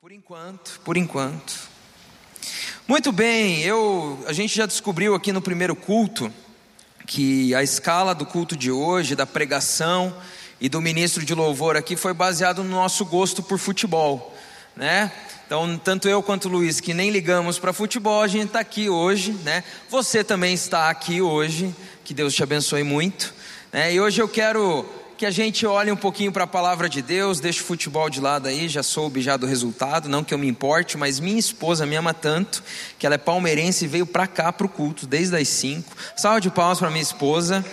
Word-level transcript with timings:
Por 0.00 0.12
enquanto, 0.12 0.80
por 0.84 0.96
enquanto. 0.96 1.68
Muito 2.86 3.10
bem, 3.10 3.62
eu, 3.62 4.24
a 4.28 4.32
gente 4.32 4.54
já 4.54 4.64
descobriu 4.64 5.12
aqui 5.12 5.32
no 5.32 5.42
primeiro 5.42 5.74
culto 5.74 6.32
que 7.04 7.52
a 7.52 7.64
escala 7.64 8.14
do 8.14 8.24
culto 8.24 8.56
de 8.56 8.70
hoje, 8.70 9.16
da 9.16 9.26
pregação 9.26 10.16
e 10.60 10.68
do 10.68 10.80
ministro 10.80 11.24
de 11.24 11.34
louvor 11.34 11.76
aqui 11.76 11.96
foi 11.96 12.14
baseado 12.14 12.62
no 12.62 12.70
nosso 12.70 13.04
gosto 13.04 13.42
por 13.42 13.58
futebol, 13.58 14.36
né? 14.76 15.10
Então, 15.44 15.76
tanto 15.76 16.08
eu 16.08 16.22
quanto 16.22 16.44
o 16.44 16.52
Luiz, 16.52 16.78
que 16.78 16.94
nem 16.94 17.10
ligamos 17.10 17.58
para 17.58 17.72
futebol, 17.72 18.22
a 18.22 18.28
gente 18.28 18.46
está 18.46 18.60
aqui 18.60 18.88
hoje, 18.88 19.32
né? 19.42 19.64
Você 19.88 20.22
também 20.22 20.54
está 20.54 20.90
aqui 20.90 21.20
hoje, 21.20 21.74
que 22.04 22.14
Deus 22.14 22.34
te 22.34 22.42
abençoe 22.44 22.84
muito. 22.84 23.34
Né? 23.72 23.94
E 23.94 24.00
hoje 24.00 24.22
eu 24.22 24.28
quero 24.28 24.88
que 25.18 25.26
a 25.26 25.32
gente 25.32 25.66
olhe 25.66 25.90
um 25.90 25.96
pouquinho 25.96 26.30
para 26.30 26.44
a 26.44 26.46
palavra 26.46 26.88
de 26.88 27.02
Deus, 27.02 27.40
deixe 27.40 27.60
o 27.60 27.64
futebol 27.64 28.08
de 28.08 28.20
lado 28.20 28.46
aí, 28.46 28.68
já 28.68 28.84
soube 28.84 29.20
já 29.20 29.36
do 29.36 29.46
resultado, 29.46 30.08
não 30.08 30.22
que 30.22 30.32
eu 30.32 30.38
me 30.38 30.46
importe, 30.46 30.96
mas 30.96 31.18
minha 31.18 31.40
esposa 31.40 31.84
me 31.84 31.96
ama 31.96 32.14
tanto, 32.14 32.62
que 32.96 33.04
ela 33.04 33.16
é 33.16 33.18
palmeirense 33.18 33.84
e 33.84 33.88
veio 33.88 34.06
para 34.06 34.28
cá 34.28 34.52
para 34.52 34.64
o 34.64 34.68
culto, 34.68 35.08
desde 35.08 35.34
as 35.34 35.48
5. 35.48 35.92
Salve 36.16 36.42
de 36.42 36.50
palmas 36.50 36.78
para 36.78 36.88
minha 36.88 37.02
esposa. 37.02 37.64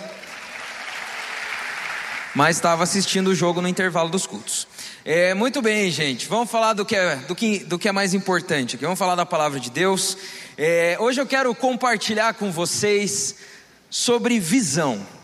Mas 2.34 2.56
estava 2.56 2.82
assistindo 2.82 3.28
o 3.28 3.34
jogo 3.34 3.62
no 3.62 3.68
intervalo 3.68 4.10
dos 4.10 4.26
cultos. 4.26 4.66
É, 5.04 5.32
muito 5.32 5.62
bem, 5.62 5.88
gente. 5.88 6.26
Vamos 6.26 6.50
falar 6.50 6.72
do 6.72 6.84
que, 6.84 6.96
é, 6.96 7.14
do, 7.14 7.34
que, 7.36 7.60
do 7.60 7.78
que 7.78 7.88
é 7.88 7.92
mais 7.92 8.12
importante 8.12 8.74
aqui. 8.74 8.84
Vamos 8.84 8.98
falar 8.98 9.14
da 9.14 9.24
palavra 9.24 9.60
de 9.60 9.70
Deus. 9.70 10.18
É, 10.58 10.96
hoje 10.98 11.20
eu 11.20 11.26
quero 11.26 11.54
compartilhar 11.54 12.34
com 12.34 12.50
vocês 12.50 13.36
sobre 13.88 14.40
visão. 14.40 15.15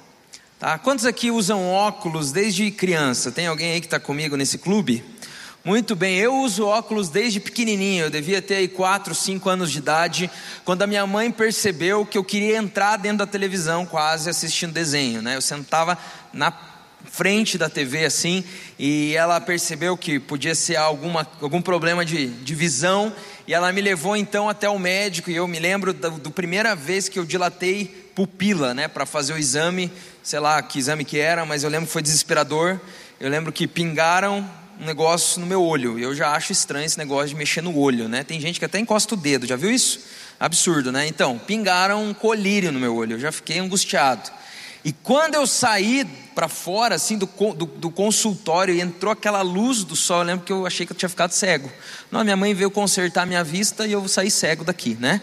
Tá? 0.63 0.79
Quantos 0.79 1.07
aqui 1.07 1.29
usam 1.29 1.69
óculos 1.69 2.31
desde 2.31 2.71
criança? 2.71 3.33
Tem 3.33 3.49
alguém 3.49 3.73
aí 3.73 3.81
que 3.81 3.89
está 3.89 3.99
comigo 3.99 4.37
nesse 4.37 4.59
clube? 4.59 5.05
Muito 5.65 5.97
bem, 5.97 6.17
eu 6.17 6.37
uso 6.37 6.65
óculos 6.65 7.09
desde 7.09 7.41
pequenininho, 7.41 8.05
eu 8.05 8.11
devia 8.11 8.41
ter 8.41 8.55
aí 8.55 8.69
4, 8.69 9.13
5 9.13 9.49
anos 9.49 9.73
de 9.73 9.79
idade, 9.79 10.31
quando 10.65 10.83
a 10.83 10.87
minha 10.87 11.05
mãe 11.05 11.33
percebeu 11.33 12.07
que 12.07 12.17
eu 12.17 12.23
queria 12.23 12.57
entrar 12.59 12.97
dentro 12.97 13.19
da 13.19 13.27
televisão 13.27 13.85
quase 13.85 14.31
assistindo 14.31 14.73
desenho, 14.73 15.21
né? 15.21 15.35
Eu 15.35 15.41
sentava 15.41 15.99
na 16.33 16.53
frente 17.11 17.59
da 17.59 17.69
TV 17.69 18.05
assim, 18.05 18.45
e 18.79 19.17
ela 19.17 19.41
percebeu 19.41 19.97
que 19.97 20.21
podia 20.21 20.55
ser 20.55 20.77
alguma, 20.77 21.27
algum 21.41 21.61
problema 21.61 22.05
de, 22.05 22.29
de 22.29 22.55
visão, 22.55 23.13
e 23.49 23.53
ela 23.53 23.73
me 23.73 23.81
levou 23.81 24.17
então 24.17 24.49
até 24.49 24.69
o 24.69 24.79
médico, 24.79 25.29
e 25.29 25.35
eu 25.35 25.49
me 25.49 25.59
lembro 25.59 25.93
da 25.93 26.09
do 26.09 26.31
primeira 26.31 26.77
vez 26.77 27.09
que 27.09 27.19
eu 27.19 27.25
dilatei 27.25 28.02
pupila, 28.15 28.75
né, 28.75 28.89
para 28.89 29.07
fazer 29.07 29.33
o 29.33 29.39
exame, 29.39 29.91
sei 30.23 30.39
lá 30.39 30.61
que 30.63 30.79
exame 30.79 31.05
que 31.05 31.19
era, 31.19 31.45
mas 31.45 31.65
eu 31.65 31.71
lembro 31.71 31.87
que 31.87 31.93
foi 31.93 32.03
desesperador. 32.03 32.81
Eu 33.19 33.31
lembro 33.31 33.53
que 33.53 33.67
pingaram 33.67 34.49
um 34.81 34.85
negócio 34.85 35.41
no 35.41 35.47
meu 35.47 35.63
olho. 35.63 35.99
Eu 35.99 36.15
já 36.15 36.33
acho 36.33 36.53
estranho 36.53 36.85
esse 36.85 36.99
negócio 36.99 37.29
de 37.29 37.35
mexer 37.37 37.63
no 37.63 37.77
olho, 37.77 38.09
né? 38.09 38.25
Tem 38.25 38.41
gente 38.41 38.59
que 38.59 38.65
até 38.65 38.79
encosta 38.79 39.15
o 39.15 39.17
dedo, 39.17 39.47
já 39.47 39.57
viu 39.57 39.71
isso? 39.71 40.01
Absurdo, 40.41 40.91
né? 40.91 41.07
Então, 41.07 41.39
pingaram 41.39 42.05
um 42.05 42.13
colírio 42.13 42.73
no 42.73 42.81
meu 42.81 42.97
olho, 42.97 43.15
eu 43.15 43.21
já 43.21 43.31
fiquei 43.31 43.59
angustiado. 43.59 44.31
E 44.85 44.93
quando 44.93 45.37
eu 45.37 45.47
saí 45.47 46.05
para 46.35 46.49
fora, 46.49 46.97
assim, 46.97 47.17
do, 47.17 47.27
do, 47.27 47.67
do, 47.67 47.91
consultório, 47.91 48.75
e 48.75 48.81
entrou 48.81 49.13
aquela 49.13 49.41
luz 49.43 49.85
do 49.85 49.95
sol, 49.95 50.19
eu 50.19 50.25
lembro 50.25 50.45
que 50.45 50.53
eu 50.53 50.67
achei 50.67 50.85
que 50.85 50.93
eu 50.93 50.97
tinha 50.97 51.09
ficado 51.09 51.31
cego. 51.31 51.71
Não, 52.11 52.25
minha 52.25 52.37
mãe 52.37 52.53
veio 52.53 52.71
consertar 52.71 53.25
minha 53.25 53.45
vista 53.45 53.87
e 53.87 53.93
eu 53.93 54.09
saí 54.09 54.31
cego 54.31 54.65
daqui, 54.65 54.97
né? 54.99 55.21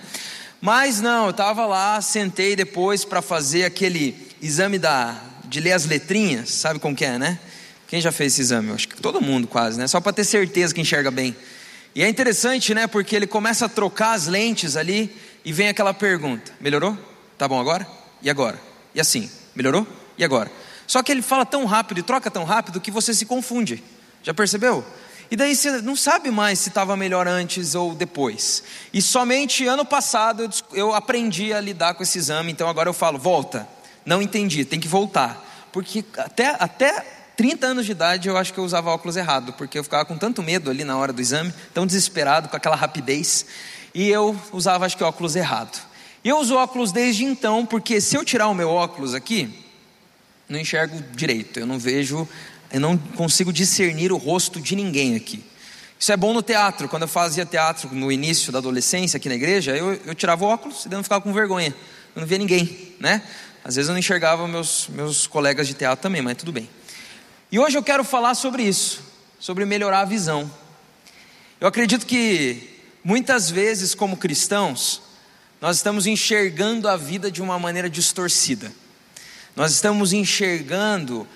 Mas 0.62 1.00
não, 1.00 1.26
eu 1.26 1.32
estava 1.32 1.66
lá, 1.66 2.02
sentei 2.02 2.56
depois 2.56 3.06
para 3.06 3.22
fazer 3.22 3.64
aquele 3.64 4.16
exame 4.42 4.78
da, 4.78 5.18
de 5.46 5.60
ler 5.62 5.72
as 5.72 5.86
letrinhas, 5.86 6.50
sabe 6.50 6.80
como 6.80 6.96
que 6.96 7.06
é, 7.06 7.18
né? 7.18 7.40
Quem 7.88 8.02
já 8.02 8.12
fez 8.12 8.34
esse 8.34 8.42
exame? 8.42 8.70
Eu 8.70 8.76
acho 8.76 8.88
que 8.88 9.02
todo 9.02 9.22
mundo 9.22 9.48
quase, 9.48 9.80
né? 9.80 9.88
Só 9.88 10.02
para 10.02 10.14
ter 10.14 10.24
certeza 10.24 10.74
que 10.74 10.82
enxerga 10.82 11.10
bem. 11.10 11.36
E 11.96 12.04
é 12.04 12.10
interessante, 12.10 12.74
né? 12.74 12.88
Porque 12.88 13.16
ele 13.16 13.26
começa 13.26 13.66
a 13.66 13.70
trocar 13.70 14.14
as 14.14 14.28
lentes 14.28 14.76
ali 14.76 15.16
e 15.44 15.52
vem 15.52 15.70
aquela 15.70 15.94
pergunta: 15.94 16.52
melhorou? 16.60 16.96
Tá 17.38 17.48
bom 17.48 17.60
agora? 17.60 17.88
E 18.22 18.30
agora? 18.30 18.60
E 18.94 19.02
assim? 19.02 19.30
Melhorou? 19.56 19.88
E 20.18 20.24
agora? 20.24 20.52
Só 20.86 21.02
que 21.02 21.12
ele 21.12 21.22
fala 21.22 21.46
tão 21.46 21.66
rápido 21.66 22.00
e 22.00 22.04
troca 22.04 22.30
tão 22.30 22.44
rápido 22.44 22.82
que 22.82 22.92
você 22.92 23.14
se 23.14 23.26
confunde. 23.26 23.84
Já 24.22 24.34
percebeu? 24.34 24.86
E 25.32 25.36
daí 25.36 25.56
você 25.56 25.82
não 25.82 25.96
sabe 25.96 26.32
mais 26.32 26.60
se 26.60 26.70
estava 26.70 26.98
melhor 26.98 27.28
antes 27.28 27.76
ou 27.76 27.94
depois. 27.94 28.64
E 28.92 29.02
somente 29.02 29.68
ano 29.68 29.86
passado 29.86 30.50
eu, 30.74 30.94
aprendi 30.94 31.54
a 31.54 31.62
lidar 31.62 31.94
com 31.94 32.02
esse 32.02 32.18
exame, 32.18 32.52
então 32.52 32.68
agora 32.68 32.90
eu 32.90 32.94
falo, 32.94 33.20
volta. 33.20 33.68
Não 34.06 34.22
entendi, 34.22 34.66
tem 34.66 34.80
que 34.80 34.88
voltar. 34.88 35.70
Porque 35.72 36.04
até, 36.18 36.56
até 36.60 37.06
30 37.38 37.68
anos 37.68 37.86
de 37.86 37.92
idade 37.92 38.28
eu 38.28 38.36
acho 38.36 38.52
que 38.52 38.60
eu 38.60 38.64
usava 38.64 38.90
óculos 38.90 39.16
errado, 39.16 39.54
porque 39.54 39.78
eu 39.78 39.84
ficava 39.84 40.04
com 40.04 40.18
tanto 40.18 40.42
medo 40.42 40.70
ali 40.72 40.84
na 40.84 40.98
hora 40.98 41.14
do 41.14 41.22
exame, 41.22 41.54
tão 41.74 41.86
desesperado, 41.86 42.50
com 42.50 42.58
aquela 42.58 42.76
rapidez, 42.76 43.46
e 43.94 44.10
eu 44.10 44.36
usava 44.52 44.86
acho 44.86 44.98
que 44.98 45.04
óculos 45.04 45.36
errado. 45.36 45.80
E 46.24 46.30
eu 46.30 46.40
uso 46.40 46.56
óculos 46.56 46.92
desde 46.92 47.24
então, 47.24 47.66
porque 47.66 48.02
se 48.02 48.18
eu 48.18 48.26
tirar 48.26 48.48
o 48.48 48.54
meu 48.56 48.70
óculos 48.70 49.14
aqui, 49.14 49.64
não 50.50 50.60
enxergo 50.60 51.02
direito, 51.16 51.60
eu 51.60 51.68
não 51.68 51.78
vejo 51.78 52.28
eu 52.72 52.80
não 52.80 52.98
consigo 52.98 53.52
discernir 53.52 54.12
o 54.12 54.18
rosto 54.18 54.62
de 54.62 54.76
ninguém 54.76 55.16
aqui. 55.16 55.44
Isso 56.00 56.12
é 56.12 56.18
bom 56.18 56.34
no 56.34 56.42
teatro. 56.42 56.88
Quando 56.88 57.04
eu 57.04 57.08
fazia 57.08 57.46
teatro 57.46 57.94
no 57.94 58.12
início 58.12 58.52
da 58.52 58.60
adolescência 58.60 59.18
aqui 59.18 59.28
na 59.28 59.36
igreja, 59.36 59.76
eu, 59.76 59.94
eu 60.06 60.16
tirava 60.16 60.46
o 60.46 60.48
óculos 60.48 60.86
e 60.86 60.90
não 60.90 61.04
ficava 61.04 61.22
com 61.22 61.34
vergonha. 61.34 61.76
Eu 62.16 62.22
não 62.22 62.28
via 62.28 62.38
ninguém, 62.38 62.96
né? 63.00 63.22
Às 63.64 63.76
vezes 63.76 63.90
eu 63.90 63.94
não 63.94 64.00
enxergava 64.00 64.48
meus, 64.48 64.88
meus 64.90 65.28
colegas 65.28 65.68
de 65.68 65.74
teatro 65.74 66.02
também, 66.02 66.22
mas 66.22 66.38
tudo 66.38 66.52
bem. 66.52 66.70
E 67.52 67.60
hoje 67.60 67.78
eu 67.78 67.84
quero 67.84 68.04
falar 68.04 68.36
sobre 68.36 68.64
isso, 68.64 69.02
sobre 69.40 69.66
melhorar 69.66 70.02
a 70.02 70.06
visão. 70.06 70.50
Eu 71.60 71.68
acredito 71.68 72.06
que 72.06 72.80
muitas 73.04 73.50
vezes, 73.50 73.94
como 73.94 74.16
cristãos, 74.16 75.02
nós 75.60 75.78
estamos 75.78 76.08
enxergando 76.08 76.88
a 76.88 76.96
vida 76.96 77.30
de 77.30 77.42
uma 77.42 77.60
maneira 77.60 77.90
distorcida. 77.90 78.72
Nós 79.56 79.74
estamos 79.74 80.14
enxergando 80.14 81.28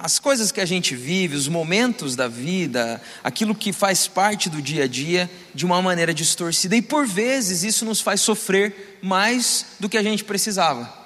as 0.00 0.18
coisas 0.18 0.52
que 0.52 0.60
a 0.60 0.64
gente 0.64 0.94
vive, 0.94 1.34
os 1.34 1.48
momentos 1.48 2.14
da 2.14 2.28
vida, 2.28 3.00
aquilo 3.22 3.54
que 3.54 3.72
faz 3.72 4.06
parte 4.06 4.48
do 4.48 4.62
dia 4.62 4.84
a 4.84 4.86
dia, 4.86 5.28
de 5.52 5.66
uma 5.66 5.82
maneira 5.82 6.14
distorcida. 6.14 6.76
E 6.76 6.82
por 6.82 7.04
vezes 7.04 7.64
isso 7.64 7.84
nos 7.84 8.00
faz 8.00 8.20
sofrer 8.20 8.98
mais 9.02 9.66
do 9.80 9.88
que 9.88 9.98
a 9.98 10.02
gente 10.02 10.22
precisava. 10.22 10.96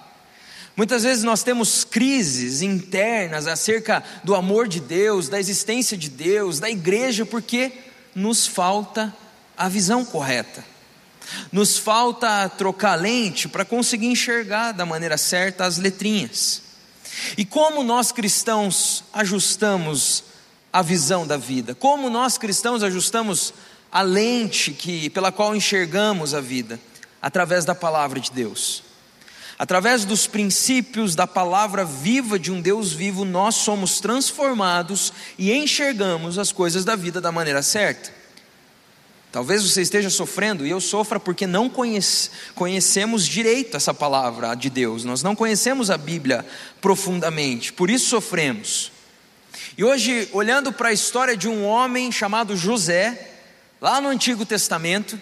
Muitas 0.76 1.04
vezes 1.04 1.24
nós 1.24 1.42
temos 1.42 1.84
crises 1.84 2.60
internas 2.60 3.46
acerca 3.46 4.02
do 4.22 4.34
amor 4.34 4.68
de 4.68 4.80
Deus, 4.80 5.28
da 5.28 5.40
existência 5.40 5.96
de 5.96 6.10
Deus, 6.10 6.60
da 6.60 6.68
igreja, 6.68 7.24
porque 7.24 7.72
nos 8.14 8.46
falta 8.46 9.14
a 9.56 9.68
visão 9.68 10.04
correta. 10.04 10.64
Nos 11.50 11.78
falta 11.78 12.48
trocar 12.50 12.94
lente 12.96 13.48
para 13.48 13.64
conseguir 13.64 14.08
enxergar 14.08 14.72
da 14.72 14.84
maneira 14.84 15.16
certa 15.16 15.64
as 15.64 15.78
letrinhas. 15.78 16.61
E 17.36 17.44
como 17.44 17.82
nós 17.82 18.12
cristãos 18.12 19.04
ajustamos 19.12 20.24
a 20.72 20.82
visão 20.82 21.26
da 21.26 21.36
vida? 21.36 21.74
Como 21.74 22.08
nós 22.08 22.38
cristãos 22.38 22.82
ajustamos 22.82 23.52
a 23.90 24.02
lente 24.02 24.72
que 24.72 25.10
pela 25.10 25.30
qual 25.30 25.54
enxergamos 25.54 26.34
a 26.34 26.40
vida? 26.40 26.80
Através 27.20 27.64
da 27.64 27.74
palavra 27.74 28.18
de 28.18 28.30
Deus. 28.30 28.82
Através 29.58 30.04
dos 30.04 30.26
princípios 30.26 31.14
da 31.14 31.26
palavra 31.26 31.84
viva 31.84 32.38
de 32.38 32.50
um 32.50 32.60
Deus 32.60 32.92
vivo, 32.92 33.24
nós 33.24 33.54
somos 33.54 34.00
transformados 34.00 35.12
e 35.38 35.52
enxergamos 35.52 36.38
as 36.38 36.50
coisas 36.50 36.84
da 36.84 36.96
vida 36.96 37.20
da 37.20 37.30
maneira 37.30 37.62
certa. 37.62 38.21
Talvez 39.32 39.62
você 39.62 39.80
esteja 39.80 40.10
sofrendo 40.10 40.66
e 40.66 40.70
eu 40.70 40.78
sofra 40.78 41.18
porque 41.18 41.46
não 41.46 41.66
conhece, 41.66 42.28
conhecemos 42.54 43.26
direito 43.26 43.78
essa 43.78 43.94
palavra 43.94 44.54
de 44.54 44.68
Deus, 44.68 45.04
nós 45.04 45.22
não 45.22 45.34
conhecemos 45.34 45.90
a 45.90 45.96
Bíblia 45.96 46.44
profundamente, 46.82 47.72
por 47.72 47.88
isso 47.88 48.10
sofremos. 48.10 48.92
E 49.76 49.82
hoje, 49.82 50.28
olhando 50.34 50.70
para 50.70 50.90
a 50.90 50.92
história 50.92 51.34
de 51.34 51.48
um 51.48 51.64
homem 51.64 52.12
chamado 52.12 52.54
José, 52.54 53.30
lá 53.80 54.02
no 54.02 54.10
Antigo 54.10 54.44
Testamento, 54.44 55.18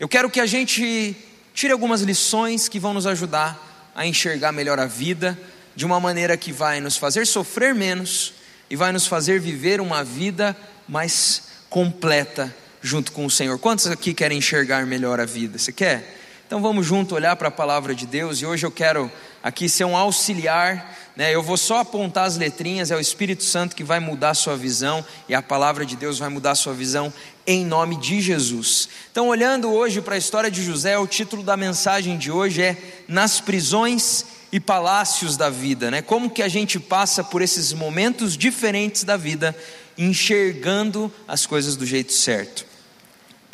eu 0.00 0.08
quero 0.08 0.30
que 0.30 0.40
a 0.40 0.46
gente 0.46 1.14
tire 1.52 1.70
algumas 1.70 2.00
lições 2.00 2.66
que 2.66 2.80
vão 2.80 2.94
nos 2.94 3.06
ajudar 3.06 3.92
a 3.94 4.06
enxergar 4.06 4.52
melhor 4.52 4.80
a 4.80 4.86
vida, 4.86 5.38
de 5.76 5.84
uma 5.84 6.00
maneira 6.00 6.34
que 6.34 6.50
vai 6.50 6.80
nos 6.80 6.96
fazer 6.96 7.26
sofrer 7.26 7.74
menos 7.74 8.32
e 8.70 8.76
vai 8.76 8.90
nos 8.90 9.06
fazer 9.06 9.38
viver 9.38 9.82
uma 9.82 10.02
vida 10.02 10.56
mais 10.88 11.42
completa 11.68 12.63
junto 12.84 13.12
com 13.12 13.24
o 13.24 13.30
Senhor. 13.30 13.58
Quantos 13.58 13.86
aqui 13.86 14.12
querem 14.12 14.36
enxergar 14.36 14.84
melhor 14.84 15.18
a 15.18 15.24
vida? 15.24 15.58
Você 15.58 15.72
quer? 15.72 16.20
Então 16.46 16.60
vamos 16.60 16.84
junto 16.84 17.14
olhar 17.14 17.34
para 17.34 17.48
a 17.48 17.50
palavra 17.50 17.94
de 17.94 18.06
Deus 18.06 18.42
e 18.42 18.46
hoje 18.46 18.66
eu 18.66 18.70
quero 18.70 19.10
aqui 19.42 19.70
ser 19.70 19.84
um 19.84 19.96
auxiliar, 19.96 20.94
né? 21.16 21.34
Eu 21.34 21.42
vou 21.42 21.56
só 21.56 21.78
apontar 21.78 22.26
as 22.26 22.36
letrinhas, 22.36 22.90
é 22.90 22.96
o 22.96 23.00
Espírito 23.00 23.42
Santo 23.42 23.74
que 23.74 23.82
vai 23.82 24.00
mudar 24.00 24.30
a 24.30 24.34
sua 24.34 24.54
visão 24.54 25.02
e 25.26 25.34
a 25.34 25.40
palavra 25.40 25.86
de 25.86 25.96
Deus 25.96 26.18
vai 26.18 26.28
mudar 26.28 26.50
a 26.50 26.54
sua 26.54 26.74
visão 26.74 27.10
em 27.46 27.64
nome 27.64 27.96
de 27.96 28.20
Jesus. 28.20 28.90
Então, 29.10 29.28
olhando 29.28 29.72
hoje 29.72 30.02
para 30.02 30.16
a 30.16 30.18
história 30.18 30.50
de 30.50 30.62
José, 30.62 30.98
o 30.98 31.06
título 31.06 31.42
da 31.42 31.56
mensagem 31.56 32.18
de 32.18 32.30
hoje 32.30 32.60
é 32.60 32.76
Nas 33.08 33.40
prisões 33.40 34.26
e 34.52 34.60
palácios 34.60 35.38
da 35.38 35.48
vida, 35.48 35.90
né? 35.90 36.02
Como 36.02 36.28
que 36.28 36.42
a 36.42 36.48
gente 36.48 36.78
passa 36.78 37.24
por 37.24 37.40
esses 37.40 37.72
momentos 37.72 38.36
diferentes 38.36 39.04
da 39.04 39.16
vida, 39.16 39.56
enxergando 39.96 41.10
as 41.26 41.46
coisas 41.46 41.76
do 41.76 41.86
jeito 41.86 42.12
certo. 42.12 42.73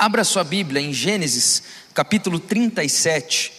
Abra 0.00 0.24
sua 0.24 0.42
Bíblia 0.42 0.80
em 0.80 0.94
Gênesis, 0.94 1.62
capítulo 1.92 2.40
37, 2.40 3.52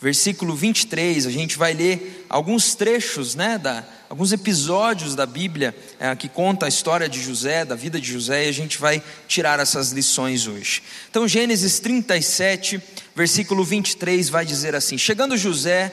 versículo 0.00 0.54
23. 0.54 1.26
A 1.26 1.32
gente 1.32 1.58
vai 1.58 1.74
ler 1.74 2.24
alguns 2.30 2.76
trechos, 2.76 3.34
né, 3.34 3.58
da, 3.58 3.84
alguns 4.08 4.30
episódios 4.30 5.16
da 5.16 5.26
Bíblia 5.26 5.76
é, 5.98 6.14
que 6.14 6.28
conta 6.28 6.66
a 6.66 6.68
história 6.68 7.08
de 7.08 7.20
José, 7.20 7.64
da 7.64 7.74
vida 7.74 8.00
de 8.00 8.06
José, 8.06 8.46
e 8.46 8.48
a 8.48 8.52
gente 8.52 8.78
vai 8.78 9.02
tirar 9.26 9.58
essas 9.58 9.90
lições 9.90 10.46
hoje. 10.46 10.80
Então, 11.10 11.26
Gênesis 11.26 11.80
37, 11.80 12.80
versículo 13.16 13.64
23 13.64 14.28
vai 14.28 14.46
dizer 14.46 14.76
assim: 14.76 14.96
Chegando 14.96 15.36
José, 15.36 15.92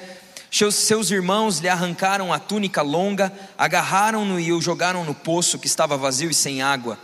seus 0.51 1.09
irmãos 1.09 1.57
lhe 1.57 1.69
arrancaram 1.69 2.31
a 2.31 2.37
túnica 2.37 2.83
longa, 2.83 3.33
agarraram-no 3.57 4.39
e 4.39 4.53
o 4.53 4.61
jogaram 4.61 5.03
no 5.03 5.15
poço 5.15 5.57
que 5.57 5.65
estava 5.65 5.97
vazio 5.97 6.29
e 6.29 6.35
sem 6.35 6.61
água. 6.61 6.99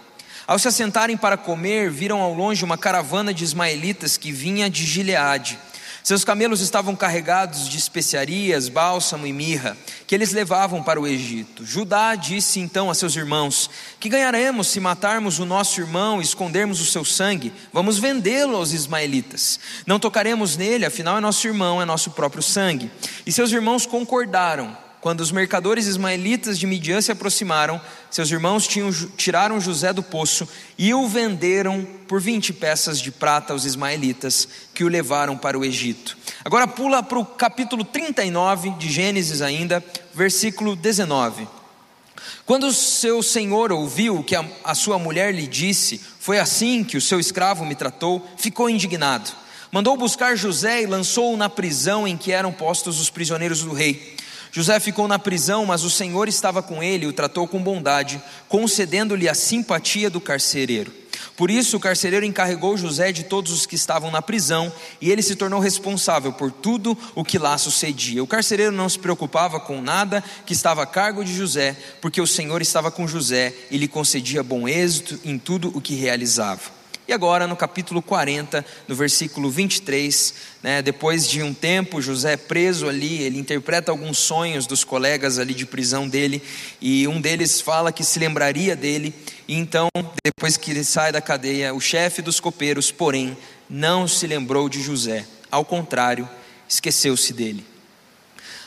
Ao 0.51 0.59
se 0.59 0.68
assentarem 0.68 1.15
para 1.15 1.38
comer, 1.38 1.89
viram 1.89 2.19
ao 2.19 2.33
longe 2.33 2.65
uma 2.65 2.77
caravana 2.77 3.33
de 3.33 3.42
ismaelitas 3.42 4.18
que 4.18 4.33
vinha 4.33 4.69
de 4.69 4.86
Gileade. 4.86 5.57
Seus 6.03 6.25
camelos 6.25 6.59
estavam 6.59 6.94
carregados 6.94 7.69
de 7.69 7.77
especiarias, 7.77 8.68
bálsamo 8.68 9.25
e 9.25 9.31
mirra, 9.31 9.77
que 10.06 10.13
eles 10.13 10.33
levavam 10.33 10.83
para 10.83 11.00
o 11.00 11.07
Egito. 11.07 11.65
Judá 11.65 12.15
disse 12.15 12.59
então 12.59 12.89
a 12.89 12.94
seus 12.94 13.15
irmãos: 13.15 13.69
Que 13.98 14.09
ganharemos 14.09 14.68
se 14.68 14.81
matarmos 14.81 15.39
o 15.39 15.45
nosso 15.45 15.80
irmão 15.80 16.19
e 16.19 16.25
escondermos 16.25 16.81
o 16.81 16.86
seu 16.86 17.06
sangue? 17.06 17.53
Vamos 17.71 17.98
vendê-lo 17.98 18.57
aos 18.57 18.74
ismaelitas. 18.74 19.57
Não 19.88 20.01
tocaremos 20.01 20.57
nele, 20.57 20.86
afinal 20.86 21.18
é 21.18 21.21
nosso 21.21 21.48
irmão, 21.48 21.81
é 21.81 21.86
nosso 21.86 22.12
próprio 22.12 22.44
sangue. 22.44 22.92
E 23.25 23.31
seus 23.31 23.53
irmãos 23.53 23.86
concordaram. 23.86 24.91
Quando 25.01 25.21
os 25.21 25.31
mercadores 25.31 25.88
ismaelitas 25.88 26.59
de 26.59 26.68
Midian 26.68 27.01
se 27.01 27.12
aproximaram, 27.12 27.81
seus 28.12 28.30
irmãos 28.30 28.68
tinham, 28.68 28.92
tiraram 29.18 29.59
José 29.59 29.92
do 29.92 30.03
poço 30.03 30.48
e 30.77 30.94
o 30.94 31.07
venderam 31.07 31.86
por 32.07 32.21
20 32.21 32.53
peças 32.53 33.01
de 33.01 33.12
prata 33.12 33.51
aos 33.51 33.65
ismaelitas, 33.65 34.48
que 34.75 34.83
o 34.83 34.88
levaram 34.88 35.36
para 35.36 35.57
o 35.57 35.65
Egito. 35.65 36.15
Agora 36.45 36.68
pula 36.68 37.01
para 37.01 37.18
o 37.18 37.25
capítulo 37.25 37.83
39 37.83 38.69
de 38.77 38.92
Gênesis 38.92 39.42
ainda, 39.42 39.83
versículo 40.13 40.75
19. 40.75 41.48
Quando 42.45 42.71
seu 42.71 43.24
senhor 43.24 43.71
ouviu 43.71 44.18
o 44.18 44.24
que 44.24 44.36
a, 44.36 44.45
a 44.63 44.75
sua 44.75 45.00
mulher 45.00 45.33
lhe 45.33 45.48
disse, 45.48 46.00
foi 46.19 46.38
assim 46.38 46.83
que 46.83 46.95
o 46.95 47.01
seu 47.01 47.19
escravo 47.19 47.65
me 47.65 47.74
tratou, 47.74 48.24
ficou 48.38 48.69
indignado. 48.69 49.31
Mandou 49.71 49.98
buscar 49.98 50.36
José 50.36 50.83
e 50.83 50.86
lançou-o 50.86 51.38
na 51.38 51.50
prisão 51.50 52.07
em 52.07 52.15
que 52.15 52.31
eram 52.31 52.51
postos 52.51 53.00
os 53.00 53.09
prisioneiros 53.09 53.62
do 53.62 53.74
rei. 53.74 54.15
José 54.51 54.80
ficou 54.81 55.07
na 55.07 55.18
prisão, 55.18 55.65
mas 55.65 55.83
o 55.83 55.89
Senhor 55.89 56.27
estava 56.27 56.62
com 56.62 56.83
ele 56.83 57.06
e 57.06 57.07
o 57.07 57.13
tratou 57.13 57.48
com 57.48 57.63
bondade, 57.63 58.21
concedendo-lhe 58.50 59.30
a 59.30 59.33
simpatia 59.33 60.09
do 60.09 60.19
carcereiro. 60.19 60.92
Por 61.38 61.50
isso, 61.50 61.77
o 61.77 61.80
carcereiro 61.80 62.25
encarregou 62.25 62.77
José 62.77 63.12
de 63.12 63.24
todos 63.24 63.53
os 63.53 63.65
que 63.65 63.75
estavam 63.75 64.12
na 64.12 64.21
prisão, 64.21 64.71
e 65.00 65.09
ele 65.09 65.21
se 65.21 65.36
tornou 65.36 65.59
responsável 65.59 66.33
por 66.33 66.51
tudo 66.51 66.98
o 67.15 67.24
que 67.24 67.38
lá 67.38 67.57
sucedia. 67.57 68.24
O 68.24 68.27
carcereiro 68.27 68.74
não 68.74 68.89
se 68.89 69.00
preocupava 69.00 69.59
com 69.59 69.81
nada 69.81 70.24
que 70.45 70.53
estava 70.53 70.83
a 70.83 70.88
cargo 70.88 71.24
de 71.24 71.33
José, 71.33 71.77
porque 72.01 72.19
o 72.19 72.27
Senhor 72.27 72.62
estava 72.62 72.92
com 72.92 73.07
José 73.07 73.53
e 73.71 73.77
lhe 73.77 73.88
concedia 73.88 74.44
bom 74.44 74.68
êxito 74.68 75.19
em 75.24 75.38
tudo 75.38 75.71
o 75.74 75.80
que 75.80 75.95
realizava. 75.95 76.81
E 77.07 77.13
agora, 77.13 77.48
no 77.48 77.56
capítulo 77.56 78.01
40, 78.01 78.63
no 78.88 78.95
versículo 78.95 79.50
23, 79.50 80.33
né, 80.62 80.81
depois 80.81 81.27
de 81.27 81.42
um 81.42 81.53
tempo, 81.53 82.01
José 82.01 82.38
preso 82.38 82.88
ali, 82.88 83.24
ele 83.24 83.39
interpreta 83.39 83.92
alguns 83.92 84.19
sonhos 84.19 84.68
dos 84.68 84.83
colegas 84.83 85.39
ali 85.39 85.53
de 85.53 85.65
prisão 85.65 86.07
dele, 86.07 86.42
e 86.80 87.07
um 87.07 87.19
deles 87.19 87.59
fala 87.59 87.92
que 87.92 88.03
se 88.03 88.19
lembraria 88.19 88.75
dele, 88.75 89.13
e 89.48 89.56
então, 89.56 89.89
depois 90.24 90.57
que 90.57 90.71
ele 90.71 90.83
sai 90.83 91.12
da 91.12 91.19
cadeia, 91.19 91.74
o 91.74 91.81
chefe 91.81 92.21
dos 92.21 92.39
copeiros, 92.39 92.92
porém, 92.92 93.36
não 93.69 94.07
se 94.07 94.27
lembrou 94.27 94.69
de 94.69 94.81
José, 94.81 95.25
ao 95.50 95.65
contrário, 95.65 96.30
esqueceu-se 96.69 97.33
dele. 97.33 97.65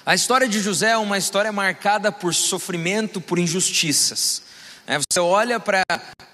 A 0.04 0.14
história 0.14 0.46
de 0.46 0.60
José 0.60 0.90
é 0.90 0.98
uma 0.98 1.16
história 1.16 1.50
marcada 1.50 2.12
por 2.12 2.34
sofrimento, 2.34 3.22
por 3.22 3.38
injustiças. 3.38 4.42
É, 4.86 4.98
você 4.98 5.18
olha 5.18 5.58
para 5.58 5.82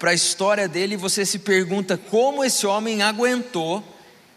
a 0.03 0.15
história 0.15 0.67
dele 0.67 0.95
e 0.95 0.97
você 0.97 1.25
se 1.25 1.39
pergunta 1.39 1.97
como 1.97 2.45
esse 2.45 2.67
homem 2.67 3.01
aguentou 3.01 3.85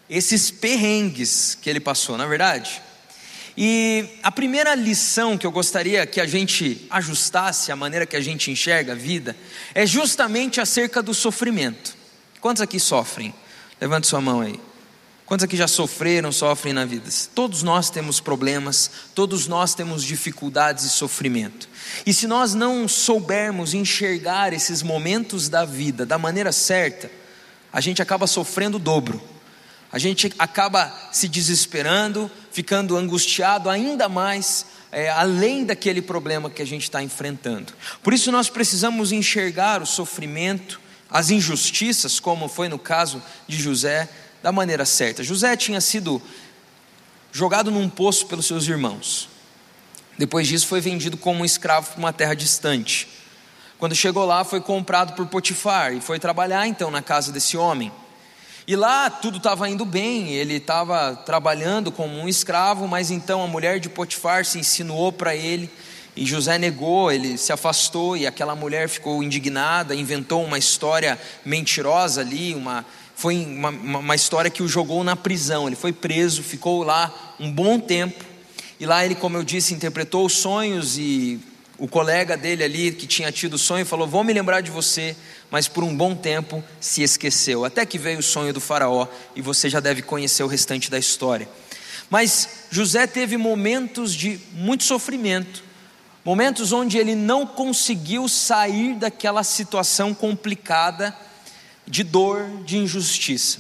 esses 0.07 0.51
perrengues 0.51 1.57
que 1.59 1.69
ele 1.69 1.79
passou, 1.79 2.17
na 2.17 2.25
é 2.25 2.27
verdade? 2.27 2.81
E 3.57 4.05
a 4.21 4.31
primeira 4.31 4.75
lição 4.75 5.37
que 5.37 5.45
eu 5.45 5.51
gostaria 5.51 6.05
que 6.05 6.21
a 6.21 6.27
gente 6.27 6.85
ajustasse 6.89 7.71
a 7.71 7.75
maneira 7.75 8.05
que 8.05 8.15
a 8.15 8.21
gente 8.21 8.51
enxerga 8.51 8.93
a 8.93 8.95
vida 8.95 9.35
é 9.73 9.85
justamente 9.85 10.61
acerca 10.61 11.01
do 11.01 11.13
sofrimento. 11.13 11.95
Quantos 12.39 12.61
aqui 12.61 12.79
sofrem? 12.79 13.33
Levante 13.81 14.07
sua 14.07 14.21
mão 14.21 14.41
aí. 14.41 14.59
Quantos 15.33 15.45
aqui 15.45 15.57
já 15.57 15.67
sofreram, 15.67 16.31
sofrem 16.31 16.75
na 16.75 16.85
vida? 16.85 17.09
Todos 17.33 17.63
nós 17.63 17.89
temos 17.89 18.19
problemas, 18.19 18.91
todos 19.15 19.47
nós 19.47 19.73
temos 19.73 20.03
dificuldades 20.03 20.85
e 20.85 20.91
sofrimento. 20.91 21.67
E 22.05 22.13
se 22.13 22.27
nós 22.27 22.53
não 22.53 22.87
soubermos 22.87 23.73
enxergar 23.73 24.53
esses 24.53 24.83
momentos 24.83 25.49
da 25.49 25.65
vida 25.65 26.05
da 26.05 26.19
maneira 26.19 26.51
certa, 26.51 27.09
a 27.71 27.81
gente 27.81 27.99
acaba 27.99 28.27
sofrendo 28.27 28.77
o 28.77 28.79
dobro. 28.79 29.19
A 29.91 29.97
gente 29.97 30.31
acaba 30.37 30.95
se 31.11 31.27
desesperando, 31.27 32.29
ficando 32.51 32.95
angustiado 32.95 33.71
ainda 33.71 34.07
mais, 34.07 34.67
é, 34.91 35.09
além 35.09 35.65
daquele 35.65 36.03
problema 36.03 36.47
que 36.47 36.61
a 36.61 36.67
gente 36.67 36.83
está 36.83 37.01
enfrentando. 37.01 37.73
Por 38.03 38.13
isso 38.13 38.31
nós 38.31 38.51
precisamos 38.51 39.11
enxergar 39.11 39.81
o 39.81 39.87
sofrimento, 39.87 40.79
as 41.09 41.31
injustiças, 41.31 42.19
como 42.19 42.47
foi 42.47 42.69
no 42.69 42.77
caso 42.77 43.19
de 43.47 43.57
José, 43.57 44.07
da 44.43 44.51
maneira 44.51 44.85
certa. 44.85 45.23
José 45.23 45.55
tinha 45.55 45.79
sido 45.79 46.21
jogado 47.31 47.71
num 47.71 47.89
poço 47.89 48.27
pelos 48.27 48.45
seus 48.45 48.67
irmãos. 48.67 49.29
Depois 50.17 50.47
disso, 50.47 50.67
foi 50.67 50.81
vendido 50.81 51.17
como 51.17 51.41
um 51.41 51.45
escravo 51.45 51.91
para 51.91 51.99
uma 51.99 52.13
terra 52.13 52.35
distante. 52.35 53.07
Quando 53.79 53.95
chegou 53.95 54.25
lá, 54.25 54.43
foi 54.43 54.59
comprado 54.59 55.15
por 55.15 55.25
Potifar 55.27 55.93
e 55.93 56.01
foi 56.01 56.19
trabalhar 56.19 56.67
então 56.67 56.91
na 56.91 57.01
casa 57.01 57.31
desse 57.31 57.55
homem. 57.55 57.91
E 58.67 58.75
lá 58.75 59.09
tudo 59.09 59.37
estava 59.37 59.67
indo 59.67 59.83
bem, 59.83 60.33
ele 60.33 60.55
estava 60.55 61.15
trabalhando 61.15 61.91
como 61.91 62.13
um 62.17 62.29
escravo, 62.29 62.87
mas 62.87 63.11
então 63.11 63.43
a 63.43 63.47
mulher 63.47 63.79
de 63.79 63.89
Potifar 63.89 64.45
se 64.45 64.59
insinuou 64.59 65.11
para 65.11 65.35
ele 65.35 65.69
e 66.15 66.25
José 66.25 66.57
negou, 66.57 67.11
ele 67.11 67.37
se 67.37 67.51
afastou 67.51 68.15
e 68.15 68.27
aquela 68.27 68.55
mulher 68.55 68.87
ficou 68.87 69.23
indignada, 69.23 69.95
inventou 69.95 70.43
uma 70.45 70.57
história 70.57 71.19
mentirosa 71.43 72.21
ali, 72.21 72.53
uma 72.53 72.85
foi 73.23 73.37
uma, 73.37 73.69
uma 73.69 74.15
história 74.15 74.51
que 74.51 74.61
o 74.61 74.67
jogou 74.67 75.01
na 75.01 75.15
prisão. 75.15 75.65
Ele 75.65 75.77
foi 75.77 75.93
preso, 75.93 76.43
ficou 76.43 76.83
lá 76.83 77.33
um 77.39 77.49
bom 77.49 77.79
tempo. 77.79 78.21
E 78.77 78.85
lá 78.85 79.05
ele, 79.05 79.15
como 79.15 79.37
eu 79.37 79.45
disse, 79.45 79.73
interpretou 79.73 80.25
os 80.25 80.33
sonhos 80.33 80.97
e 80.97 81.39
o 81.77 81.87
colega 81.87 82.35
dele 82.35 82.65
ali 82.65 82.91
que 82.91 83.07
tinha 83.07 83.31
tido 83.31 83.53
o 83.53 83.57
sonho 83.57 83.85
falou: 83.85 84.05
Vou 84.05 84.25
me 84.25 84.33
lembrar 84.33 84.59
de 84.59 84.69
você, 84.69 85.15
mas 85.49 85.69
por 85.69 85.85
um 85.85 85.95
bom 85.95 86.13
tempo 86.13 86.61
se 86.81 87.01
esqueceu. 87.01 87.63
Até 87.63 87.85
que 87.85 87.97
veio 87.97 88.19
o 88.19 88.21
sonho 88.23 88.51
do 88.51 88.59
Faraó 88.59 89.07
e 89.33 89.41
você 89.41 89.69
já 89.69 89.79
deve 89.79 90.01
conhecer 90.01 90.43
o 90.43 90.47
restante 90.47 90.91
da 90.91 90.99
história. 90.99 91.47
Mas 92.09 92.65
José 92.69 93.07
teve 93.07 93.37
momentos 93.37 94.13
de 94.13 94.37
muito 94.51 94.83
sofrimento, 94.83 95.63
momentos 96.25 96.73
onde 96.73 96.97
ele 96.97 97.15
não 97.15 97.47
conseguiu 97.47 98.27
sair 98.27 98.95
daquela 98.95 99.45
situação 99.45 100.13
complicada 100.13 101.15
de 101.87 102.03
dor, 102.03 102.45
de 102.65 102.77
injustiça. 102.77 103.59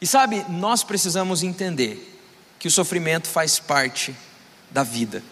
E 0.00 0.06
sabe, 0.06 0.44
nós 0.48 0.82
precisamos 0.82 1.42
entender 1.42 2.18
que 2.58 2.68
o 2.68 2.70
sofrimento 2.70 3.28
faz 3.28 3.58
parte 3.58 4.14
da 4.70 4.82
vida. 4.82 5.22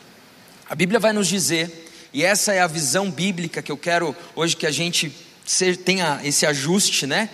A 0.69 0.75
Bíblia 0.75 0.99
vai 0.99 1.13
nos 1.13 1.29
dizer, 1.29 1.89
e 2.13 2.23
essa 2.23 2.53
é 2.53 2.61
a 2.61 2.67
visão 2.67 3.11
bíblica 3.11 3.63
que 3.63 3.73
eu 3.73 3.77
quero 3.77 4.15
hoje 4.35 4.57
que 4.57 4.67
a 4.67 4.71
gente 4.71 5.15
tenha 5.85 6.21
esse 6.23 6.45
ajuste, 6.45 7.07
né? 7.07 7.31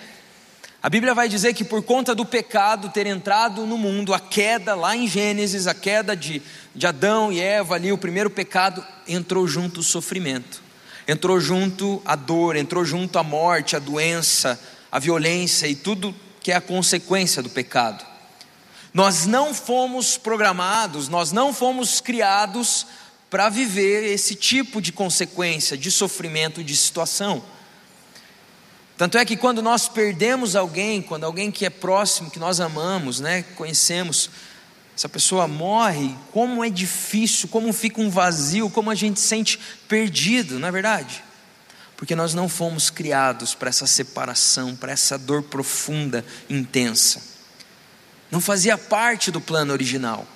A 0.84 0.90
Bíblia 0.90 1.14
vai 1.14 1.28
dizer 1.28 1.54
que 1.54 1.64
por 1.64 1.82
conta 1.82 2.14
do 2.14 2.26
pecado 2.26 2.90
ter 2.90 3.06
entrado 3.06 3.66
no 3.66 3.78
mundo, 3.78 4.12
a 4.12 4.20
queda 4.20 4.74
lá 4.74 4.94
em 4.94 5.08
Gênesis, 5.08 5.66
a 5.66 5.72
queda 5.72 6.14
de, 6.14 6.42
de 6.74 6.86
Adão 6.86 7.32
e 7.32 7.40
Eva 7.40 7.74
ali, 7.74 7.90
o 7.90 7.96
primeiro 7.96 8.28
pecado, 8.28 8.84
entrou 9.08 9.48
junto 9.48 9.80
o 9.80 9.82
sofrimento, 9.82 10.62
entrou 11.08 11.40
junto 11.40 12.02
a 12.04 12.14
dor, 12.14 12.54
entrou 12.54 12.84
junto 12.84 13.18
a 13.18 13.22
morte, 13.22 13.74
a 13.74 13.78
doença, 13.78 14.60
a 14.94 15.00
violência 15.00 15.66
e 15.66 15.74
tudo 15.74 16.14
que 16.40 16.52
é 16.52 16.54
a 16.54 16.60
consequência 16.60 17.42
do 17.42 17.50
pecado. 17.50 18.06
Nós 18.92 19.26
não 19.26 19.52
fomos 19.52 20.16
programados, 20.16 21.08
nós 21.08 21.32
não 21.32 21.52
fomos 21.52 22.00
criados 22.00 22.86
para 23.28 23.48
viver 23.48 24.04
esse 24.04 24.36
tipo 24.36 24.80
de 24.80 24.92
consequência, 24.92 25.76
de 25.76 25.90
sofrimento, 25.90 26.62
de 26.62 26.76
situação. 26.76 27.42
Tanto 28.96 29.18
é 29.18 29.24
que 29.24 29.36
quando 29.36 29.60
nós 29.60 29.88
perdemos 29.88 30.54
alguém, 30.54 31.02
quando 31.02 31.24
alguém 31.24 31.50
que 31.50 31.66
é 31.66 31.70
próximo, 31.70 32.30
que 32.30 32.38
nós 32.38 32.60
amamos, 32.60 33.18
né, 33.18 33.42
conhecemos, 33.56 34.30
essa 34.96 35.08
pessoa 35.08 35.48
morre, 35.48 36.14
como 36.30 36.62
é 36.62 36.70
difícil, 36.70 37.48
como 37.48 37.72
fica 37.72 38.00
um 38.00 38.10
vazio, 38.10 38.70
como 38.70 38.92
a 38.92 38.94
gente 38.94 39.18
sente 39.18 39.58
perdido, 39.88 40.60
não 40.60 40.68
é 40.68 40.70
verdade? 40.70 41.24
Porque 41.96 42.14
nós 42.14 42.34
não 42.34 42.48
fomos 42.48 42.90
criados 42.90 43.54
para 43.54 43.68
essa 43.68 43.86
separação, 43.86 44.74
para 44.74 44.92
essa 44.92 45.16
dor 45.16 45.42
profunda, 45.44 46.24
intensa. 46.50 47.22
Não 48.30 48.40
fazia 48.40 48.76
parte 48.76 49.30
do 49.30 49.40
plano 49.40 49.72
original. 49.72 50.26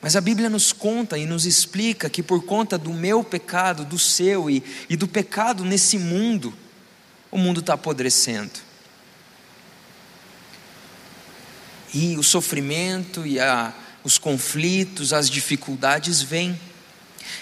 Mas 0.00 0.16
a 0.16 0.20
Bíblia 0.20 0.50
nos 0.50 0.72
conta 0.72 1.16
e 1.16 1.26
nos 1.26 1.46
explica 1.46 2.10
que 2.10 2.22
por 2.22 2.44
conta 2.44 2.76
do 2.76 2.92
meu 2.92 3.22
pecado, 3.22 3.84
do 3.84 3.98
seu 3.98 4.50
e, 4.50 4.62
e 4.88 4.96
do 4.96 5.06
pecado 5.06 5.64
nesse 5.64 5.96
mundo, 5.96 6.52
o 7.30 7.38
mundo 7.38 7.60
está 7.60 7.74
apodrecendo. 7.74 8.60
E 11.94 12.16
o 12.16 12.22
sofrimento 12.22 13.26
e 13.26 13.38
a, 13.38 13.72
os 14.02 14.18
conflitos, 14.18 15.12
as 15.12 15.30
dificuldades 15.30 16.20
vêm. 16.20 16.58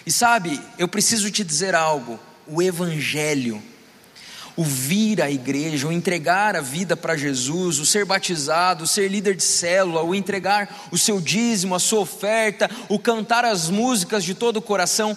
E 0.05 0.13
sabe, 0.13 0.61
eu 0.79 0.87
preciso 0.87 1.31
te 1.31 1.43
dizer 1.43 1.75
algo: 1.75 2.21
o 2.51 2.63
Evangelho 2.63 3.63
o 4.57 4.65
vir 4.65 5.23
à 5.23 5.31
igreja, 5.31 5.89
o 5.89 5.93
entregar 5.93 6.55
a 6.55 6.61
vida 6.61 6.95
para 6.95 7.17
Jesus, 7.17 7.79
o 7.79 7.87
ser 7.87 8.05
batizado, 8.05 8.85
o 8.85 8.87
ser 8.87 9.09
líder 9.09 9.35
de 9.35 9.43
célula, 9.43 10.03
o 10.03 10.15
entregar 10.15 10.89
o 10.93 10.99
seu 10.99 11.19
dízimo, 11.19 11.75
a 11.75 11.79
sua 11.79 12.01
oferta, 12.01 12.71
o 12.87 12.99
cantar 12.99 13.43
as 13.45 13.71
músicas 13.71 14.23
de 14.23 14.35
todo 14.35 14.59
o 14.59 14.63
coração, 14.63 15.17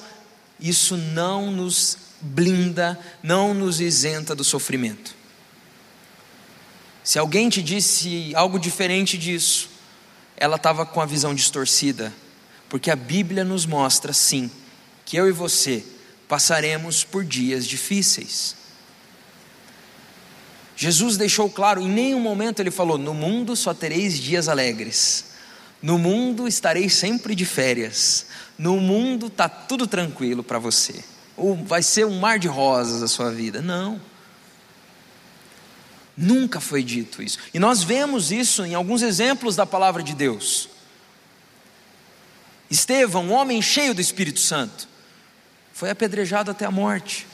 isso 0.59 0.95
não 0.95 1.51
nos 1.51 1.97
blinda, 2.21 2.97
não 3.21 3.53
nos 3.53 3.81
isenta 3.81 4.33
do 4.33 4.45
sofrimento. 4.45 5.13
Se 7.03 7.19
alguém 7.19 7.49
te 7.49 7.61
disse 7.61 8.31
algo 8.35 8.57
diferente 8.57 9.17
disso, 9.17 9.69
ela 10.37 10.55
estava 10.55 10.85
com 10.85 11.01
a 11.01 11.05
visão 11.05 11.35
distorcida, 11.35 12.13
porque 12.69 12.89
a 12.89 12.95
Bíblia 12.95 13.43
nos 13.43 13.65
mostra, 13.65 14.13
sim, 14.13 14.49
que 15.03 15.17
eu 15.17 15.27
e 15.27 15.33
você 15.33 15.83
passaremos 16.33 17.03
por 17.03 17.23
dias 17.23 17.63
difíceis. 17.63 18.55
Jesus 20.75 21.15
deixou 21.15 21.47
claro, 21.47 21.79
em 21.79 21.87
nenhum 21.87 22.19
momento 22.19 22.59
ele 22.59 22.71
falou: 22.71 22.97
No 22.97 23.13
mundo 23.13 23.55
só 23.55 23.71
tereis 23.71 24.17
dias 24.17 24.49
alegres, 24.49 25.25
no 25.79 25.99
mundo 25.99 26.47
estareis 26.47 26.95
sempre 26.95 27.35
de 27.35 27.45
férias, 27.45 28.25
no 28.57 28.77
mundo 28.77 29.27
está 29.27 29.47
tudo 29.47 29.85
tranquilo 29.85 30.43
para 30.43 30.57
você, 30.57 31.03
ou 31.37 31.55
vai 31.55 31.83
ser 31.83 32.07
um 32.07 32.19
mar 32.19 32.39
de 32.39 32.47
rosas 32.47 33.03
a 33.03 33.07
sua 33.07 33.29
vida. 33.29 33.61
Não. 33.61 34.01
Nunca 36.17 36.59
foi 36.59 36.81
dito 36.81 37.21
isso. 37.21 37.37
E 37.53 37.59
nós 37.59 37.83
vemos 37.83 38.31
isso 38.31 38.65
em 38.65 38.73
alguns 38.73 39.03
exemplos 39.03 39.55
da 39.55 39.67
palavra 39.67 40.01
de 40.01 40.15
Deus. 40.15 40.67
Estevão, 42.71 43.25
um 43.25 43.33
homem 43.33 43.61
cheio 43.61 43.93
do 43.93 44.01
Espírito 44.01 44.39
Santo, 44.39 44.92
foi 45.83 45.89
apedrejado 45.89 46.49
até 46.49 46.63
a 46.63 46.71
morte. 46.71 47.27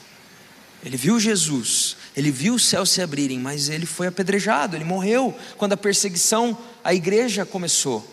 Ele 0.84 0.96
viu 0.96 1.20
Jesus, 1.20 1.96
ele 2.16 2.32
viu 2.32 2.54
os 2.54 2.66
céus 2.66 2.90
se 2.90 3.00
abrirem, 3.00 3.38
mas 3.38 3.68
ele 3.68 3.86
foi 3.86 4.08
apedrejado, 4.08 4.74
ele 4.74 4.82
morreu 4.82 5.32
quando 5.56 5.74
a 5.74 5.76
perseguição 5.76 6.58
à 6.82 6.92
igreja 6.92 7.46
começou. 7.46 8.04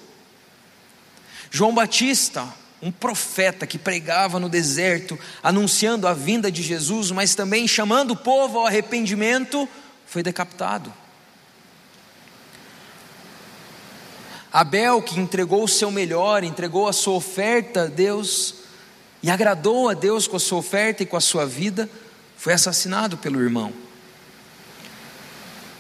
João 1.50 1.74
Batista, 1.74 2.48
um 2.84 2.91
profeta 2.91 3.65
que 3.65 3.79
pregava 3.79 4.39
no 4.39 4.48
deserto, 4.48 5.17
anunciando 5.41 6.08
a 6.08 6.13
vinda 6.13 6.51
de 6.51 6.62
Jesus, 6.62 7.10
mas 7.10 7.34
também 7.34 7.67
chamando 7.67 8.12
o 8.12 8.15
povo 8.15 8.60
ao 8.60 8.67
arrependimento, 8.67 9.67
foi 10.06 10.22
decapitado. 10.22 10.94
Abel, 14.53 15.01
que 15.01 15.20
entregou 15.20 15.63
o 15.63 15.67
seu 15.67 15.89
melhor, 15.89 16.44
entregou 16.44 16.88
a 16.88 16.94
sua 16.94 17.15
oferta 17.15 17.88
Deus, 17.88 18.57
e 19.27 19.29
agradou 19.29 19.89
a 19.89 19.93
Deus 19.93 20.25
com 20.25 20.38
a 20.38 20.39
sua 20.39 20.60
oferta 20.60 21.03
e 21.03 21.05
com 21.05 21.17
a 21.17 21.19
sua 21.19 21.46
vida, 21.46 21.89
foi 22.38 22.53
assassinado 22.53 23.17
pelo 23.17 23.41
irmão. 23.41 23.74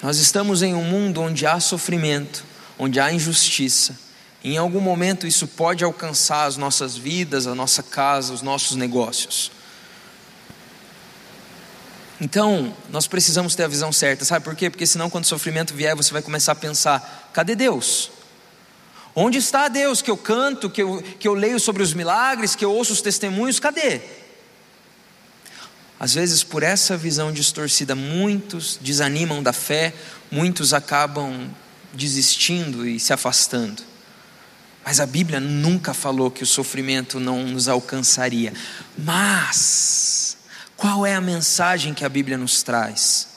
Nós 0.03 0.17
estamos 0.17 0.61
em 0.61 0.75
um 0.75 0.83
mundo 0.83 1.21
onde 1.21 1.45
há 1.45 1.57
sofrimento, 1.57 2.43
onde 2.77 2.99
há 2.99 3.09
injustiça. 3.09 3.97
Em 4.43 4.57
algum 4.57 4.81
momento 4.81 5.25
isso 5.25 5.47
pode 5.47 5.81
alcançar 5.81 6.43
as 6.43 6.57
nossas 6.57 6.97
vidas, 6.97 7.47
a 7.47 7.55
nossa 7.55 7.81
casa, 7.81 8.33
os 8.33 8.41
nossos 8.41 8.75
negócios. 8.75 9.49
Então, 12.19 12.75
nós 12.89 13.07
precisamos 13.07 13.55
ter 13.55 13.63
a 13.63 13.69
visão 13.69 13.93
certa, 13.93 14.25
sabe 14.25 14.43
por 14.43 14.57
quê? 14.57 14.69
Porque 14.69 14.85
senão, 14.85 15.09
quando 15.09 15.23
o 15.23 15.27
sofrimento 15.27 15.73
vier, 15.73 15.95
você 15.95 16.11
vai 16.11 16.21
começar 16.21 16.51
a 16.51 16.55
pensar: 16.55 17.31
cadê 17.31 17.55
Deus? 17.55 18.11
Onde 19.19 19.39
está 19.39 19.67
Deus 19.67 19.99
que 19.99 20.11
eu 20.11 20.15
canto, 20.15 20.69
que 20.69 20.79
eu, 20.79 21.01
que 21.19 21.27
eu 21.27 21.33
leio 21.33 21.59
sobre 21.59 21.81
os 21.81 21.91
milagres, 21.91 22.53
que 22.53 22.63
eu 22.63 22.71
ouço 22.71 22.93
os 22.93 23.01
testemunhos? 23.01 23.59
Cadê? 23.59 23.99
Às 25.99 26.13
vezes, 26.13 26.43
por 26.43 26.61
essa 26.61 26.95
visão 26.95 27.31
distorcida, 27.31 27.95
muitos 27.95 28.77
desanimam 28.79 29.41
da 29.41 29.51
fé, 29.51 29.91
muitos 30.29 30.71
acabam 30.71 31.49
desistindo 31.91 32.87
e 32.87 32.99
se 32.99 33.11
afastando. 33.11 33.81
Mas 34.85 34.99
a 34.99 35.07
Bíblia 35.07 35.39
nunca 35.39 35.95
falou 35.95 36.29
que 36.29 36.43
o 36.43 36.47
sofrimento 36.47 37.19
não 37.19 37.41
nos 37.41 37.67
alcançaria. 37.67 38.53
Mas, 38.95 40.37
qual 40.75 41.03
é 41.07 41.15
a 41.15 41.21
mensagem 41.21 41.91
que 41.91 42.05
a 42.05 42.09
Bíblia 42.09 42.37
nos 42.37 42.61
traz? 42.61 43.29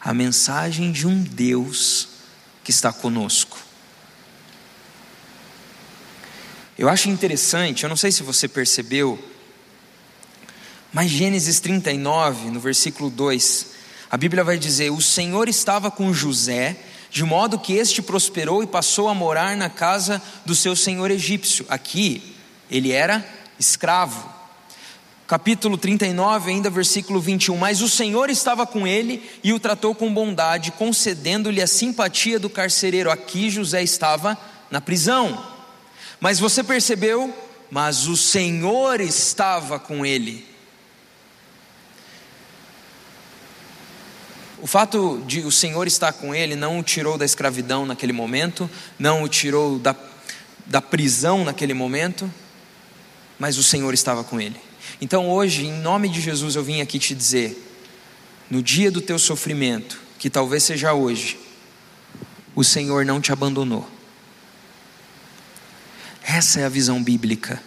A 0.00 0.12
mensagem 0.12 0.90
de 0.90 1.06
um 1.06 1.22
Deus 1.22 2.08
que 2.64 2.72
está 2.72 2.92
conosco. 2.92 3.63
Eu 6.76 6.88
acho 6.88 7.08
interessante, 7.08 7.84
eu 7.84 7.88
não 7.88 7.96
sei 7.96 8.10
se 8.10 8.24
você 8.24 8.48
percebeu, 8.48 9.16
mas 10.92 11.08
Gênesis 11.08 11.60
39, 11.60 12.50
no 12.50 12.58
versículo 12.58 13.10
2, 13.10 13.66
a 14.10 14.16
Bíblia 14.16 14.42
vai 14.42 14.58
dizer: 14.58 14.90
O 14.90 15.00
Senhor 15.00 15.48
estava 15.48 15.88
com 15.88 16.12
José, 16.12 16.76
de 17.10 17.22
modo 17.22 17.60
que 17.60 17.74
este 17.74 18.02
prosperou 18.02 18.60
e 18.60 18.66
passou 18.66 19.08
a 19.08 19.14
morar 19.14 19.56
na 19.56 19.70
casa 19.70 20.20
do 20.44 20.54
seu 20.54 20.74
senhor 20.74 21.12
egípcio. 21.12 21.64
Aqui, 21.68 22.34
ele 22.68 22.90
era 22.90 23.24
escravo. 23.56 24.32
Capítulo 25.28 25.78
39, 25.78 26.50
ainda 26.50 26.68
versículo 26.70 27.20
21. 27.20 27.56
Mas 27.56 27.82
o 27.82 27.88
Senhor 27.88 28.30
estava 28.30 28.66
com 28.66 28.84
ele 28.84 29.22
e 29.44 29.52
o 29.52 29.60
tratou 29.60 29.94
com 29.94 30.12
bondade, 30.12 30.72
concedendo-lhe 30.72 31.62
a 31.62 31.68
simpatia 31.68 32.38
do 32.38 32.50
carcereiro. 32.50 33.10
Aqui 33.12 33.48
José 33.48 33.80
estava 33.82 34.36
na 34.70 34.80
prisão. 34.80 35.53
Mas 36.24 36.40
você 36.40 36.64
percebeu? 36.64 37.36
Mas 37.70 38.06
o 38.06 38.16
Senhor 38.16 38.98
estava 38.98 39.78
com 39.78 40.06
ele. 40.06 40.42
O 44.58 44.66
fato 44.66 45.22
de 45.26 45.40
o 45.40 45.52
Senhor 45.52 45.86
estar 45.86 46.14
com 46.14 46.34
ele 46.34 46.56
não 46.56 46.78
o 46.78 46.82
tirou 46.82 47.18
da 47.18 47.26
escravidão 47.26 47.84
naquele 47.84 48.14
momento, 48.14 48.70
não 48.98 49.22
o 49.22 49.28
tirou 49.28 49.78
da, 49.78 49.94
da 50.64 50.80
prisão 50.80 51.44
naquele 51.44 51.74
momento, 51.74 52.32
mas 53.38 53.58
o 53.58 53.62
Senhor 53.62 53.92
estava 53.92 54.24
com 54.24 54.40
ele. 54.40 54.56
Então 55.02 55.28
hoje, 55.28 55.66
em 55.66 55.72
nome 55.72 56.08
de 56.08 56.22
Jesus, 56.22 56.56
eu 56.56 56.64
vim 56.64 56.80
aqui 56.80 56.98
te 56.98 57.14
dizer: 57.14 57.54
no 58.48 58.62
dia 58.62 58.90
do 58.90 59.02
teu 59.02 59.18
sofrimento, 59.18 60.00
que 60.18 60.30
talvez 60.30 60.62
seja 60.62 60.94
hoje, 60.94 61.38
o 62.54 62.64
Senhor 62.64 63.04
não 63.04 63.20
te 63.20 63.30
abandonou. 63.30 63.93
Essa 66.26 66.60
é 66.60 66.64
a 66.64 66.70
visão 66.70 67.02
bíblica. 67.02 67.62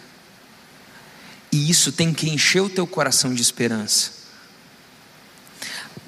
E 1.50 1.70
isso 1.70 1.92
tem 1.92 2.12
que 2.12 2.28
encher 2.28 2.60
o 2.60 2.68
teu 2.68 2.86
coração 2.86 3.32
de 3.32 3.40
esperança. 3.40 4.18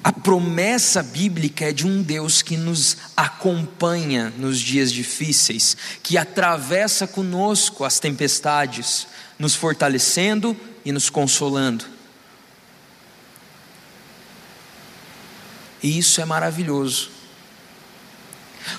A 0.03 0.11
promessa 0.11 1.01
bíblica 1.01 1.69
é 1.69 1.71
de 1.71 1.85
um 1.85 2.01
Deus 2.01 2.41
que 2.41 2.57
nos 2.57 2.97
acompanha 3.15 4.33
nos 4.37 4.59
dias 4.59 4.91
difíceis, 4.91 5.77
que 6.01 6.17
atravessa 6.17 7.07
conosco 7.07 7.85
as 7.85 7.99
tempestades, 7.99 9.07
nos 9.37 9.55
fortalecendo 9.55 10.57
e 10.83 10.91
nos 10.91 11.09
consolando. 11.09 11.85
E 15.83 15.97
isso 15.97 16.19
é 16.19 16.25
maravilhoso, 16.25 17.09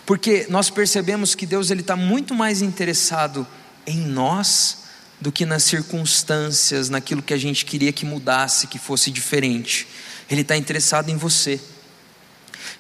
porque 0.07 0.47
nós 0.49 0.71
percebemos 0.71 1.35
que 1.35 1.47
Deus 1.47 1.71
ele 1.71 1.81
está 1.81 1.97
muito 1.97 2.35
mais 2.35 2.63
interessado 2.63 3.47
em 3.87 3.99
nós 3.99 4.83
do 5.21 5.31
que 5.31 5.47
nas 5.47 5.63
circunstâncias, 5.63 6.89
naquilo 6.89 7.23
que 7.23 7.33
a 7.33 7.39
gente 7.39 7.65
queria 7.65 7.93
que 7.93 8.05
mudasse, 8.05 8.67
que 8.67 8.79
fosse 8.79 9.11
diferente. 9.11 9.87
Ele 10.29 10.41
está 10.41 10.57
interessado 10.57 11.11
em 11.11 11.17
você. 11.17 11.61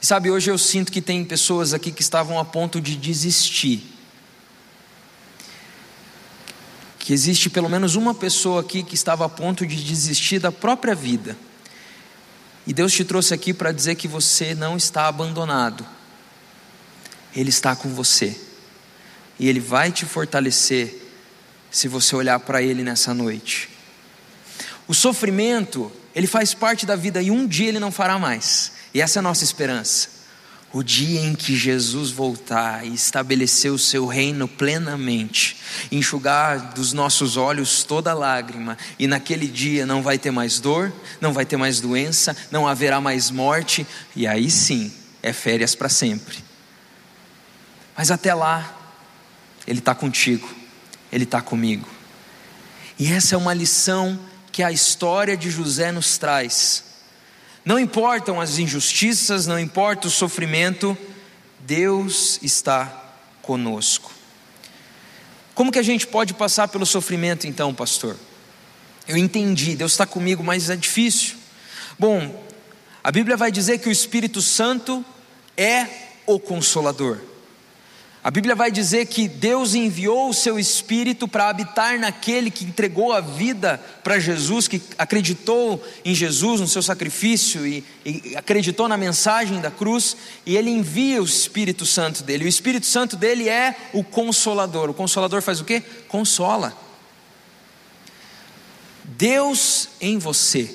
E 0.01 0.07
sabe, 0.07 0.31
hoje 0.31 0.51
eu 0.51 0.59
sinto 0.59 0.91
que 0.91 1.01
tem 1.01 1.25
pessoas 1.25 1.73
aqui 1.73 1.93
que 1.93 2.03
estavam 2.03 2.39
a 2.41 2.45
ponto 2.45 2.81
de 2.81 2.97
desistir. 2.97 3.85
Que 6.99 7.13
existe 7.13 7.49
pelo 7.49 7.69
menos 7.69 7.95
uma 7.95 8.13
pessoa 8.13 8.61
aqui 8.61 8.83
que 8.83 8.97
estava 8.97 9.25
a 9.25 9.29
ponto 9.29 9.65
de 9.65 9.77
desistir 9.77 10.41
da 10.41 10.51
própria 10.51 10.97
vida. 10.97 11.37
E 12.67 12.73
Deus 12.73 12.93
te 12.93 13.05
trouxe 13.05 13.33
aqui 13.33 13.55
para 13.55 13.71
dizer 13.71 13.95
que 13.95 14.09
você 14.09 14.55
não 14.55 14.77
está 14.77 15.07
abandonado. 15.07 15.87
Ele 17.35 17.51
está 17.51 17.77
com 17.77 17.89
você. 17.89 18.37
E 19.39 19.49
Ele 19.49 19.61
vai 19.61 19.91
te 19.91 20.05
fortalecer 20.05 21.03
se 21.71 21.89
você 21.89 22.15
olhar 22.15 22.39
para 22.41 22.63
Ele 22.63 22.83
nessa 22.83 23.15
noite. 23.15 23.73
O 24.87 24.95
sofrimento, 24.95 25.91
ele 26.15 26.27
faz 26.27 26.53
parte 26.55 26.85
da 26.85 26.97
vida 26.97 27.23
e 27.23 27.31
um 27.31 27.47
dia 27.47 27.69
ele 27.69 27.79
não 27.79 27.93
fará 27.93 28.19
mais. 28.19 28.73
E 28.93 29.01
essa 29.01 29.19
é 29.19 29.21
a 29.21 29.23
nossa 29.23 29.45
esperança. 29.45 30.11
O 30.73 30.83
dia 30.83 31.21
em 31.21 31.35
que 31.35 31.55
Jesus 31.55 32.11
voltar 32.11 32.87
e 32.87 32.95
estabelecer 32.95 33.71
o 33.71 33.79
seu 33.79 34.07
reino 34.07 34.49
plenamente, 34.49 35.57
enxugar 35.91 36.73
dos 36.73 36.95
nossos 36.95 37.37
olhos 37.37 37.85
toda 37.85 38.15
lágrima, 38.15 38.79
e 38.99 39.07
naquele 39.07 39.47
dia 39.47 39.85
não 39.85 40.03
vai 40.03 40.19
ter 40.19 40.31
mais 40.31 40.59
dor, 40.59 40.91
não 41.21 41.33
vai 41.33 41.45
ter 41.45 41.59
mais 41.59 41.79
doença, 41.79 42.35
não 42.51 42.67
haverá 42.67 43.03
mais 43.03 43.31
morte, 43.31 43.87
e 44.17 44.27
aí 44.27 44.51
sim 44.51 44.91
é 45.23 45.31
férias 45.31 45.75
para 45.75 45.91
sempre. 45.91 46.39
Mas 47.95 48.11
até 48.11 48.33
lá, 48.33 48.82
Ele 49.67 49.79
está 49.79 49.95
contigo, 49.95 50.49
Ele 51.13 51.25
está 51.25 51.41
comigo. 51.41 51.89
E 52.99 53.13
essa 53.13 53.35
é 53.35 53.39
uma 53.39 53.55
lição 53.55 54.19
que 54.51 54.63
a 54.63 54.71
história 54.71 55.37
de 55.37 55.51
José 55.51 55.91
nos 55.91 56.19
traz 56.19 56.85
não 57.65 57.79
importam 57.79 58.41
as 58.41 58.59
injustiças, 58.59 59.47
não 59.47 59.59
importa 59.59 60.09
o 60.09 60.11
sofrimento, 60.11 60.99
Deus 61.61 62.41
está 62.43 62.87
conosco. 63.41 64.11
Como 65.55 65.71
que 65.71 65.79
a 65.79 65.83
gente 65.83 66.07
pode 66.07 66.35
passar 66.35 66.67
pelo 66.69 66.85
sofrimento 66.85 67.47
então, 67.47 67.73
pastor? 67.73 68.17
Eu 69.07 69.17
entendi, 69.17 69.77
Deus 69.77 69.93
está 69.93 70.07
comigo, 70.07 70.43
mas 70.43 70.71
é 70.71 70.77
difícil. 70.77 71.37
Bom, 71.97 72.45
a 73.03 73.13
Bíblia 73.13 73.37
vai 73.37 73.53
dizer 73.53 73.79
que 73.79 73.89
o 73.89 73.93
Espírito 73.93 74.43
Santo 74.43 75.05
é 75.57 75.87
o 76.27 76.41
consolador. 76.41 77.21
A 78.25 78.31
Bíblia 78.31 78.55
vai 78.55 78.71
dizer 78.71 79.07
que 79.07 79.27
Deus 79.27 79.75
enviou 79.75 80.29
o 80.29 80.35
seu 80.35 80.57
Espírito 80.57 81.27
para 81.27 81.49
habitar 81.49 81.99
naquele 81.99 82.53
que 82.53 82.65
entregou 82.65 83.13
a 83.13 83.21
vida 83.21 83.83
para 84.05 84.21
Jesus, 84.21 84.69
que 84.69 84.81
acreditou 84.97 85.85
em 86.05 86.15
Jesus, 86.15 86.61
no 86.61 86.69
seu 86.69 86.83
sacrifício 86.83 87.67
e, 87.67 87.85
e, 88.05 88.37
acreditou 88.37 88.87
na 88.87 88.97
mensagem 88.97 89.61
da 89.61 89.73
cruz, 89.73 90.17
e 90.47 90.57
ele 90.57 90.71
envia 90.71 91.21
o 91.21 91.25
Espírito 91.25 91.85
Santo 91.85 92.23
dele. 92.23 92.45
O 92.45 92.49
Espírito 92.49 92.87
Santo 92.87 93.17
dele 93.17 93.49
é 93.49 93.75
o 93.93 94.05
consolador. 94.05 94.89
O 94.89 94.95
consolador 94.95 95.43
faz 95.43 95.61
o 95.61 95.65
quê? 95.65 95.83
Consola. 96.07 96.79
Deus 99.03 99.89
em 100.01 100.17
você. 100.17 100.73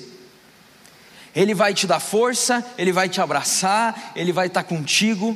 Ele 1.34 1.54
vai 1.54 1.72
te 1.72 1.86
dar 1.86 2.00
força, 2.00 2.62
ele 2.76 2.92
vai 2.92 3.08
te 3.08 3.22
abraçar, 3.22 4.12
ele 4.14 4.34
vai 4.34 4.48
estar 4.48 4.64
contigo 4.64 5.34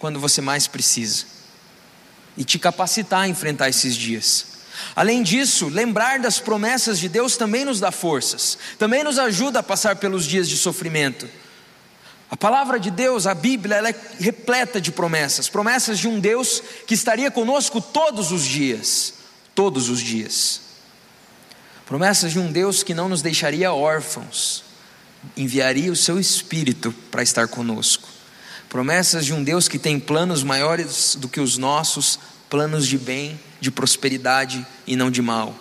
quando 0.00 0.18
você 0.18 0.40
mais 0.40 0.66
precisa 0.66 1.41
e 2.36 2.44
te 2.44 2.58
capacitar 2.58 3.22
a 3.22 3.28
enfrentar 3.28 3.68
esses 3.68 3.96
dias. 3.96 4.46
Além 4.96 5.22
disso, 5.22 5.68
lembrar 5.68 6.18
das 6.18 6.38
promessas 6.38 6.98
de 6.98 7.08
Deus 7.08 7.36
também 7.36 7.64
nos 7.64 7.80
dá 7.80 7.90
forças, 7.90 8.58
também 8.78 9.04
nos 9.04 9.18
ajuda 9.18 9.60
a 9.60 9.62
passar 9.62 9.96
pelos 9.96 10.24
dias 10.24 10.48
de 10.48 10.56
sofrimento. 10.56 11.28
A 12.30 12.36
palavra 12.36 12.80
de 12.80 12.90
Deus, 12.90 13.26
a 13.26 13.34
Bíblia, 13.34 13.76
ela 13.76 13.90
é 13.90 13.94
repleta 14.18 14.80
de 14.80 14.90
promessas, 14.90 15.48
promessas 15.48 15.98
de 15.98 16.08
um 16.08 16.18
Deus 16.18 16.62
que 16.86 16.94
estaria 16.94 17.30
conosco 17.30 17.80
todos 17.80 18.32
os 18.32 18.42
dias, 18.42 19.14
todos 19.54 19.90
os 19.90 20.00
dias. 20.00 20.60
Promessas 21.84 22.32
de 22.32 22.38
um 22.38 22.50
Deus 22.50 22.82
que 22.82 22.94
não 22.94 23.08
nos 23.08 23.20
deixaria 23.20 23.72
órfãos, 23.72 24.64
enviaria 25.36 25.92
o 25.92 25.96
seu 25.96 26.18
Espírito 26.18 26.90
para 27.10 27.22
estar 27.22 27.48
conosco. 27.48 28.08
Promessas 28.72 29.26
de 29.26 29.34
um 29.34 29.44
Deus 29.44 29.68
que 29.68 29.78
tem 29.78 30.00
planos 30.00 30.42
maiores 30.42 31.14
do 31.14 31.28
que 31.28 31.42
os 31.42 31.58
nossos, 31.58 32.18
planos 32.48 32.86
de 32.86 32.96
bem, 32.96 33.38
de 33.60 33.70
prosperidade 33.70 34.66
e 34.86 34.96
não 34.96 35.10
de 35.10 35.20
mal. 35.20 35.54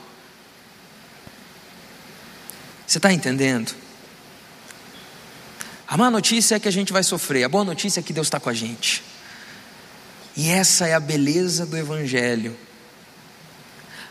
Você 2.88 3.00
está 3.00 3.12
entendendo? 3.12 3.75
A 5.86 5.98
má 5.98 6.10
notícia 6.10 6.56
é 6.56 6.60
que 6.62 6.70
a 6.70 6.72
gente 6.72 6.94
vai 6.94 7.03
sofrer, 7.03 7.44
a 7.44 7.50
boa 7.50 7.65
notícia 7.65 8.00
é 8.00 8.03
que 8.03 8.13
Deus 8.13 8.27
está 8.27 8.39
com 8.39 8.48
a 8.48 8.53
gente. 8.53 9.03
E 10.38 10.48
essa 10.48 10.88
é 10.88 10.94
a 10.94 11.00
beleza 11.01 11.66
do 11.66 11.75
Evangelho. 11.75 12.57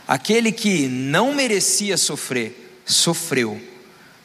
Aquele 0.07 0.53
que 0.53 0.88
não 0.88 1.35
merecia 1.35 1.96
sofrer, 1.96 2.83
sofreu, 2.85 3.59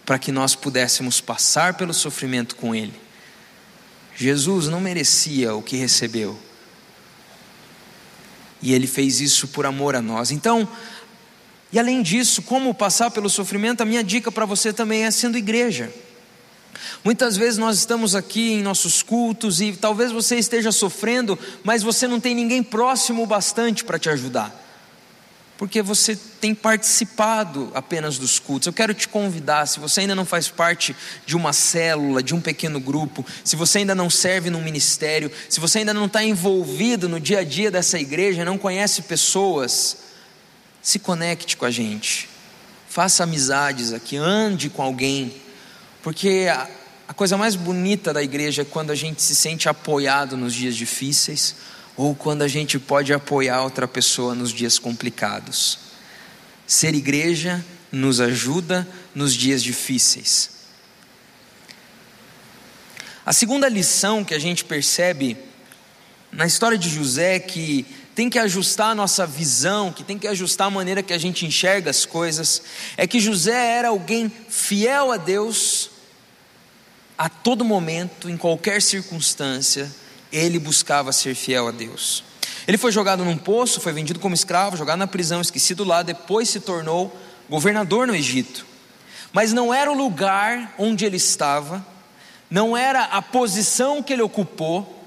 para 0.05 0.19
que 0.19 0.33
nós 0.33 0.53
pudéssemos 0.53 1.21
passar 1.21 1.75
pelo 1.75 1.93
sofrimento 1.93 2.57
com 2.57 2.75
Ele. 2.75 3.04
Jesus 4.15 4.67
não 4.67 4.79
merecia 4.79 5.53
o 5.53 5.61
que 5.61 5.75
recebeu. 5.75 6.37
E 8.61 8.73
ele 8.73 8.87
fez 8.87 9.19
isso 9.19 9.49
por 9.49 9.65
amor 9.65 9.95
a 9.95 10.01
nós. 10.01 10.31
Então, 10.31 10.67
e 11.71 11.77
além 11.77 12.01
disso, 12.01 12.41
como 12.41 12.73
passar 12.73 13.11
pelo 13.11 13.29
sofrimento, 13.29 13.81
a 13.81 13.85
minha 13.85 14.03
dica 14.03 14.31
para 14.31 14.45
você 14.45 14.71
também 14.71 15.03
é 15.03 15.11
sendo 15.11 15.37
igreja. 15.37 15.93
Muitas 17.03 17.37
vezes 17.37 17.57
nós 17.57 17.77
estamos 17.77 18.15
aqui 18.15 18.53
em 18.53 18.63
nossos 18.63 19.03
cultos 19.03 19.61
e 19.61 19.73
talvez 19.73 20.11
você 20.11 20.37
esteja 20.37 20.71
sofrendo, 20.71 21.37
mas 21.63 21.83
você 21.83 22.07
não 22.07 22.19
tem 22.19 22.33
ninguém 22.33 22.63
próximo 22.63 23.25
bastante 23.25 23.83
para 23.83 23.99
te 23.99 24.09
ajudar 24.09 24.64
porque 25.57 25.81
você 25.81 26.15
tem 26.15 26.53
participado 26.53 27.71
apenas 27.73 28.17
dos 28.17 28.39
cultos. 28.39 28.67
Eu 28.67 28.73
quero 28.73 28.93
te 28.93 29.07
convidar, 29.07 29.65
se 29.67 29.79
você 29.79 30.01
ainda 30.01 30.15
não 30.15 30.25
faz 30.25 30.49
parte 30.49 30.95
de 31.25 31.35
uma 31.35 31.53
célula, 31.53 32.21
de 32.21 32.35
um 32.35 32.41
pequeno 32.41 32.79
grupo, 32.79 33.25
se 33.43 33.55
você 33.55 33.79
ainda 33.79 33.95
não 33.95 34.09
serve 34.09 34.49
num 34.49 34.61
ministério, 34.61 35.31
se 35.49 35.59
você 35.59 35.79
ainda 35.79 35.93
não 35.93 36.05
está 36.05 36.23
envolvido 36.23 37.07
no 37.07 37.19
dia 37.19 37.39
a 37.39 37.43
dia 37.43 37.71
dessa 37.71 37.97
igreja, 37.97 38.43
não 38.43 38.57
conhece 38.57 39.03
pessoas, 39.03 39.97
se 40.81 40.99
conecte 40.99 41.55
com 41.55 41.65
a 41.65 41.71
gente, 41.71 42.29
faça 42.89 43.23
amizades 43.23 43.93
aqui, 43.93 44.17
ande 44.17 44.69
com 44.69 44.81
alguém, 44.81 45.33
porque 46.03 46.47
a, 46.51 46.67
a 47.07 47.13
coisa 47.13 47.37
mais 47.37 47.55
bonita 47.55 48.13
da 48.13 48.21
igreja 48.21 48.63
é 48.63 48.65
quando 48.65 48.91
a 48.91 48.95
gente 48.95 49.21
se 49.21 49.35
sente 49.35 49.69
apoiado 49.69 50.35
nos 50.35 50.53
dias 50.53 50.75
difíceis 50.75 51.55
ou 51.97 52.13
quando 52.13 52.41
a 52.41 52.47
gente 52.47 52.77
pode 52.77 53.13
apoiar 53.13 53.61
outra 53.61 53.87
pessoa 53.87 54.35
nos 54.35 54.51
dias 54.51 54.77
complicados. 54.77 55.79
Ser 56.67 56.93
igreja 56.93 57.63
nos 57.91 58.19
ajuda 58.19 58.87
nos 59.13 59.33
dias 59.33 59.63
difíceis. 59.63 60.49
A 63.25 63.33
segunda 63.33 63.67
lição 63.69 64.23
que 64.23 64.33
a 64.33 64.39
gente 64.39 64.63
percebe 64.65 65.37
na 66.31 66.45
história 66.45 66.77
de 66.77 66.89
José 66.89 67.35
é 67.35 67.39
que 67.39 67.85
tem 68.13 68.29
que 68.29 68.37
ajustar 68.39 68.91
a 68.91 68.95
nossa 68.95 69.25
visão, 69.25 69.91
que 69.91 70.03
tem 70.03 70.17
que 70.17 70.27
ajustar 70.27 70.67
a 70.67 70.71
maneira 70.71 71.01
que 71.01 71.13
a 71.13 71.17
gente 71.17 71.45
enxerga 71.45 71.89
as 71.89 72.05
coisas, 72.05 72.61
é 72.95 73.07
que 73.07 73.19
José 73.19 73.77
era 73.77 73.89
alguém 73.89 74.31
fiel 74.49 75.11
a 75.11 75.17
Deus 75.17 75.89
a 77.17 77.29
todo 77.29 77.65
momento, 77.65 78.29
em 78.29 78.37
qualquer 78.37 78.81
circunstância, 78.81 79.89
ele 80.35 80.59
buscava 80.59 81.13
ser 81.13 81.33
fiel 81.33 81.67
a 81.67 81.71
Deus. 81.71 82.23
Ele 82.67 82.77
foi 82.77 82.91
jogado 82.91 83.23
num 83.23 83.37
poço, 83.37 83.79
foi 83.79 83.93
vendido 83.93 84.19
como 84.19 84.35
escravo, 84.35 84.75
jogado 84.75 84.99
na 84.99 85.07
prisão, 85.07 85.39
esquecido 85.39 85.83
lá, 85.83 86.01
depois 86.01 86.49
se 86.49 86.59
tornou 86.59 87.15
governador 87.49 88.07
no 88.07 88.15
Egito. 88.15 88.65
Mas 89.31 89.53
não 89.53 89.73
era 89.73 89.91
o 89.91 89.95
lugar 89.95 90.73
onde 90.77 91.05
ele 91.05 91.17
estava, 91.17 91.85
não 92.49 92.75
era 92.75 93.03
a 93.03 93.21
posição 93.21 94.03
que 94.03 94.11
ele 94.11 94.21
ocupou 94.21 95.03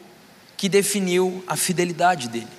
que 0.57 0.69
definiu 0.69 1.45
a 1.47 1.57
fidelidade 1.57 2.29
dele. 2.29 2.59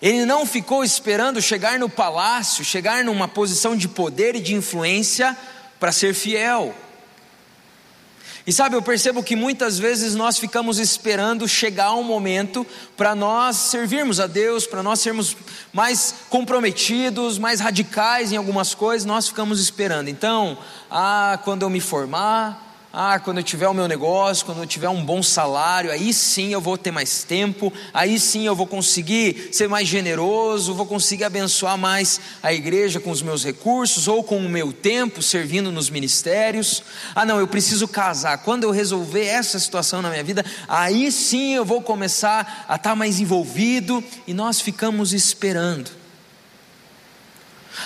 Ele 0.00 0.26
não 0.26 0.44
ficou 0.44 0.84
esperando 0.84 1.40
chegar 1.40 1.78
no 1.78 1.88
palácio, 1.88 2.64
chegar 2.64 3.04
numa 3.04 3.26
posição 3.26 3.76
de 3.76 3.88
poder 3.88 4.36
e 4.36 4.40
de 4.40 4.54
influência 4.54 5.36
para 5.80 5.92
ser 5.92 6.12
fiel. 6.12 6.74
E 8.46 8.52
sabe, 8.52 8.76
eu 8.76 8.82
percebo 8.82 9.22
que 9.22 9.34
muitas 9.34 9.78
vezes 9.78 10.14
nós 10.14 10.38
ficamos 10.38 10.78
esperando 10.78 11.48
chegar 11.48 11.94
um 11.94 12.02
momento 12.02 12.66
para 12.94 13.14
nós 13.14 13.56
servirmos 13.56 14.20
a 14.20 14.26
Deus, 14.26 14.66
para 14.66 14.82
nós 14.82 15.00
sermos 15.00 15.34
mais 15.72 16.14
comprometidos, 16.28 17.38
mais 17.38 17.58
radicais 17.58 18.32
em 18.32 18.36
algumas 18.36 18.74
coisas, 18.74 19.06
nós 19.06 19.28
ficamos 19.28 19.60
esperando. 19.60 20.08
Então, 20.08 20.58
ah, 20.90 21.40
quando 21.42 21.62
eu 21.62 21.70
me 21.70 21.80
formar, 21.80 22.63
ah, 22.96 23.18
quando 23.18 23.38
eu 23.38 23.42
tiver 23.42 23.66
o 23.66 23.74
meu 23.74 23.88
negócio, 23.88 24.46
quando 24.46 24.58
eu 24.58 24.66
tiver 24.66 24.88
um 24.88 25.04
bom 25.04 25.20
salário, 25.20 25.90
aí 25.90 26.12
sim 26.12 26.52
eu 26.52 26.60
vou 26.60 26.78
ter 26.78 26.92
mais 26.92 27.24
tempo, 27.24 27.72
aí 27.92 28.20
sim 28.20 28.46
eu 28.46 28.54
vou 28.54 28.68
conseguir 28.68 29.48
ser 29.50 29.68
mais 29.68 29.88
generoso, 29.88 30.72
vou 30.72 30.86
conseguir 30.86 31.24
abençoar 31.24 31.76
mais 31.76 32.20
a 32.40 32.52
igreja 32.52 33.00
com 33.00 33.10
os 33.10 33.20
meus 33.20 33.44
recursos 33.44 34.06
ou 34.06 34.22
com 34.22 34.38
o 34.38 34.48
meu 34.48 34.72
tempo 34.72 35.20
servindo 35.20 35.72
nos 35.72 35.90
ministérios. 35.90 36.84
Ah, 37.16 37.26
não, 37.26 37.40
eu 37.40 37.48
preciso 37.48 37.88
casar. 37.88 38.38
Quando 38.38 38.62
eu 38.62 38.70
resolver 38.70 39.24
essa 39.24 39.58
situação 39.58 40.00
na 40.00 40.08
minha 40.08 40.22
vida, 40.22 40.44
aí 40.68 41.10
sim 41.10 41.52
eu 41.52 41.64
vou 41.64 41.82
começar 41.82 42.64
a 42.68 42.76
estar 42.76 42.94
mais 42.94 43.18
envolvido 43.18 44.04
e 44.24 44.32
nós 44.32 44.60
ficamos 44.60 45.12
esperando. 45.12 45.90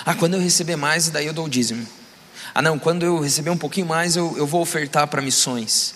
Ah, 0.05 0.13
quando 0.13 0.35
eu 0.35 0.39
receber 0.39 0.75
mais, 0.75 1.09
daí 1.09 1.25
eu 1.25 1.33
dou 1.33 1.45
o 1.45 1.49
dízimo. 1.49 1.98
Ah, 2.59 2.61
não, 2.61 2.77
quando 2.77 3.03
eu 3.03 3.21
receber 3.21 3.51
um 3.51 3.57
pouquinho 3.57 3.87
mais, 3.87 4.17
eu, 4.17 4.35
eu 4.37 4.45
vou 4.45 4.61
ofertar 4.61 5.07
para 5.07 5.21
missões. 5.21 5.95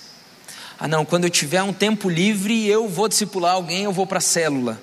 Ah, 0.79 0.87
não, 0.87 1.03
quando 1.03 1.25
eu 1.25 1.29
tiver 1.29 1.61
um 1.61 1.73
tempo 1.73 2.07
livre, 2.07 2.65
eu 2.69 2.87
vou 2.87 3.09
discipular 3.09 3.55
alguém, 3.55 3.83
eu 3.83 3.91
vou 3.91 4.07
para 4.07 4.19
a 4.19 4.21
célula. 4.21 4.81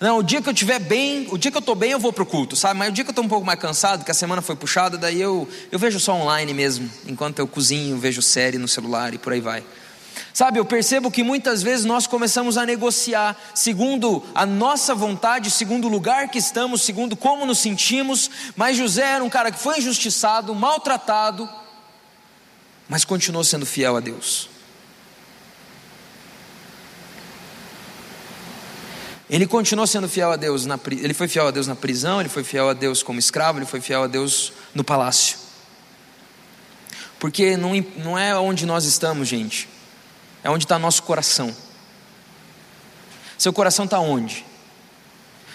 Não, 0.00 0.20
o 0.20 0.22
dia 0.22 0.40
que 0.40 0.48
eu 0.48 0.54
estiver 0.54 0.78
bem, 0.78 1.28
o 1.30 1.36
dia 1.36 1.50
que 1.50 1.56
eu 1.58 1.60
estou 1.60 1.74
bem, 1.74 1.90
eu 1.90 1.98
vou 1.98 2.14
para 2.14 2.22
o 2.22 2.26
culto, 2.26 2.56
sabe? 2.56 2.78
Mas 2.78 2.88
o 2.88 2.92
dia 2.92 3.04
que 3.04 3.10
eu 3.10 3.12
estou 3.12 3.22
um 3.22 3.28
pouco 3.28 3.44
mais 3.44 3.60
cansado, 3.60 4.06
que 4.06 4.10
a 4.10 4.14
semana 4.14 4.40
foi 4.40 4.56
puxada, 4.56 4.96
daí 4.96 5.20
eu, 5.20 5.46
eu 5.70 5.78
vejo 5.78 6.00
só 6.00 6.14
online 6.14 6.54
mesmo. 6.54 6.90
Enquanto 7.06 7.40
eu 7.40 7.46
cozinho, 7.46 7.98
vejo 7.98 8.22
série 8.22 8.56
no 8.56 8.66
celular 8.66 9.12
e 9.12 9.18
por 9.18 9.34
aí 9.34 9.40
vai. 9.42 9.62
Sabe, 10.32 10.58
eu 10.58 10.64
percebo 10.64 11.10
que 11.10 11.22
muitas 11.22 11.62
vezes 11.62 11.84
nós 11.84 12.06
começamos 12.06 12.56
a 12.56 12.64
negociar 12.64 13.36
segundo 13.54 14.24
a 14.34 14.46
nossa 14.46 14.94
vontade, 14.94 15.50
segundo 15.50 15.86
o 15.86 15.90
lugar 15.90 16.28
que 16.28 16.38
estamos, 16.38 16.82
segundo 16.82 17.16
como 17.16 17.44
nos 17.44 17.58
sentimos. 17.58 18.30
Mas 18.54 18.76
José 18.76 19.02
era 19.02 19.24
um 19.24 19.28
cara 19.28 19.50
que 19.50 19.58
foi 19.58 19.78
injustiçado, 19.78 20.54
maltratado, 20.54 21.48
mas 22.88 23.04
continuou 23.04 23.42
sendo 23.42 23.66
fiel 23.66 23.96
a 23.96 24.00
Deus. 24.00 24.48
Ele 29.28 29.46
continuou 29.46 29.86
sendo 29.86 30.08
fiel 30.08 30.32
a 30.32 30.36
Deus, 30.36 30.64
na, 30.64 30.78
ele 30.90 31.12
foi 31.12 31.28
fiel 31.28 31.48
a 31.48 31.50
Deus 31.50 31.66
na 31.66 31.76
prisão, 31.76 32.20
ele 32.20 32.30
foi 32.30 32.42
fiel 32.42 32.70
a 32.70 32.72
Deus 32.72 33.02
como 33.02 33.18
escravo, 33.18 33.58
ele 33.58 33.66
foi 33.66 33.80
fiel 33.80 34.04
a 34.04 34.06
Deus 34.06 34.52
no 34.74 34.82
palácio. 34.82 35.36
Porque 37.18 37.56
não, 37.56 37.72
não 37.96 38.18
é 38.18 38.34
onde 38.38 38.64
nós 38.64 38.84
estamos, 38.84 39.28
gente, 39.28 39.68
é 40.42 40.50
onde 40.50 40.64
está 40.64 40.78
nosso 40.78 41.02
coração. 41.02 41.54
Seu 43.36 43.52
coração 43.52 43.84
está 43.84 44.00
onde? 44.00 44.44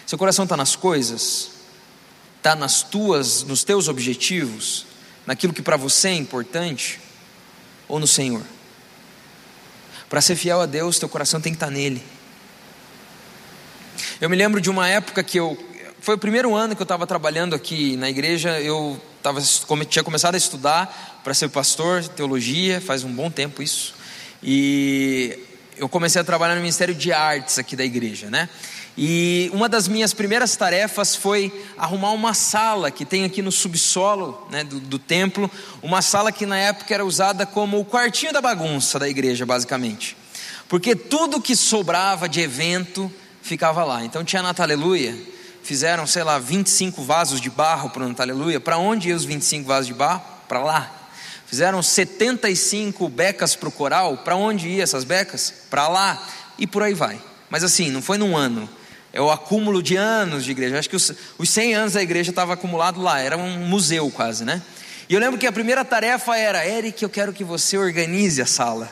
Seu 0.05 0.17
coração 0.17 0.43
está 0.43 0.55
nas 0.55 0.75
coisas? 0.75 1.51
Está 2.37 2.55
nas 2.55 2.83
tuas, 2.83 3.43
nos 3.43 3.63
teus 3.63 3.87
objetivos? 3.87 4.85
Naquilo 5.25 5.53
que 5.53 5.61
para 5.61 5.77
você 5.77 6.09
é 6.09 6.15
importante? 6.15 6.99
Ou 7.87 7.99
no 7.99 8.07
Senhor? 8.07 8.41
Para 10.09 10.21
ser 10.21 10.35
fiel 10.35 10.61
a 10.61 10.65
Deus, 10.65 10.99
teu 10.99 11.09
coração 11.09 11.41
tem 11.41 11.53
que 11.53 11.57
estar 11.57 11.67
tá 11.67 11.71
nele. 11.71 12.03
Eu 14.21 14.29
me 14.29 14.35
lembro 14.35 14.61
de 14.61 14.69
uma 14.69 14.87
época 14.87 15.23
que 15.23 15.39
eu. 15.39 15.57
Foi 15.99 16.15
o 16.15 16.17
primeiro 16.17 16.55
ano 16.55 16.75
que 16.75 16.81
eu 16.81 16.85
estava 16.85 17.07
trabalhando 17.07 17.55
aqui 17.55 17.95
na 17.95 18.09
igreja. 18.09 18.59
Eu 18.59 19.01
tava, 19.21 19.41
tinha 19.89 20.03
começado 20.03 20.35
a 20.35 20.37
estudar 20.37 21.21
para 21.23 21.33
ser 21.33 21.49
pastor, 21.49 22.07
teologia, 22.07 22.79
faz 22.81 23.03
um 23.03 23.11
bom 23.11 23.31
tempo 23.31 23.63
isso. 23.63 23.95
E 24.43 25.39
eu 25.77 25.87
comecei 25.87 26.19
a 26.21 26.23
trabalhar 26.23 26.55
no 26.55 26.61
Ministério 26.61 26.93
de 26.93 27.13
Artes 27.13 27.57
aqui 27.57 27.75
da 27.75 27.85
igreja, 27.85 28.29
né? 28.29 28.49
E 28.97 29.49
uma 29.53 29.67
das 29.67 29.87
minhas 29.87 30.13
primeiras 30.13 30.55
tarefas 30.55 31.15
foi 31.15 31.51
arrumar 31.77 32.11
uma 32.11 32.33
sala 32.33 32.91
que 32.91 33.05
tem 33.05 33.23
aqui 33.23 33.41
no 33.41 33.51
subsolo 33.51 34.47
né, 34.51 34.63
do, 34.63 34.79
do, 34.79 34.99
templo, 34.99 35.49
uma 35.81 36.01
sala 36.01 36.31
que 36.31 36.45
na 36.45 36.59
época 36.59 36.93
era 36.93 37.03
usada 37.03 37.43
como 37.43 37.79
o 37.79 37.85
quartinho 37.85 38.31
da 38.31 38.39
bagunça 38.39 38.99
da 38.99 39.09
igreja, 39.09 39.47
basicamente. 39.47 40.15
Porque 40.69 40.95
tudo 40.95 41.41
que 41.41 41.55
sobrava 41.55 42.29
de 42.29 42.41
evento 42.41 43.11
ficava 43.41 43.83
lá. 43.83 44.05
Então 44.05 44.23
tinha 44.23 44.43
Nataleluia, 44.43 45.17
fizeram, 45.63 46.05
sei 46.05 46.23
lá, 46.23 46.37
25 46.37 47.01
vasos 47.01 47.41
de 47.41 47.49
barro 47.49 47.89
para 47.89 48.03
o 48.03 48.07
Nataleluia. 48.07 48.59
Para 48.59 48.77
onde 48.77 49.09
iam 49.09 49.17
os 49.17 49.25
25 49.25 49.67
vasos 49.67 49.87
de 49.87 49.93
barro? 49.95 50.21
Para 50.47 50.59
lá. 50.59 51.02
Fizeram 51.53 51.83
75 51.83 53.07
becas 53.09 53.55
para 53.55 53.69
o 53.69 53.71
coral. 53.71 54.17
Para 54.17 54.35
onde 54.35 54.69
iam 54.69 54.81
essas 54.81 55.03
becas? 55.03 55.53
Para 55.69 55.87
lá. 55.87 56.27
E 56.57 56.65
por 56.65 56.81
aí 56.81 56.95
vai. 56.95 57.21
Mas 57.47 57.63
assim, 57.63 57.91
não 57.91 58.01
foi 58.01 58.17
num 58.17 58.35
ano. 58.35 58.67
É 59.13 59.21
o 59.21 59.29
acúmulo 59.29 59.83
de 59.83 59.95
anos 59.95 60.43
de 60.43 60.49
igreja. 60.49 60.79
Acho 60.79 60.89
que 60.89 60.95
os, 60.95 61.13
os 61.37 61.47
100 61.47 61.75
anos 61.75 61.93
da 61.93 62.01
igreja 62.01 62.31
estavam 62.31 62.55
acumulados 62.55 63.03
lá. 63.03 63.19
Era 63.19 63.37
um 63.37 63.67
museu 63.67 64.09
quase, 64.09 64.43
né? 64.43 64.63
E 65.07 65.13
eu 65.13 65.19
lembro 65.19 65.37
que 65.37 65.45
a 65.45 65.51
primeira 65.51 65.85
tarefa 65.85 66.35
era: 66.35 66.67
Eric, 66.67 67.03
eu 67.03 67.09
quero 67.09 67.31
que 67.31 67.43
você 67.43 67.77
organize 67.77 68.41
a 68.41 68.47
sala. 68.47 68.89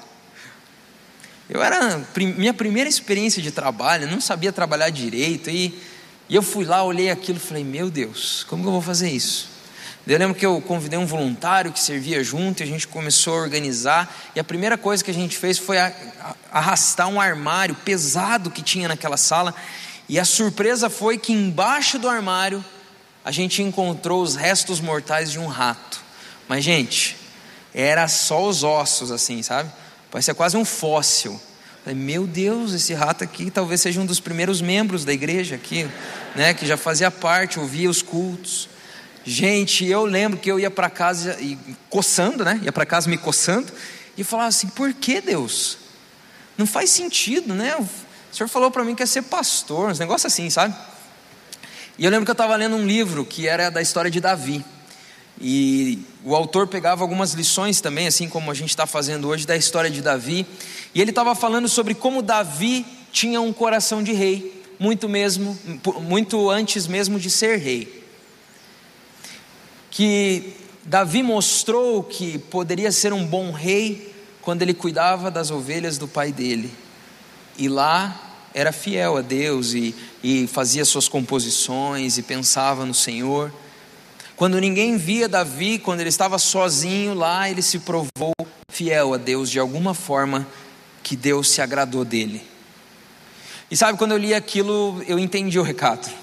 Eu 1.50 1.64
era 1.64 2.00
minha 2.16 2.54
primeira 2.54 2.88
experiência 2.88 3.42
de 3.42 3.50
trabalho, 3.50 4.06
não 4.06 4.22
sabia 4.22 4.52
trabalhar 4.52 4.92
direito 4.92 5.50
e, 5.50 5.82
e 6.30 6.36
eu 6.36 6.44
fui 6.44 6.64
lá, 6.64 6.84
olhei 6.84 7.10
aquilo 7.10 7.40
falei: 7.40 7.64
Meu 7.64 7.90
Deus, 7.90 8.46
como 8.48 8.62
que 8.62 8.68
eu 8.68 8.74
vou 8.74 8.84
fazer 8.84 9.10
isso? 9.10 9.50
Eu 10.08 10.18
lembro 10.18 10.34
que 10.34 10.46
eu 10.46 10.60
convidei 10.62 10.98
um 10.98 11.06
voluntário 11.06 11.72
que 11.72 11.80
servia 11.80 12.24
junto 12.24 12.62
e 12.62 12.64
a 12.64 12.66
gente 12.66 12.88
começou 12.88 13.36
a 13.36 13.42
organizar. 13.42 14.12
E 14.36 14.40
a 14.40 14.44
primeira 14.44 14.78
coisa 14.78 15.04
que 15.04 15.12
a 15.12 15.14
gente 15.14 15.38
fez 15.38 15.60
foi 15.60 15.78
arrastar 16.52 17.08
um 17.08 17.22
armário 17.22 17.76
pesado 17.76 18.50
que 18.50 18.64
tinha 18.64 18.88
naquela 18.88 19.16
sala. 19.16 19.54
E 20.10 20.20
a 20.20 20.26
surpresa 20.26 20.90
foi 20.90 21.18
que 21.18 21.32
embaixo 21.32 22.00
do 22.00 22.10
armário 22.10 22.66
a 23.24 23.32
gente 23.32 23.62
encontrou 23.62 24.24
os 24.24 24.36
restos 24.36 24.80
mortais 24.80 25.32
de 25.32 25.38
um 25.38 25.46
rato. 25.46 26.02
Mas, 26.48 26.64
gente, 26.64 27.16
era 27.74 28.08
só 28.08 28.48
os 28.48 28.64
ossos, 28.64 29.12
assim, 29.12 29.44
sabe? 29.44 29.72
Parecia 30.10 30.34
quase 30.34 30.58
um 30.58 30.66
fóssil. 30.66 31.40
Falei, 31.84 31.98
meu 31.98 32.26
Deus, 32.26 32.74
esse 32.74 32.94
rato 32.94 33.24
aqui 33.24 33.50
talvez 33.50 33.82
seja 33.82 34.02
um 34.02 34.06
dos 34.06 34.20
primeiros 34.20 34.62
membros 34.62 35.06
da 35.06 35.14
igreja 35.14 35.56
aqui, 35.56 35.88
né, 36.36 36.54
que 36.54 36.66
já 36.66 36.78
fazia 36.78 37.10
parte, 37.10 37.60
ouvia 37.60 37.90
os 37.90 38.02
cultos. 38.02 38.68
Gente, 39.24 39.86
eu 39.86 40.04
lembro 40.04 40.40
que 40.40 40.52
eu 40.52 40.60
ia 40.60 40.72
para 40.72 40.90
casa 40.90 41.38
e 41.40 41.58
coçando, 41.90 42.44
né? 42.44 42.60
Ia 42.64 42.72
para 42.72 42.86
casa 42.86 43.10
me 43.10 43.18
coçando 43.18 43.72
e 44.18 44.24
falava 44.24 44.50
assim: 44.50 44.68
"Por 44.68 44.94
que 44.94 45.22
Deus? 45.22 45.78
Não 46.58 46.66
faz 46.66 46.90
sentido, 46.90 47.54
né? 47.54 47.76
O 47.76 47.88
Senhor 48.36 48.48
falou 48.48 48.72
para 48.72 48.84
mim 48.84 48.96
que 48.96 49.04
ia 49.04 49.08
ser 49.08 49.24
pastor, 49.24 49.90
uns 49.90 50.00
negócios 50.00 50.32
assim, 50.32 50.50
sabe?" 50.50 50.76
E 52.00 52.06
eu 52.06 52.10
lembro 52.10 52.26
que 52.26 52.32
eu 52.32 52.34
estava 52.34 52.56
lendo 52.56 52.76
um 52.76 52.86
livro 52.86 53.24
que 53.24 53.48
era 53.48 53.70
da 53.70 53.82
história 53.82 54.10
de 54.10 54.20
Davi. 54.20 54.66
E 55.40 56.04
o 56.24 56.36
autor 56.36 56.68
pegava 56.68 57.04
algumas 57.04 57.34
lições 57.34 57.80
também, 57.80 58.08
assim 58.08 58.28
como 58.28 58.50
a 58.50 58.54
gente 58.54 58.70
está 58.70 58.88
fazendo 58.88 59.28
hoje, 59.28 59.46
da 59.46 59.56
história 59.56 59.90
de 59.90 60.02
Davi. 60.02 60.46
E 60.96 61.02
ele 61.02 61.12
estava 61.12 61.36
falando 61.36 61.68
sobre 61.68 61.94
como 61.94 62.22
Davi 62.24 62.86
tinha 63.12 63.40
um 63.40 63.54
coração 63.54 64.02
de 64.02 64.14
rei, 64.14 64.64
muito 64.80 65.08
mesmo, 65.08 65.58
muito 66.02 66.50
antes 66.50 66.88
mesmo 66.88 67.20
de 67.20 67.30
ser 67.30 67.58
rei. 67.58 68.01
Que 69.92 70.56
Davi 70.84 71.22
mostrou 71.22 72.02
que 72.02 72.40
poderia 72.40 72.92
ser 72.92 73.14
um 73.14 73.26
bom 73.26 73.52
rei 73.52 74.12
quando 74.42 74.64
ele 74.64 74.74
cuidava 74.74 75.30
das 75.30 75.52
ovelhas 75.52 76.00
do 76.00 76.08
pai 76.08 76.32
dele. 76.32 76.72
E 77.58 77.70
lá 77.70 78.32
era 78.54 78.72
fiel 78.72 79.18
a 79.18 79.22
Deus 79.22 79.74
e, 79.74 79.94
e 80.24 80.48
fazia 80.48 80.84
suas 80.84 81.08
composições 81.08 82.18
e 82.18 82.24
pensava 82.24 82.86
no 82.86 82.94
Senhor. 82.94 83.54
Quando 84.36 84.60
ninguém 84.60 84.98
via 84.98 85.30
Davi, 85.30 85.78
quando 85.78 86.00
ele 86.00 86.10
estava 86.10 86.40
sozinho 86.40 87.14
lá, 87.14 87.48
ele 87.50 87.62
se 87.62 87.80
provou 87.80 88.34
fiel 88.72 89.14
a 89.14 89.18
Deus 89.18 89.52
de 89.52 89.60
alguma 89.60 89.94
forma 89.94 90.48
que 91.04 91.16
Deus 91.16 91.50
se 91.50 91.62
agradou 91.62 92.04
dele. 92.04 92.42
E 93.70 93.78
sabe, 93.78 93.98
quando 93.98 94.12
eu 94.12 94.18
li 94.18 94.34
aquilo, 94.34 95.04
eu 95.08 95.20
entendi 95.20 95.60
o 95.60 95.64
recado. 95.64 96.21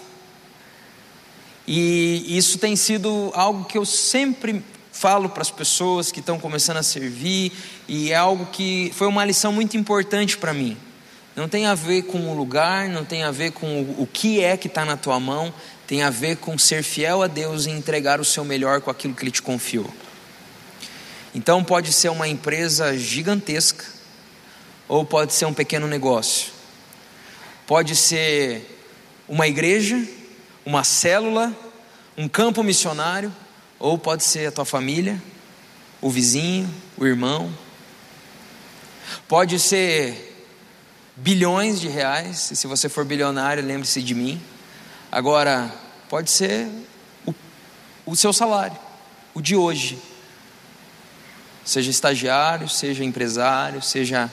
E 1.70 2.24
isso 2.38 2.56
tem 2.56 2.74
sido 2.74 3.30
algo 3.34 3.66
que 3.66 3.76
eu 3.76 3.84
sempre 3.84 4.64
falo 4.90 5.28
para 5.28 5.42
as 5.42 5.50
pessoas 5.50 6.10
que 6.10 6.20
estão 6.20 6.40
começando 6.40 6.78
a 6.78 6.82
servir, 6.82 7.52
e 7.86 8.10
é 8.10 8.14
algo 8.14 8.46
que 8.46 8.90
foi 8.94 9.06
uma 9.06 9.22
lição 9.22 9.52
muito 9.52 9.76
importante 9.76 10.38
para 10.38 10.54
mim. 10.54 10.78
Não 11.36 11.46
tem 11.46 11.66
a 11.66 11.74
ver 11.74 12.04
com 12.04 12.32
o 12.32 12.34
lugar, 12.34 12.88
não 12.88 13.04
tem 13.04 13.22
a 13.22 13.30
ver 13.30 13.52
com 13.52 13.82
o 13.98 14.08
que 14.10 14.42
é 14.42 14.56
que 14.56 14.66
está 14.66 14.82
na 14.82 14.96
tua 14.96 15.20
mão, 15.20 15.52
tem 15.86 16.02
a 16.02 16.08
ver 16.08 16.38
com 16.38 16.56
ser 16.56 16.82
fiel 16.82 17.22
a 17.22 17.26
Deus 17.26 17.66
e 17.66 17.70
entregar 17.70 18.18
o 18.18 18.24
seu 18.24 18.46
melhor 18.46 18.80
com 18.80 18.90
aquilo 18.90 19.12
que 19.12 19.22
Ele 19.22 19.30
te 19.30 19.42
confiou. 19.42 19.92
Então 21.34 21.62
pode 21.62 21.92
ser 21.92 22.08
uma 22.08 22.26
empresa 22.26 22.96
gigantesca, 22.96 23.84
ou 24.88 25.04
pode 25.04 25.34
ser 25.34 25.44
um 25.44 25.52
pequeno 25.52 25.86
negócio, 25.86 26.50
pode 27.66 27.94
ser 27.94 28.80
uma 29.28 29.46
igreja, 29.46 30.02
uma 30.68 30.84
célula, 30.84 31.50
um 32.14 32.28
campo 32.28 32.62
missionário, 32.62 33.34
ou 33.78 33.96
pode 33.96 34.22
ser 34.22 34.48
a 34.48 34.52
tua 34.52 34.66
família, 34.66 35.18
o 35.98 36.10
vizinho, 36.10 36.68
o 36.98 37.06
irmão, 37.06 37.50
pode 39.26 39.58
ser 39.58 40.46
bilhões 41.16 41.80
de 41.80 41.88
reais, 41.88 42.50
e 42.50 42.56
se 42.56 42.66
você 42.66 42.86
for 42.86 43.02
bilionário, 43.06 43.64
lembre-se 43.64 44.02
de 44.02 44.14
mim. 44.14 44.38
Agora, 45.10 45.74
pode 46.06 46.30
ser 46.30 46.68
o, 47.24 47.34
o 48.04 48.14
seu 48.14 48.34
salário, 48.34 48.76
o 49.32 49.40
de 49.40 49.56
hoje. 49.56 49.98
Seja 51.64 51.90
estagiário, 51.90 52.68
seja 52.68 53.02
empresário, 53.02 53.80
seja 53.80 54.30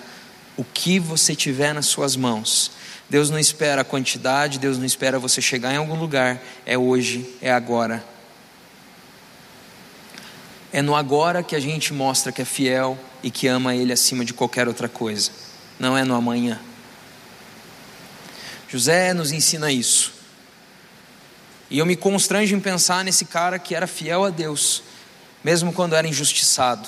o 0.57 0.65
que 0.65 0.99
você 0.99 1.33
tiver 1.33 1.73
nas 1.73 1.85
suas 1.85 2.17
mãos. 2.17 2.71
Deus 3.09 3.29
não 3.29 3.37
espera 3.37 3.81
a 3.81 3.85
quantidade, 3.85 4.57
Deus 4.57 4.77
não 4.77 4.85
espera 4.85 5.19
você 5.19 5.41
chegar 5.41 5.73
em 5.73 5.77
algum 5.77 5.95
lugar. 5.95 6.41
É 6.65 6.77
hoje, 6.77 7.29
é 7.41 7.51
agora. 7.51 8.03
É 10.73 10.81
no 10.81 10.95
agora 10.95 11.43
que 11.43 11.55
a 11.55 11.59
gente 11.59 11.93
mostra 11.93 12.31
que 12.31 12.41
é 12.41 12.45
fiel 12.45 12.97
e 13.23 13.29
que 13.29 13.47
ama 13.47 13.75
Ele 13.75 13.93
acima 13.93 14.25
de 14.25 14.33
qualquer 14.33 14.67
outra 14.67 14.89
coisa. 14.89 15.31
Não 15.79 15.97
é 15.97 16.03
no 16.03 16.15
amanhã. 16.15 16.59
José 18.67 19.13
nos 19.13 19.31
ensina 19.31 19.71
isso. 19.71 20.13
E 21.69 21.79
eu 21.79 21.85
me 21.85 21.95
constranjo 21.95 22.55
em 22.55 22.59
pensar 22.59 23.03
nesse 23.03 23.25
cara 23.25 23.57
que 23.57 23.75
era 23.75 23.87
fiel 23.87 24.25
a 24.25 24.29
Deus, 24.29 24.83
mesmo 25.43 25.71
quando 25.71 25.95
era 25.95 26.07
injustiçado, 26.07 26.87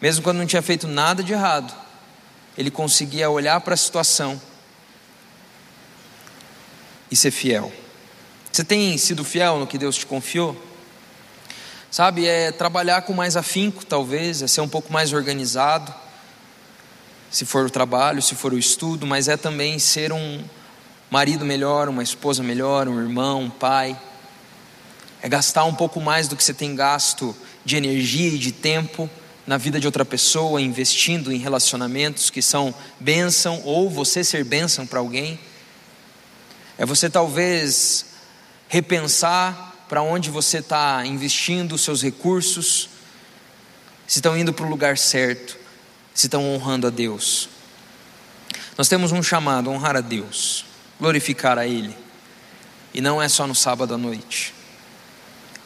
mesmo 0.00 0.22
quando 0.22 0.38
não 0.38 0.46
tinha 0.46 0.62
feito 0.62 0.88
nada 0.88 1.22
de 1.22 1.32
errado, 1.32 1.74
ele 2.56 2.70
conseguia 2.70 3.30
olhar 3.30 3.60
para 3.60 3.74
a 3.74 3.76
situação 3.76 4.40
e 7.10 7.16
ser 7.16 7.30
fiel. 7.30 7.72
Você 8.52 8.64
tem 8.64 8.96
sido 8.96 9.24
fiel 9.24 9.58
no 9.58 9.66
que 9.66 9.76
Deus 9.76 9.96
te 9.96 10.06
confiou? 10.06 10.56
Sabe, 11.90 12.26
é 12.26 12.50
trabalhar 12.50 13.02
com 13.02 13.12
mais 13.12 13.36
afinco, 13.36 13.84
talvez, 13.84 14.42
é 14.42 14.46
ser 14.46 14.60
um 14.60 14.68
pouco 14.68 14.92
mais 14.92 15.12
organizado, 15.12 15.94
se 17.30 17.44
for 17.44 17.66
o 17.66 17.70
trabalho, 17.70 18.20
se 18.20 18.34
for 18.34 18.52
o 18.52 18.58
estudo, 18.58 19.06
mas 19.06 19.28
é 19.28 19.36
também 19.36 19.78
ser 19.78 20.12
um 20.12 20.42
marido 21.10 21.44
melhor, 21.44 21.88
uma 21.88 22.02
esposa 22.02 22.42
melhor, 22.42 22.88
um 22.88 23.00
irmão, 23.00 23.42
um 23.42 23.50
pai. 23.50 23.98
É 25.22 25.28
gastar 25.28 25.64
um 25.64 25.74
pouco 25.74 26.00
mais 26.00 26.28
do 26.28 26.36
que 26.36 26.42
você 26.42 26.54
tem 26.54 26.74
gasto 26.74 27.34
de 27.64 27.76
energia 27.76 28.28
e 28.28 28.38
de 28.38 28.52
tempo 28.52 29.08
na 29.46 29.56
vida 29.56 29.78
de 29.78 29.86
outra 29.86 30.04
pessoa, 30.04 30.60
investindo 30.60 31.32
em 31.32 31.38
relacionamentos 31.38 32.30
que 32.30 32.42
são 32.42 32.74
bênção, 32.98 33.62
ou 33.64 33.88
você 33.88 34.24
ser 34.24 34.44
bênção 34.44 34.86
para 34.86 34.98
alguém. 34.98 35.38
É 36.78 36.84
você 36.84 37.08
talvez 37.08 38.06
repensar 38.68 39.74
para 39.88 40.02
onde 40.02 40.30
você 40.30 40.58
está 40.58 41.04
investindo 41.06 41.74
os 41.74 41.80
seus 41.80 42.02
recursos, 42.02 42.88
se 44.06 44.18
estão 44.18 44.36
indo 44.36 44.52
para 44.52 44.66
o 44.66 44.68
lugar 44.68 44.98
certo, 44.98 45.56
se 46.14 46.26
estão 46.26 46.44
honrando 46.54 46.86
a 46.86 46.90
Deus. 46.90 47.48
Nós 48.76 48.88
temos 48.88 49.12
um 49.12 49.22
chamado, 49.22 49.70
honrar 49.70 49.96
a 49.96 50.00
Deus, 50.00 50.64
glorificar 51.00 51.58
a 51.58 51.66
Ele, 51.66 51.96
e 52.92 53.00
não 53.00 53.22
é 53.22 53.28
só 53.28 53.46
no 53.46 53.54
sábado 53.54 53.94
à 53.94 53.98
noite, 53.98 54.52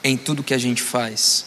é 0.03 0.09
em 0.09 0.17
tudo 0.17 0.45
que 0.45 0.55
a 0.55 0.59
gente 0.59 0.83
faz, 0.83 1.47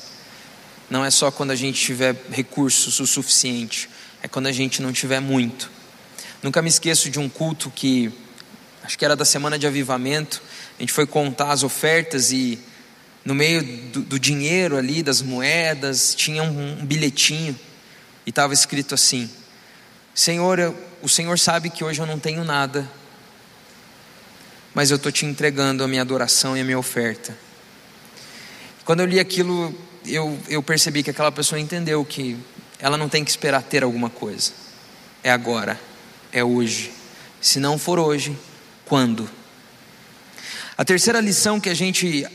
não 0.89 1.05
é 1.05 1.09
só 1.09 1.31
quando 1.31 1.51
a 1.51 1.55
gente 1.55 1.81
tiver 1.81 2.15
recursos 2.29 2.99
o 2.99 3.07
suficiente, 3.07 3.89
é 4.21 4.27
quando 4.27 4.47
a 4.47 4.51
gente 4.51 4.81
não 4.81 4.91
tiver 4.91 5.19
muito. 5.19 5.71
Nunca 6.41 6.61
me 6.61 6.69
esqueço 6.69 7.09
de 7.09 7.19
um 7.19 7.29
culto 7.29 7.71
que, 7.71 8.11
acho 8.83 8.97
que 8.97 9.05
era 9.05 9.15
da 9.15 9.25
semana 9.25 9.57
de 9.57 9.65
avivamento, 9.65 10.41
a 10.77 10.81
gente 10.81 10.91
foi 10.91 11.07
contar 11.07 11.51
as 11.51 11.63
ofertas 11.63 12.31
e 12.31 12.59
no 13.23 13.33
meio 13.33 13.63
do, 13.63 14.01
do 14.01 14.19
dinheiro 14.19 14.77
ali, 14.77 15.01
das 15.01 15.21
moedas, 15.21 16.13
tinha 16.13 16.43
um, 16.43 16.81
um 16.81 16.85
bilhetinho 16.85 17.57
e 18.25 18.29
estava 18.29 18.53
escrito 18.53 18.93
assim: 18.93 19.29
Senhor, 20.13 20.59
eu, 20.59 20.77
o 21.01 21.07
Senhor 21.07 21.39
sabe 21.39 21.69
que 21.69 21.83
hoje 21.83 22.01
eu 22.01 22.05
não 22.05 22.19
tenho 22.19 22.43
nada, 22.43 22.89
mas 24.73 24.91
eu 24.91 24.97
estou 24.97 25.11
te 25.11 25.25
entregando 25.25 25.83
a 25.83 25.87
minha 25.87 26.01
adoração 26.01 26.57
e 26.57 26.61
a 26.61 26.63
minha 26.63 26.77
oferta. 26.77 27.35
Quando 28.83 28.99
eu 28.99 29.05
li 29.05 29.19
aquilo, 29.19 29.73
eu, 30.05 30.37
eu 30.49 30.61
percebi 30.61 31.01
que 31.01 31.09
aquela 31.09 31.31
pessoa 31.31 31.59
entendeu 31.59 32.03
que 32.03 32.37
ela 32.79 32.97
não 32.97 33.07
tem 33.07 33.23
que 33.23 33.31
esperar 33.31 33.63
ter 33.63 33.83
alguma 33.83 34.09
coisa, 34.09 34.51
é 35.23 35.31
agora, 35.31 35.79
é 36.33 36.43
hoje. 36.43 36.91
Se 37.39 37.59
não 37.59 37.77
for 37.77 37.97
hoje, 37.97 38.37
quando? 38.85 39.29
A 40.77 40.83
terceira 40.83 41.19
lição 41.19 41.59
que 41.59 41.69
a 41.69 41.73
gente 41.73 42.25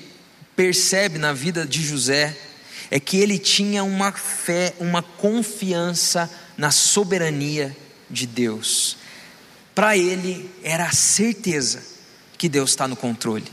percebe 0.55 1.19
na 1.19 1.33
vida 1.33 1.67
de 1.67 1.83
José 1.83 2.37
é 2.91 2.99
que 2.99 3.19
ele 3.19 3.39
tinha 3.39 3.85
uma 3.85 4.13
fé, 4.13 4.75
uma 4.79 5.03
confiança 5.03 6.31
na 6.57 6.71
soberania 6.71 7.77
de 8.09 8.27
Deus. 8.27 8.97
Para 9.75 9.97
ele 9.97 10.51
era 10.63 10.87
a 10.87 10.93
certeza 10.93 11.83
que 12.37 12.49
Deus 12.49 12.71
está 12.71 12.89
no 12.89 12.97
controle. 12.97 13.47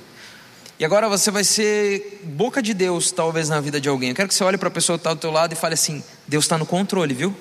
E 0.77 0.83
agora 0.83 1.07
você 1.07 1.31
vai 1.31 1.43
ser 1.43 2.21
boca 2.23 2.61
de 2.61 2.73
Deus, 2.73 3.11
talvez, 3.11 3.47
na 3.47 3.61
vida 3.61 3.79
de 3.79 3.87
alguém. 3.87 4.09
Eu 4.09 4.15
quero 4.15 4.27
que 4.27 4.33
você 4.33 4.43
olhe 4.43 4.57
para 4.57 4.67
a 4.67 4.71
pessoa 4.71 4.97
que 4.97 5.01
está 5.01 5.13
do 5.13 5.19
teu 5.19 5.31
lado 5.31 5.53
e 5.53 5.55
fale 5.55 5.73
assim: 5.73 6.03
Deus 6.27 6.45
está 6.45 6.57
no 6.57 6.65
controle, 6.65 7.13
viu? 7.13 7.35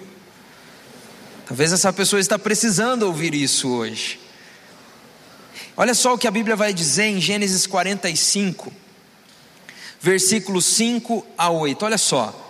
Talvez 1.47 1.73
essa 1.73 1.93
pessoa 1.93 2.21
está 2.21 2.39
precisando 2.39 3.03
ouvir 3.03 3.35
isso 3.35 3.69
hoje. 3.69 4.21
Olha 5.77 5.93
só 5.93 6.15
o 6.15 6.19
que 6.19 6.29
a 6.29 6.31
Bíblia 6.31 6.55
vai 6.55 6.73
dizer 6.73 7.07
em 7.07 7.21
Gênesis 7.21 7.67
45, 7.67 8.73
versículos 10.01 10.65
5 10.67 11.27
a 11.37 11.51
8. 11.51 11.85
Olha 11.85 11.99
só. 11.99 12.41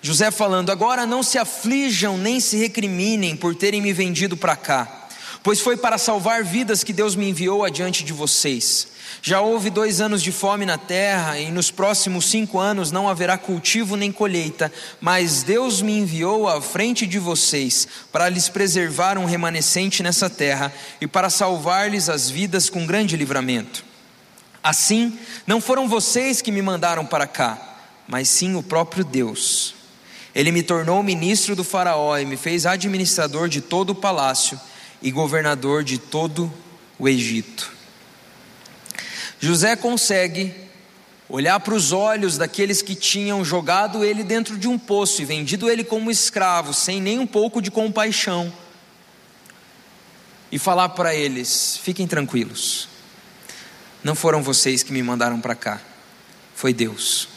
José 0.00 0.30
falando: 0.30 0.70
Agora 0.70 1.04
não 1.04 1.22
se 1.22 1.36
aflijam 1.36 2.16
nem 2.16 2.40
se 2.40 2.56
recriminem 2.56 3.36
por 3.36 3.54
terem 3.54 3.82
me 3.82 3.92
vendido 3.92 4.34
para 4.34 4.56
cá, 4.56 5.08
pois 5.42 5.60
foi 5.60 5.76
para 5.76 5.98
salvar 5.98 6.42
vidas 6.42 6.82
que 6.82 6.92
Deus 6.92 7.14
me 7.14 7.28
enviou 7.28 7.64
adiante 7.64 8.02
de 8.02 8.14
vocês. 8.14 8.93
Já 9.22 9.40
houve 9.40 9.70
dois 9.70 10.00
anos 10.00 10.22
de 10.22 10.30
fome 10.30 10.66
na 10.66 10.76
terra, 10.76 11.38
e 11.38 11.50
nos 11.50 11.70
próximos 11.70 12.26
cinco 12.26 12.58
anos 12.58 12.90
não 12.90 13.08
haverá 13.08 13.38
cultivo 13.38 13.96
nem 13.96 14.12
colheita, 14.12 14.72
mas 15.00 15.42
Deus 15.42 15.80
me 15.80 15.98
enviou 15.98 16.48
à 16.48 16.60
frente 16.60 17.06
de 17.06 17.18
vocês 17.18 17.88
para 18.12 18.28
lhes 18.28 18.48
preservar 18.48 19.16
um 19.18 19.24
remanescente 19.24 20.02
nessa 20.02 20.28
terra 20.28 20.72
e 21.00 21.06
para 21.06 21.30
salvar-lhes 21.30 22.08
as 22.08 22.28
vidas 22.28 22.68
com 22.68 22.86
grande 22.86 23.16
livramento. 23.16 23.84
Assim, 24.62 25.18
não 25.46 25.60
foram 25.60 25.88
vocês 25.88 26.40
que 26.40 26.52
me 26.52 26.62
mandaram 26.62 27.04
para 27.04 27.26
cá, 27.26 27.76
mas 28.08 28.28
sim 28.28 28.54
o 28.54 28.62
próprio 28.62 29.04
Deus. 29.04 29.74
Ele 30.34 30.50
me 30.50 30.62
tornou 30.62 31.02
ministro 31.02 31.54
do 31.54 31.62
Faraó 31.62 32.18
e 32.18 32.24
me 32.24 32.36
fez 32.36 32.66
administrador 32.66 33.48
de 33.48 33.60
todo 33.60 33.90
o 33.90 33.94
palácio 33.94 34.60
e 35.00 35.10
governador 35.10 35.84
de 35.84 35.98
todo 35.98 36.52
o 36.98 37.08
Egito. 37.08 37.72
José 39.44 39.76
consegue 39.76 40.54
olhar 41.28 41.60
para 41.60 41.74
os 41.74 41.92
olhos 41.92 42.38
daqueles 42.38 42.80
que 42.80 42.94
tinham 42.94 43.44
jogado 43.44 44.02
ele 44.02 44.24
dentro 44.24 44.56
de 44.56 44.66
um 44.66 44.78
poço 44.78 45.20
e 45.20 45.26
vendido 45.26 45.68
ele 45.68 45.84
como 45.84 46.10
escravo, 46.10 46.72
sem 46.72 46.98
nem 46.98 47.18
um 47.18 47.26
pouco 47.26 47.60
de 47.60 47.70
compaixão, 47.70 48.50
e 50.50 50.58
falar 50.58 50.88
para 50.90 51.14
eles: 51.14 51.78
fiquem 51.82 52.06
tranquilos, 52.06 52.88
não 54.02 54.14
foram 54.14 54.42
vocês 54.42 54.82
que 54.82 54.94
me 54.94 55.02
mandaram 55.02 55.38
para 55.38 55.54
cá, 55.54 55.78
foi 56.54 56.72
Deus. 56.72 57.28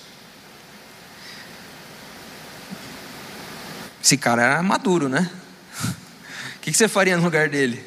Esse 4.02 4.16
cara 4.16 4.44
era 4.44 4.64
maduro, 4.64 5.10
né? 5.10 5.30
O 6.56 6.60
que 6.62 6.72
você 6.72 6.88
faria 6.88 7.18
no 7.18 7.24
lugar 7.24 7.50
dele? 7.50 7.84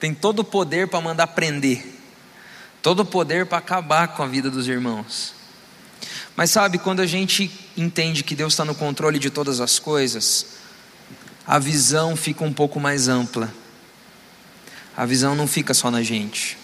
Tem 0.00 0.14
todo 0.14 0.40
o 0.40 0.44
poder 0.44 0.88
para 0.88 1.00
mandar 1.02 1.26
prender 1.28 1.97
todo 2.82 3.00
o 3.00 3.06
poder 3.06 3.46
para 3.46 3.58
acabar 3.58 4.08
com 4.08 4.22
a 4.22 4.26
vida 4.26 4.50
dos 4.50 4.68
irmãos. 4.68 5.34
Mas 6.36 6.50
sabe, 6.50 6.78
quando 6.78 7.00
a 7.00 7.06
gente 7.06 7.50
entende 7.76 8.22
que 8.22 8.34
Deus 8.34 8.52
está 8.52 8.64
no 8.64 8.74
controle 8.74 9.18
de 9.18 9.30
todas 9.30 9.60
as 9.60 9.78
coisas, 9.78 10.46
a 11.46 11.58
visão 11.58 12.14
fica 12.14 12.44
um 12.44 12.52
pouco 12.52 12.78
mais 12.78 13.08
ampla. 13.08 13.52
A 14.96 15.04
visão 15.04 15.34
não 15.34 15.46
fica 15.46 15.74
só 15.74 15.90
na 15.90 16.02
gente. 16.02 16.56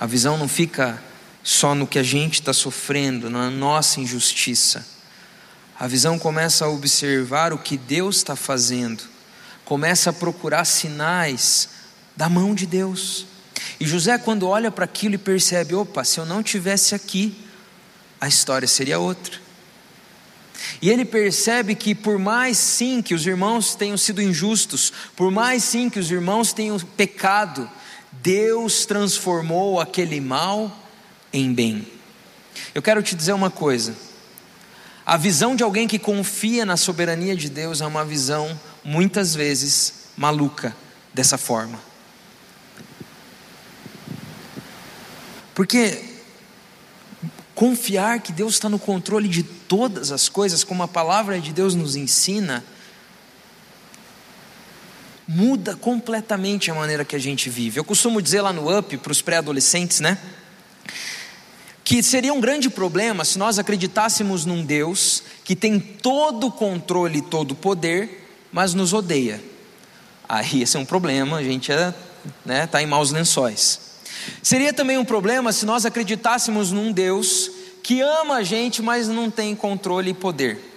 A 0.00 0.06
visão 0.06 0.38
não 0.38 0.48
fica 0.48 1.02
só 1.42 1.74
no 1.74 1.86
que 1.86 1.98
a 1.98 2.02
gente 2.02 2.40
está 2.40 2.52
sofrendo, 2.52 3.28
na 3.28 3.50
nossa 3.50 4.00
injustiça. 4.00 4.86
A 5.78 5.86
visão 5.86 6.18
começa 6.18 6.64
a 6.64 6.68
observar 6.68 7.52
o 7.52 7.58
que 7.58 7.76
Deus 7.76 8.16
está 8.16 8.34
fazendo, 8.36 9.02
começa 9.64 10.10
a 10.10 10.12
procurar 10.12 10.64
sinais 10.64 11.68
da 12.16 12.28
mão 12.28 12.54
de 12.54 12.64
Deus. 12.64 13.26
E 13.78 13.86
José, 13.86 14.18
quando 14.18 14.48
olha 14.48 14.70
para 14.70 14.84
aquilo 14.84 15.14
e 15.14 15.18
percebe: 15.18 15.74
opa, 15.74 16.04
se 16.04 16.18
eu 16.18 16.26
não 16.26 16.42
tivesse 16.42 16.94
aqui, 16.94 17.36
a 18.20 18.28
história 18.28 18.68
seria 18.68 18.98
outra. 18.98 19.44
E 20.80 20.90
ele 20.90 21.04
percebe 21.04 21.74
que, 21.74 21.94
por 21.94 22.18
mais 22.18 22.56
sim 22.56 23.02
que 23.02 23.14
os 23.14 23.26
irmãos 23.26 23.74
tenham 23.74 23.96
sido 23.96 24.22
injustos, 24.22 24.92
por 25.14 25.30
mais 25.30 25.62
sim 25.62 25.90
que 25.90 25.98
os 25.98 26.10
irmãos 26.10 26.52
tenham 26.52 26.78
pecado, 26.78 27.68
Deus 28.12 28.86
transformou 28.86 29.80
aquele 29.80 30.20
mal 30.20 30.74
em 31.32 31.52
bem. 31.52 31.86
Eu 32.74 32.82
quero 32.82 33.02
te 33.02 33.14
dizer 33.14 33.32
uma 33.32 33.50
coisa: 33.50 33.94
a 35.04 35.16
visão 35.16 35.54
de 35.54 35.62
alguém 35.62 35.86
que 35.86 35.98
confia 35.98 36.64
na 36.64 36.76
soberania 36.76 37.36
de 37.36 37.48
Deus 37.48 37.80
é 37.80 37.86
uma 37.86 38.04
visão, 38.04 38.58
muitas 38.82 39.34
vezes, 39.34 39.92
maluca 40.16 40.74
dessa 41.12 41.36
forma. 41.36 41.78
Porque 45.54 46.02
confiar 47.54 48.20
que 48.20 48.32
Deus 48.32 48.54
está 48.54 48.68
no 48.68 48.78
controle 48.78 49.28
de 49.28 49.42
todas 49.42 50.10
as 50.10 50.28
coisas, 50.28 50.64
como 50.64 50.82
a 50.82 50.88
palavra 50.88 51.40
de 51.40 51.52
Deus 51.52 51.74
nos 51.74 51.94
ensina, 51.94 52.64
muda 55.26 55.76
completamente 55.76 56.70
a 56.70 56.74
maneira 56.74 57.04
que 57.04 57.16
a 57.16 57.18
gente 57.18 57.48
vive. 57.48 57.78
Eu 57.78 57.84
costumo 57.84 58.20
dizer 58.20 58.42
lá 58.42 58.52
no 58.52 58.76
UP 58.76 58.96
para 58.98 59.12
os 59.12 59.22
pré-adolescentes, 59.22 60.00
né? 60.00 60.18
Que 61.82 62.02
seria 62.02 62.32
um 62.32 62.40
grande 62.40 62.68
problema 62.68 63.24
se 63.24 63.38
nós 63.38 63.58
acreditássemos 63.58 64.44
num 64.44 64.64
Deus 64.64 65.22
que 65.44 65.54
tem 65.54 65.78
todo 65.78 66.48
o 66.48 66.52
controle 66.52 67.18
e 67.18 67.22
todo 67.22 67.52
o 67.52 67.54
poder, 67.54 68.26
mas 68.50 68.74
nos 68.74 68.92
odeia. 68.92 69.40
Aí 70.28 70.62
esse 70.62 70.76
é 70.76 70.80
um 70.80 70.84
problema, 70.84 71.36
a 71.36 71.42
gente 71.42 71.70
está 71.70 71.88
é, 71.88 71.94
né, 72.44 72.66
tá 72.66 72.82
em 72.82 72.86
maus 72.86 73.10
lençóis. 73.10 73.83
Seria 74.42 74.72
também 74.72 74.98
um 74.98 75.04
problema 75.04 75.52
se 75.52 75.66
nós 75.66 75.84
acreditássemos 75.84 76.70
num 76.70 76.92
Deus 76.92 77.50
que 77.82 78.00
ama 78.00 78.36
a 78.36 78.42
gente, 78.42 78.80
mas 78.80 79.08
não 79.08 79.30
tem 79.30 79.54
controle 79.54 80.10
e 80.10 80.14
poder. 80.14 80.72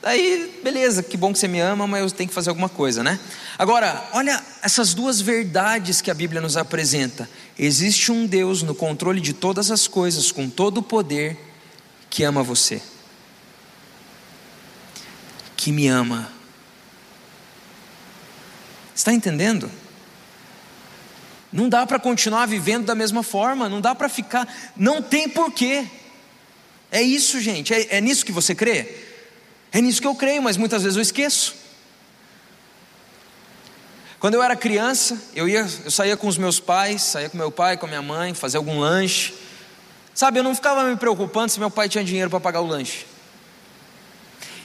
Daí, 0.00 0.60
beleza, 0.62 1.02
que 1.02 1.16
bom 1.16 1.32
que 1.32 1.38
você 1.38 1.48
me 1.48 1.60
ama, 1.60 1.86
mas 1.86 2.02
eu 2.02 2.10
tenho 2.10 2.28
que 2.28 2.34
fazer 2.34 2.50
alguma 2.50 2.68
coisa, 2.68 3.02
né? 3.02 3.18
Agora, 3.58 4.06
olha 4.12 4.42
essas 4.62 4.92
duas 4.92 5.20
verdades 5.20 6.02
que 6.02 6.10
a 6.10 6.14
Bíblia 6.14 6.42
nos 6.42 6.58
apresenta. 6.58 7.28
Existe 7.58 8.12
um 8.12 8.26
Deus 8.26 8.62
no 8.62 8.74
controle 8.74 9.18
de 9.18 9.32
todas 9.32 9.70
as 9.70 9.88
coisas, 9.88 10.30
com 10.30 10.50
todo 10.50 10.78
o 10.78 10.82
poder, 10.82 11.38
que 12.10 12.22
ama 12.22 12.42
você, 12.42 12.82
que 15.56 15.72
me 15.72 15.88
ama. 15.88 16.30
Está 18.94 19.12
entendendo? 19.12 19.70
Não 21.54 21.68
dá 21.68 21.86
para 21.86 22.00
continuar 22.00 22.46
vivendo 22.46 22.84
da 22.84 22.96
mesma 22.96 23.22
forma, 23.22 23.68
não 23.68 23.80
dá 23.80 23.94
para 23.94 24.08
ficar, 24.08 24.52
não 24.76 25.00
tem 25.00 25.28
porquê. 25.28 25.86
É 26.90 27.00
isso, 27.00 27.40
gente, 27.40 27.72
é, 27.72 27.98
é 27.98 28.00
nisso 28.00 28.26
que 28.26 28.32
você 28.32 28.56
crê? 28.56 28.92
É 29.70 29.80
nisso 29.80 30.00
que 30.00 30.06
eu 30.08 30.16
creio, 30.16 30.42
mas 30.42 30.56
muitas 30.56 30.82
vezes 30.82 30.96
eu 30.96 31.02
esqueço. 31.02 31.54
Quando 34.18 34.34
eu 34.34 34.42
era 34.42 34.56
criança, 34.56 35.16
eu, 35.32 35.48
ia, 35.48 35.64
eu 35.84 35.92
saía 35.92 36.16
com 36.16 36.26
os 36.26 36.36
meus 36.36 36.58
pais, 36.58 37.02
saía 37.02 37.28
com 37.28 37.38
meu 37.38 37.52
pai, 37.52 37.76
com 37.76 37.86
a 37.86 37.88
minha 37.88 38.02
mãe, 38.02 38.34
fazer 38.34 38.56
algum 38.56 38.80
lanche. 38.80 39.32
Sabe, 40.12 40.40
eu 40.40 40.42
não 40.42 40.56
ficava 40.56 40.82
me 40.82 40.96
preocupando 40.96 41.52
se 41.52 41.60
meu 41.60 41.70
pai 41.70 41.88
tinha 41.88 42.02
dinheiro 42.02 42.30
para 42.30 42.40
pagar 42.40 42.62
o 42.62 42.66
lanche. 42.66 43.06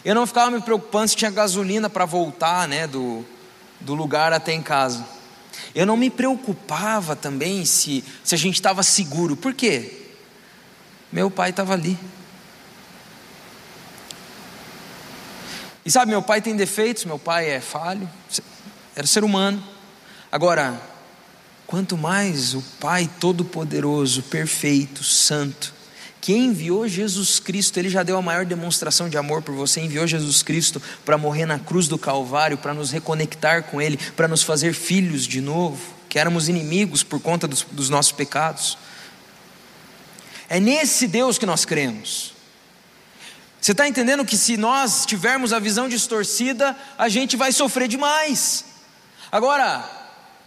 Eu 0.04 0.16
não 0.16 0.26
ficava 0.26 0.50
me 0.50 0.60
preocupando 0.60 1.08
se 1.10 1.16
tinha 1.16 1.30
gasolina 1.30 1.88
para 1.88 2.06
voltar 2.06 2.68
né, 2.68 2.88
do, 2.88 3.24
do 3.80 3.94
lugar 3.94 4.34
até 4.34 4.54
em 4.54 4.64
casa. 4.64 5.19
Eu 5.74 5.86
não 5.86 5.96
me 5.96 6.10
preocupava 6.10 7.16
também 7.16 7.66
se, 7.66 8.04
se 8.24 8.36
a 8.36 8.38
gente 8.38 8.56
estava 8.56 8.84
seguro. 8.84 9.36
Por 9.36 9.54
quê? 9.54 10.08
Meu 11.12 11.30
pai 11.30 11.52
estava 11.52 11.74
ali. 11.74 11.98
E 15.86 15.92
sabe, 15.92 16.12
meu 16.12 16.22
pai 16.22 16.42
tem 16.42 16.56
defeitos, 16.56 17.06
meu 17.06 17.18
pai 17.18 17.50
é 17.50 17.60
falho, 17.60 18.08
era 18.96 19.08
ser 19.08 19.24
humano. 19.24 19.64
Agora, 20.32 20.80
quanto 21.66 21.98
mais 21.98 22.54
o 22.54 22.62
Pai 22.80 23.10
Todo-Poderoso, 23.20 24.22
perfeito, 24.24 25.04
santo, 25.04 25.74
que 26.22 26.34
enviou 26.34 26.88
Jesus 26.88 27.40
Cristo, 27.40 27.78
ele 27.78 27.90
já 27.90 28.04
deu 28.04 28.18
a 28.18 28.22
maior 28.22 28.46
demonstração 28.46 29.08
de 29.10 29.18
amor 29.18 29.42
por 29.42 29.56
você, 29.56 29.80
enviou 29.80 30.06
Jesus 30.06 30.44
Cristo 30.44 30.82
para 31.06 31.18
morrer 31.18 31.46
na 31.46 31.58
cruz 31.58 31.88
do 31.88 31.98
Calvário, 31.98 32.58
para 32.58 32.74
nos 32.74 32.92
reconectar 32.92 33.64
com 33.64 33.82
Ele, 33.82 33.98
para 34.16 34.28
nos 34.28 34.44
fazer 34.44 34.74
filhos 34.74 35.26
de 35.26 35.40
novo, 35.40 35.80
que 36.10 36.20
éramos 36.20 36.50
inimigos 36.50 37.04
por 37.04 37.22
conta 37.22 37.48
dos, 37.48 37.66
dos 37.72 37.90
nossos 37.90 38.12
pecados. 38.12 38.78
É 40.50 40.60
nesse 40.60 41.08
Deus 41.08 41.38
que 41.38 41.46
nós 41.46 41.64
cremos. 41.64 42.34
Você 43.62 43.72
está 43.72 43.88
entendendo 43.88 44.26
que 44.26 44.38
se 44.38 44.58
nós 44.58 45.06
tivermos 45.06 45.54
a 45.54 45.60
visão 45.60 45.88
distorcida, 45.88 46.76
a 46.98 47.10
gente 47.10 47.38
vai 47.38 47.52
sofrer 47.52 47.88
demais. 47.88 48.66
Agora, 49.32 49.99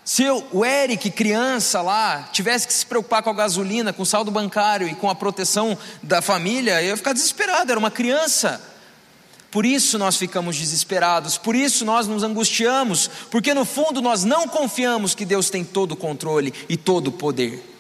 se 0.04 0.24
eu, 0.24 0.44
o 0.50 0.64
Eric, 0.64 1.10
criança 1.10 1.80
lá, 1.80 2.28
tivesse 2.32 2.66
que 2.66 2.72
se 2.72 2.84
preocupar 2.84 3.22
com 3.22 3.30
a 3.30 3.34
gasolina, 3.34 3.92
com 3.92 4.02
o 4.02 4.06
saldo 4.06 4.30
bancário 4.30 4.88
e 4.88 4.94
com 4.94 5.08
a 5.08 5.14
proteção 5.14 5.78
da 6.02 6.20
família, 6.20 6.82
eu 6.82 6.88
ia 6.88 6.96
ficar 6.96 7.12
desesperado, 7.12 7.70
era 7.70 7.78
uma 7.78 7.90
criança. 7.90 8.60
Por 9.48 9.64
isso 9.64 9.98
nós 9.98 10.16
ficamos 10.16 10.56
desesperados, 10.56 11.38
por 11.38 11.54
isso 11.54 11.84
nós 11.84 12.08
nos 12.08 12.22
angustiamos, 12.22 13.08
porque 13.30 13.54
no 13.54 13.64
fundo 13.64 14.00
nós 14.00 14.24
não 14.24 14.48
confiamos 14.48 15.14
que 15.14 15.24
Deus 15.24 15.50
tem 15.50 15.62
todo 15.62 15.92
o 15.92 15.96
controle 15.96 16.52
e 16.68 16.76
todo 16.76 17.08
o 17.08 17.12
poder. 17.12 17.72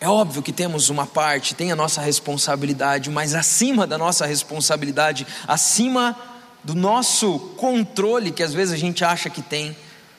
É 0.00 0.08
óbvio 0.08 0.42
que 0.42 0.52
temos 0.52 0.90
uma 0.90 1.06
parte, 1.06 1.56
tem 1.56 1.72
a 1.72 1.76
nossa 1.76 2.00
responsabilidade, 2.00 3.10
mas 3.10 3.34
acima 3.34 3.84
da 3.84 3.98
nossa 3.98 4.24
responsabilidade, 4.24 5.26
acima 5.46 6.16
do 6.62 6.74
nosso 6.74 7.38
controle, 7.56 8.30
que 8.32 8.42
às 8.42 8.52
vezes 8.52 8.74
a 8.74 8.76
gente 8.76 9.04
acha 9.04 9.30
que 9.30 9.42
tem, 9.42 9.76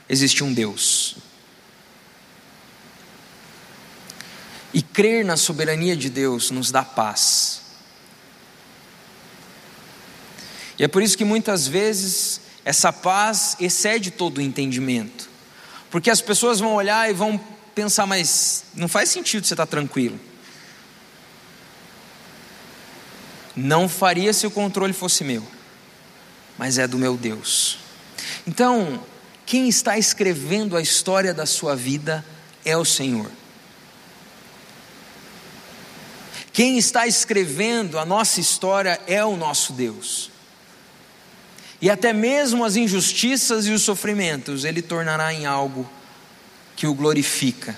existe 0.07 0.43
um 0.43 0.53
Deus. 0.53 1.17
E 4.73 4.81
crer 4.81 5.25
na 5.25 5.35
soberania 5.35 5.95
de 5.95 6.09
Deus 6.09 6.51
nos 6.51 6.71
dá 6.71 6.83
paz. 6.83 7.61
E 10.77 10.83
é 10.83 10.87
por 10.87 11.03
isso 11.03 11.17
que 11.17 11.25
muitas 11.25 11.67
vezes 11.67 12.41
essa 12.63 12.93
paz 12.93 13.57
excede 13.59 14.11
todo 14.11 14.37
o 14.37 14.41
entendimento. 14.41 15.29
Porque 15.89 16.09
as 16.09 16.21
pessoas 16.21 16.59
vão 16.59 16.73
olhar 16.73 17.09
e 17.09 17.13
vão 17.13 17.39
pensar, 17.73 18.05
mas 18.05 18.63
não 18.75 18.87
faz 18.87 19.09
sentido 19.09 19.45
você 19.45 19.53
estar 19.53 19.65
tranquilo. 19.65 20.19
Não 23.55 23.89
faria 23.89 24.31
se 24.31 24.47
o 24.47 24.51
controle 24.51 24.93
fosse 24.93 25.23
meu, 25.23 25.45
mas 26.59 26.77
é 26.77 26.85
do 26.85 26.97
meu 26.99 27.15
Deus. 27.15 27.77
Então, 28.45 29.01
quem 29.45 29.69
está 29.69 29.97
escrevendo 29.97 30.75
a 30.75 30.81
história 30.81 31.33
da 31.33 31.45
sua 31.45 31.73
vida 31.73 32.23
é 32.65 32.75
o 32.75 32.83
Senhor. 32.83 33.31
Quem 36.51 36.77
está 36.77 37.07
escrevendo 37.07 37.97
a 37.97 38.05
nossa 38.05 38.41
história 38.41 38.99
é 39.07 39.23
o 39.23 39.37
nosso 39.37 39.71
Deus. 39.71 40.29
E 41.81 41.89
até 41.89 42.11
mesmo 42.11 42.65
as 42.65 42.75
injustiças 42.75 43.65
e 43.65 43.71
os 43.71 43.81
sofrimentos 43.81 44.65
Ele 44.65 44.81
tornará 44.81 45.33
em 45.33 45.45
algo 45.45 45.89
que 46.75 46.85
o 46.85 46.93
glorifica. 46.93 47.73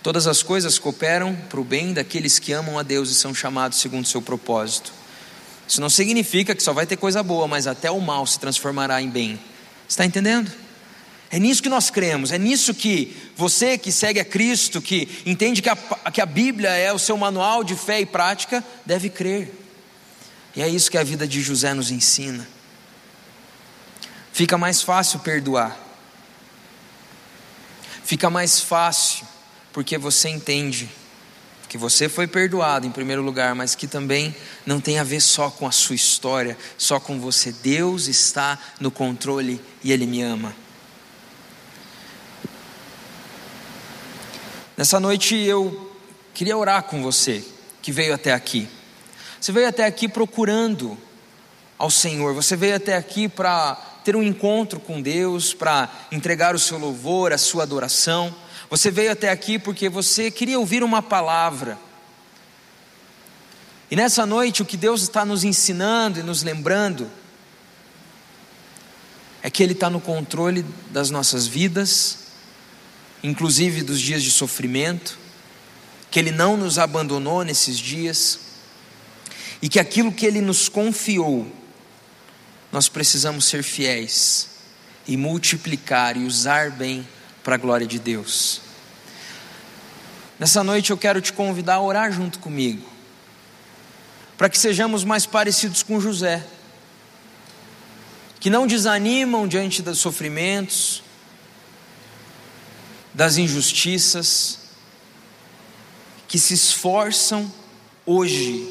Todas 0.00 0.28
as 0.28 0.44
coisas 0.44 0.78
cooperam 0.78 1.34
para 1.50 1.60
o 1.60 1.64
bem 1.64 1.92
daqueles 1.92 2.38
que 2.38 2.52
amam 2.52 2.78
a 2.78 2.84
Deus 2.84 3.10
e 3.10 3.14
são 3.16 3.34
chamados 3.34 3.78
segundo 3.78 4.04
o 4.04 4.08
seu 4.08 4.22
propósito. 4.22 5.01
Isso 5.66 5.80
não 5.80 5.88
significa 5.88 6.54
que 6.54 6.62
só 6.62 6.72
vai 6.72 6.86
ter 6.86 6.96
coisa 6.96 7.22
boa, 7.22 7.48
mas 7.48 7.66
até 7.66 7.90
o 7.90 8.00
mal 8.00 8.26
se 8.26 8.38
transformará 8.38 9.00
em 9.00 9.08
bem. 9.08 9.40
Está 9.88 10.04
entendendo? 10.04 10.50
É 11.30 11.38
nisso 11.38 11.62
que 11.62 11.68
nós 11.68 11.88
cremos, 11.88 12.30
é 12.30 12.38
nisso 12.38 12.74
que 12.74 13.16
você 13.34 13.78
que 13.78 13.90
segue 13.90 14.20
a 14.20 14.24
Cristo, 14.24 14.82
que 14.82 15.08
entende 15.24 15.62
que 15.62 15.70
a, 15.70 15.76
que 16.12 16.20
a 16.20 16.26
Bíblia 16.26 16.70
é 16.70 16.92
o 16.92 16.98
seu 16.98 17.16
manual 17.16 17.64
de 17.64 17.74
fé 17.74 18.00
e 18.00 18.06
prática, 18.06 18.62
deve 18.84 19.08
crer. 19.08 19.50
E 20.54 20.60
é 20.60 20.68
isso 20.68 20.90
que 20.90 20.98
a 20.98 21.04
vida 21.04 21.26
de 21.26 21.40
José 21.40 21.72
nos 21.72 21.90
ensina. 21.90 22.46
Fica 24.32 24.58
mais 24.58 24.82
fácil 24.82 25.20
perdoar 25.20 25.82
Fica 28.04 28.28
mais 28.28 28.60
fácil, 28.60 29.26
porque 29.72 29.96
você 29.96 30.28
entende 30.28 30.88
que 31.72 31.78
você 31.78 32.06
foi 32.06 32.26
perdoado 32.26 32.86
em 32.86 32.90
primeiro 32.90 33.22
lugar, 33.22 33.54
mas 33.54 33.74
que 33.74 33.86
também 33.86 34.36
não 34.66 34.78
tem 34.78 34.98
a 34.98 35.02
ver 35.02 35.22
só 35.22 35.48
com 35.48 35.66
a 35.66 35.72
sua 35.72 35.94
história, 35.94 36.54
só 36.76 37.00
com 37.00 37.18
você. 37.18 37.50
Deus 37.50 38.08
está 38.08 38.58
no 38.78 38.90
controle 38.90 39.58
e 39.82 39.90
Ele 39.90 40.06
me 40.06 40.20
ama. 40.20 40.54
Nessa 44.76 45.00
noite 45.00 45.34
eu 45.34 45.96
queria 46.34 46.58
orar 46.58 46.82
com 46.82 47.02
você 47.02 47.42
que 47.80 47.90
veio 47.90 48.12
até 48.12 48.34
aqui. 48.34 48.68
Você 49.40 49.50
veio 49.50 49.66
até 49.66 49.86
aqui 49.86 50.06
procurando 50.06 50.98
ao 51.78 51.88
Senhor, 51.88 52.34
você 52.34 52.54
veio 52.54 52.76
até 52.76 52.96
aqui 52.96 53.30
para 53.30 53.76
ter 54.04 54.14
um 54.14 54.22
encontro 54.22 54.78
com 54.78 55.00
Deus, 55.00 55.54
para 55.54 55.88
entregar 56.12 56.54
o 56.54 56.58
seu 56.58 56.76
louvor, 56.76 57.32
a 57.32 57.38
sua 57.38 57.62
adoração. 57.62 58.34
Você 58.72 58.90
veio 58.90 59.12
até 59.12 59.28
aqui 59.28 59.58
porque 59.58 59.86
você 59.90 60.30
queria 60.30 60.58
ouvir 60.58 60.82
uma 60.82 61.02
palavra. 61.02 61.78
E 63.90 63.94
nessa 63.94 64.24
noite, 64.24 64.62
o 64.62 64.64
que 64.64 64.78
Deus 64.78 65.02
está 65.02 65.26
nos 65.26 65.44
ensinando 65.44 66.20
e 66.20 66.22
nos 66.22 66.42
lembrando 66.42 67.10
é 69.42 69.50
que 69.50 69.62
Ele 69.62 69.74
está 69.74 69.90
no 69.90 70.00
controle 70.00 70.64
das 70.90 71.10
nossas 71.10 71.46
vidas, 71.46 72.20
inclusive 73.22 73.82
dos 73.82 74.00
dias 74.00 74.22
de 74.22 74.30
sofrimento, 74.30 75.18
que 76.10 76.18
Ele 76.18 76.30
não 76.30 76.56
nos 76.56 76.78
abandonou 76.78 77.44
nesses 77.44 77.78
dias, 77.78 78.38
e 79.60 79.68
que 79.68 79.78
aquilo 79.78 80.10
que 80.10 80.24
Ele 80.24 80.40
nos 80.40 80.70
confiou, 80.70 81.46
nós 82.72 82.88
precisamos 82.88 83.44
ser 83.44 83.62
fiéis 83.62 84.48
e 85.06 85.14
multiplicar 85.14 86.16
e 86.16 86.24
usar 86.24 86.70
bem 86.70 87.06
para 87.42 87.54
a 87.56 87.58
glória 87.58 87.86
de 87.86 87.98
Deus. 87.98 88.60
Nessa 90.38 90.64
noite 90.64 90.90
eu 90.90 90.98
quero 90.98 91.20
te 91.20 91.32
convidar 91.32 91.74
a 91.74 91.80
orar 91.80 92.10
junto 92.12 92.38
comigo, 92.38 92.88
para 94.36 94.48
que 94.48 94.58
sejamos 94.58 95.04
mais 95.04 95.26
parecidos 95.26 95.82
com 95.82 96.00
José, 96.00 96.44
que 98.40 98.50
não 98.50 98.66
desanimam 98.66 99.46
diante 99.46 99.82
dos 99.82 99.98
sofrimentos, 99.98 101.02
das 103.14 103.36
injustiças, 103.36 104.58
que 106.26 106.38
se 106.38 106.54
esforçam 106.54 107.52
hoje, 108.06 108.66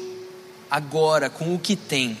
agora, 0.70 1.30
com 1.30 1.54
o 1.54 1.58
que 1.58 1.76
tem 1.76 2.18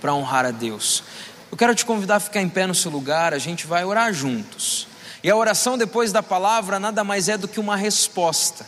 para 0.00 0.14
honrar 0.14 0.44
a 0.44 0.50
Deus. 0.50 1.02
Eu 1.50 1.56
quero 1.56 1.74
te 1.74 1.84
convidar 1.84 2.16
a 2.16 2.20
ficar 2.20 2.40
em 2.40 2.48
pé 2.48 2.66
no 2.66 2.74
seu 2.74 2.90
lugar, 2.90 3.34
a 3.34 3.38
gente 3.38 3.66
vai 3.66 3.84
orar 3.84 4.12
juntos. 4.12 4.86
E 5.22 5.30
a 5.30 5.36
oração 5.36 5.78
depois 5.78 6.10
da 6.10 6.22
palavra 6.22 6.80
nada 6.80 7.04
mais 7.04 7.28
é 7.28 7.38
do 7.38 7.46
que 7.46 7.60
uma 7.60 7.76
resposta. 7.76 8.66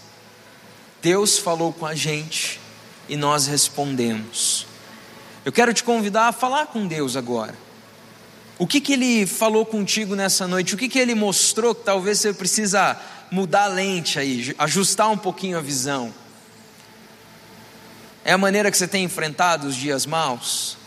Deus 1.02 1.36
falou 1.36 1.72
com 1.72 1.84
a 1.84 1.94
gente 1.94 2.60
e 3.08 3.16
nós 3.16 3.46
respondemos. 3.46 4.66
Eu 5.44 5.52
quero 5.52 5.74
te 5.74 5.82
convidar 5.82 6.28
a 6.28 6.32
falar 6.32 6.66
com 6.66 6.86
Deus 6.86 7.16
agora. 7.16 7.54
O 8.56 8.66
que, 8.66 8.80
que 8.80 8.92
Ele 8.92 9.26
falou 9.26 9.66
contigo 9.66 10.14
nessa 10.14 10.46
noite? 10.46 10.74
O 10.74 10.78
que, 10.78 10.88
que 10.88 10.98
Ele 10.98 11.14
mostrou 11.14 11.74
que 11.74 11.84
talvez 11.84 12.20
você 12.20 12.32
precisa 12.32 12.96
mudar 13.30 13.64
a 13.64 13.66
lente 13.66 14.18
aí, 14.18 14.54
ajustar 14.56 15.10
um 15.10 15.18
pouquinho 15.18 15.58
a 15.58 15.60
visão? 15.60 16.14
É 18.24 18.32
a 18.32 18.38
maneira 18.38 18.70
que 18.70 18.76
você 18.76 18.86
tem 18.86 19.04
enfrentado 19.04 19.66
os 19.66 19.74
dias 19.74 20.06
maus? 20.06 20.78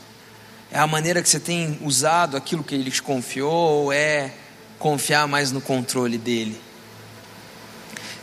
É 0.71 0.79
a 0.79 0.87
maneira 0.87 1.21
que 1.21 1.29
você 1.29 1.39
tem 1.39 1.77
usado 1.83 2.37
aquilo 2.37 2.63
que 2.63 2.73
Ele 2.73 2.89
te 2.89 3.03
confiou? 3.03 3.51
Ou 3.51 3.93
é 3.93 4.33
confiar 4.79 5.27
mais 5.27 5.51
no 5.51 5.61
controle 5.61 6.17
dEle? 6.17 6.59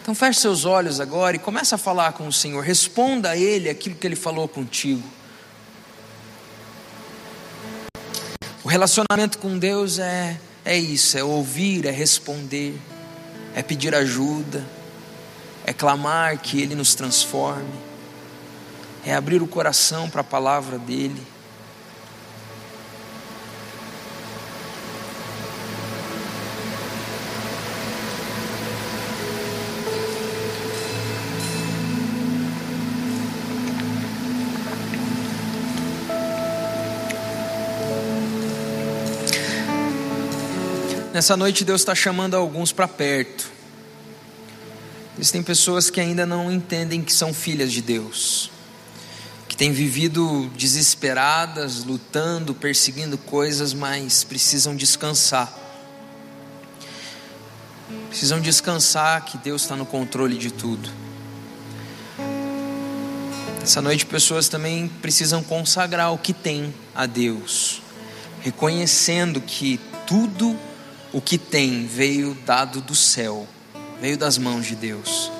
Então 0.05 0.15
feche 0.15 0.41
seus 0.41 0.67
olhos 0.67 1.01
agora 1.01 1.37
e 1.37 1.39
comece 1.39 1.75
a 1.75 1.79
falar 1.79 2.13
com 2.13 2.29
o 2.29 2.33
Senhor. 2.33 2.63
Responda 2.63 3.31
a 3.31 3.37
Ele 3.39 3.71
aquilo 3.71 3.95
que 3.95 4.07
Ele 4.07 4.15
falou 4.15 4.47
contigo. 4.47 5.03
O 8.63 8.69
relacionamento 8.69 9.39
com 9.39 9.59
Deus 9.59 9.99
é, 9.99 10.39
é 10.63 10.77
isso: 10.77 11.17
é 11.17 11.25
ouvir, 11.25 11.87
é 11.87 11.91
responder, 11.91 12.79
é 13.55 13.63
pedir 13.63 13.95
ajuda, 13.95 14.63
é 15.65 15.73
clamar 15.73 16.39
que 16.39 16.61
Ele 16.61 16.75
nos 16.75 16.95
transforme, 16.95 17.75
é 19.07 19.15
abrir 19.15 19.43
o 19.43 19.47
coração 19.47 20.11
para 20.11 20.21
a 20.21 20.25
palavra 20.25 20.79
dEle. 20.79 21.34
Nessa 41.15 41.37
noite 41.37 41.65
Deus 41.65 41.83
está 41.83 41.95
chamando 41.95 42.35
alguns 42.35 42.73
para 42.73 42.89
perto. 42.89 43.49
Existem 45.17 45.45
pessoas 45.45 45.89
que 45.89 46.01
ainda 46.01 46.27
não 46.27 46.51
entendem 46.51 47.05
que 47.05 47.13
são 47.13 47.33
filhas 47.33 47.71
de 47.71 47.81
Deus, 47.81 48.51
que 49.47 49.57
têm 49.57 49.71
vivido 49.71 50.51
desesperadas, 50.57 51.85
lutando, 51.85 52.53
perseguindo 52.53 53.17
coisas, 53.17 53.73
mas 53.73 54.25
precisam 54.25 54.75
descansar. 54.75 55.57
Precisam 58.09 58.41
descansar 58.41 59.25
que 59.25 59.39
Deus 59.39 59.63
está 59.63 59.77
no 59.77 59.87
controle 59.87 60.37
de 60.37 60.51
tudo. 60.53 60.91
Essa 63.63 63.81
noite, 63.81 64.05
pessoas 64.05 64.49
também 64.49 64.89
precisam 65.01 65.45
consagrar 65.45 66.13
o 66.13 66.19
que 66.19 66.33
têm 66.33 66.75
a 66.93 67.07
Deus, 67.07 67.81
reconhecendo 68.41 69.41
que 69.41 69.79
tudo 70.09 70.59
o 71.15 71.21
que 71.21 71.39
tem 71.39 71.87
veio 71.87 72.37
dado 72.45 72.81
do 72.81 72.95
céu, 72.95 73.47
veio 74.01 74.19
das 74.19 74.37
mãos 74.37 74.67
de 74.67 74.75
Deus. 74.75 75.31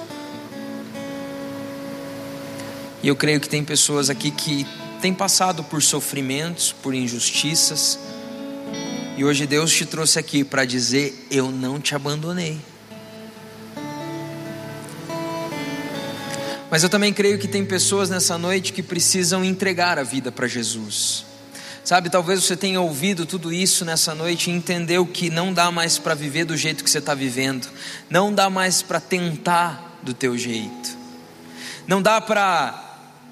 E 3.03 3.09
eu 3.09 3.17
creio 3.17 3.41
que 3.41 3.49
tem 3.49 3.65
pessoas 3.65 4.09
aqui 4.09 4.31
que 4.31 4.65
têm 5.03 5.13
passado 5.13 5.65
por 5.65 5.83
sofrimentos, 5.83 6.73
por 6.73 6.95
injustiças, 6.95 7.99
e 9.17 9.25
hoje 9.25 9.49
Deus 9.49 9.73
te 9.73 9.85
trouxe 9.85 10.17
aqui 10.17 10.45
para 10.45 10.65
dizer: 10.65 11.27
Eu 11.29 11.51
não 11.51 11.81
te 11.81 11.95
abandonei. 11.95 12.61
Mas 16.71 16.85
eu 16.85 16.89
também 16.89 17.13
creio 17.13 17.39
que 17.39 17.49
tem 17.49 17.65
pessoas 17.65 18.09
nessa 18.09 18.39
noite 18.39 18.73
que 18.73 18.83
precisam 18.83 19.45
entregar 19.45 19.99
a 19.99 20.05
vida 20.05 20.31
para 20.31 20.47
Jesus. 20.47 21.34
Sabe, 21.85 22.09
talvez 22.09 22.43
você 22.43 22.57
tenha 22.57 22.81
ouvido 22.81 23.27
tudo 23.27 23.53
isso 23.53 23.85
nessa 23.85 24.15
noite 24.15 24.51
e 24.51 24.55
entendeu 24.55 25.05
que 25.05 25.29
não 25.29 25.53
dá 25.53 25.71
mais 25.71 25.99
para 25.99 26.15
viver 26.15 26.47
do 26.47 26.57
jeito 26.57 26.83
que 26.83 26.89
você 26.89 26.97
está 26.97 27.13
vivendo, 27.15 27.69
não 28.09 28.33
dá 28.33 28.49
mais 28.49 28.81
para 28.81 28.99
tentar 28.99 29.99
do 30.03 30.15
teu 30.15 30.37
jeito, 30.39 30.97
não 31.87 32.01
dá 32.01 32.23
para 32.23 32.81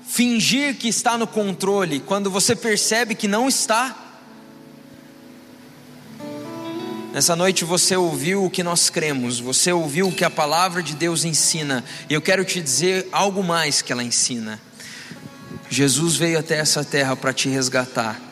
fingir 0.07 0.77
que 0.77 0.87
está 0.87 1.17
no 1.17 1.27
controle 1.27 2.01
quando 2.01 2.31
você 2.31 2.55
percebe 2.55 3.15
que 3.15 3.27
não 3.27 3.49
está. 3.49 3.97
Nessa 7.15 7.35
noite 7.35 7.65
você 7.65 7.97
ouviu 7.97 8.45
o 8.45 8.51
que 8.51 8.63
nós 8.63 8.91
cremos, 8.91 9.41
você 9.41 9.73
ouviu 9.73 10.09
o 10.09 10.13
que 10.13 10.27
a 10.27 10.31
palavra 10.31 10.83
de 10.83 10.95
Deus 10.95 11.25
ensina, 11.25 11.83
e 12.07 12.13
eu 12.13 12.21
quero 12.21 12.45
te 12.45 12.61
dizer 12.61 13.09
algo 13.13 13.43
mais 13.43 13.81
que 13.81 13.93
ela 13.93 14.05
ensina. 14.05 14.61
Jesus 15.71 16.17
veio 16.17 16.39
até 16.39 16.59
essa 16.59 16.85
terra 16.85 17.17
para 17.17 17.33
te 17.33 17.49
resgatar 17.49 18.32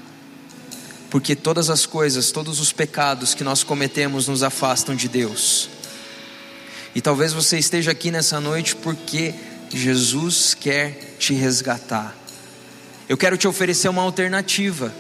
porque 1.11 1.35
todas 1.35 1.69
as 1.69 1.85
coisas, 1.85 2.31
todos 2.31 2.61
os 2.61 2.73
pecados 2.73 3.35
que 3.35 3.43
nós 3.43 3.65
cometemos 3.65 4.29
nos 4.29 4.43
afastam 4.43 4.95
de 4.95 5.09
Deus. 5.09 5.69
E 6.95 7.01
talvez 7.01 7.33
você 7.33 7.59
esteja 7.59 7.91
aqui 7.91 8.11
nessa 8.11 8.41
noite 8.41 8.77
porque 8.77 9.35
Jesus 9.75 10.55
quer 10.55 11.17
te 11.19 11.35
resgatar. 11.35 12.17
Eu 13.09 13.17
quero 13.17 13.37
te 13.37 13.49
oferecer 13.49 13.89
uma 13.89 14.03
alternativa. 14.03 14.95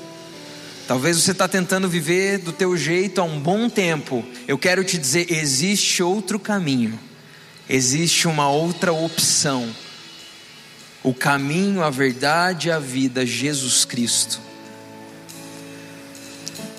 Talvez 0.86 1.16
você 1.16 1.30
está 1.30 1.46
tentando 1.46 1.88
viver 1.88 2.38
do 2.38 2.52
teu 2.52 2.76
jeito 2.76 3.20
há 3.20 3.24
um 3.24 3.38
bom 3.38 3.68
tempo. 3.68 4.24
Eu 4.48 4.58
quero 4.58 4.82
te 4.82 4.98
dizer, 4.98 5.30
existe 5.32 6.02
outro 6.02 6.38
caminho. 6.38 6.98
Existe 7.68 8.26
uma 8.26 8.50
outra 8.50 8.92
opção. 8.92 9.68
O 11.04 11.14
caminho, 11.14 11.84
a 11.84 11.90
verdade 11.90 12.66
e 12.66 12.72
a 12.72 12.80
vida, 12.80 13.24
Jesus 13.24 13.84
Cristo. 13.84 14.40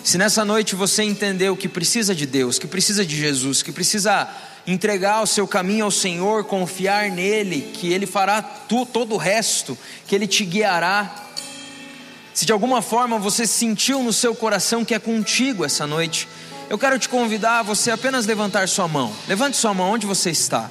Se 0.03 0.17
nessa 0.17 0.43
noite 0.43 0.75
você 0.75 1.03
entendeu 1.03 1.55
que 1.55 1.67
precisa 1.67 2.15
de 2.15 2.25
Deus, 2.25 2.57
que 2.57 2.67
precisa 2.67 3.05
de 3.05 3.15
Jesus, 3.15 3.61
que 3.61 3.71
precisa 3.71 4.27
entregar 4.65 5.21
o 5.21 5.27
seu 5.27 5.47
caminho 5.47 5.85
ao 5.85 5.91
Senhor, 5.91 6.43
confiar 6.45 7.09
nele, 7.11 7.71
que 7.73 7.93
Ele 7.93 8.07
fará 8.07 8.41
tu, 8.41 8.85
todo 8.85 9.13
o 9.13 9.17
resto, 9.17 9.77
que 10.07 10.15
Ele 10.15 10.25
te 10.25 10.43
guiará. 10.43 11.13
Se 12.33 12.45
de 12.45 12.51
alguma 12.51 12.81
forma 12.81 13.19
você 13.19 13.45
sentiu 13.45 14.01
no 14.01 14.11
seu 14.11 14.33
coração 14.33 14.83
que 14.83 14.95
é 14.95 14.99
contigo 14.99 15.63
essa 15.63 15.85
noite, 15.85 16.27
eu 16.67 16.79
quero 16.79 16.97
te 16.97 17.07
convidar 17.07 17.59
a 17.59 17.63
você 17.63 17.91
apenas 17.91 18.25
levantar 18.25 18.67
sua 18.67 18.87
mão. 18.87 19.13
Levante 19.27 19.57
sua 19.57 19.73
mão 19.73 19.91
onde 19.91 20.07
você 20.07 20.31
está. 20.31 20.69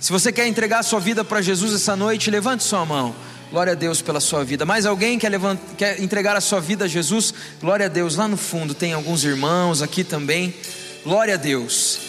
Se 0.00 0.10
você 0.10 0.32
quer 0.32 0.48
entregar 0.48 0.82
sua 0.82 0.98
vida 0.98 1.24
para 1.24 1.40
Jesus 1.40 1.72
essa 1.72 1.94
noite, 1.94 2.30
levante 2.30 2.64
sua 2.64 2.84
mão. 2.84 3.14
Glória 3.54 3.74
a 3.74 3.76
Deus 3.76 4.02
pela 4.02 4.18
sua 4.18 4.42
vida. 4.42 4.66
Mais 4.66 4.84
alguém 4.84 5.16
quer, 5.16 5.28
levant... 5.28 5.60
quer 5.78 6.02
entregar 6.02 6.34
a 6.34 6.40
sua 6.40 6.60
vida 6.60 6.86
a 6.86 6.88
Jesus? 6.88 7.32
Glória 7.60 7.86
a 7.86 7.88
Deus. 7.88 8.16
Lá 8.16 8.26
no 8.26 8.36
fundo 8.36 8.74
tem 8.74 8.92
alguns 8.92 9.22
irmãos 9.22 9.80
aqui 9.80 10.02
também. 10.02 10.52
Glória 11.04 11.34
a 11.34 11.36
Deus. 11.36 12.00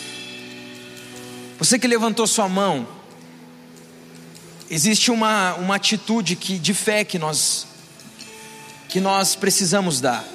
Você 1.60 1.78
que 1.78 1.88
levantou 1.88 2.26
sua 2.26 2.50
mão, 2.50 2.88
existe 4.72 5.12
uma, 5.12 5.54
uma 5.54 5.76
atitude 5.76 6.36
que, 6.36 6.58
de 6.58 6.74
fé 6.74 7.04
que 7.04 7.20
nós, 7.20 7.68
que 8.90 9.00
nós 9.00 9.36
precisamos 9.36 10.02
dar. 10.02 10.26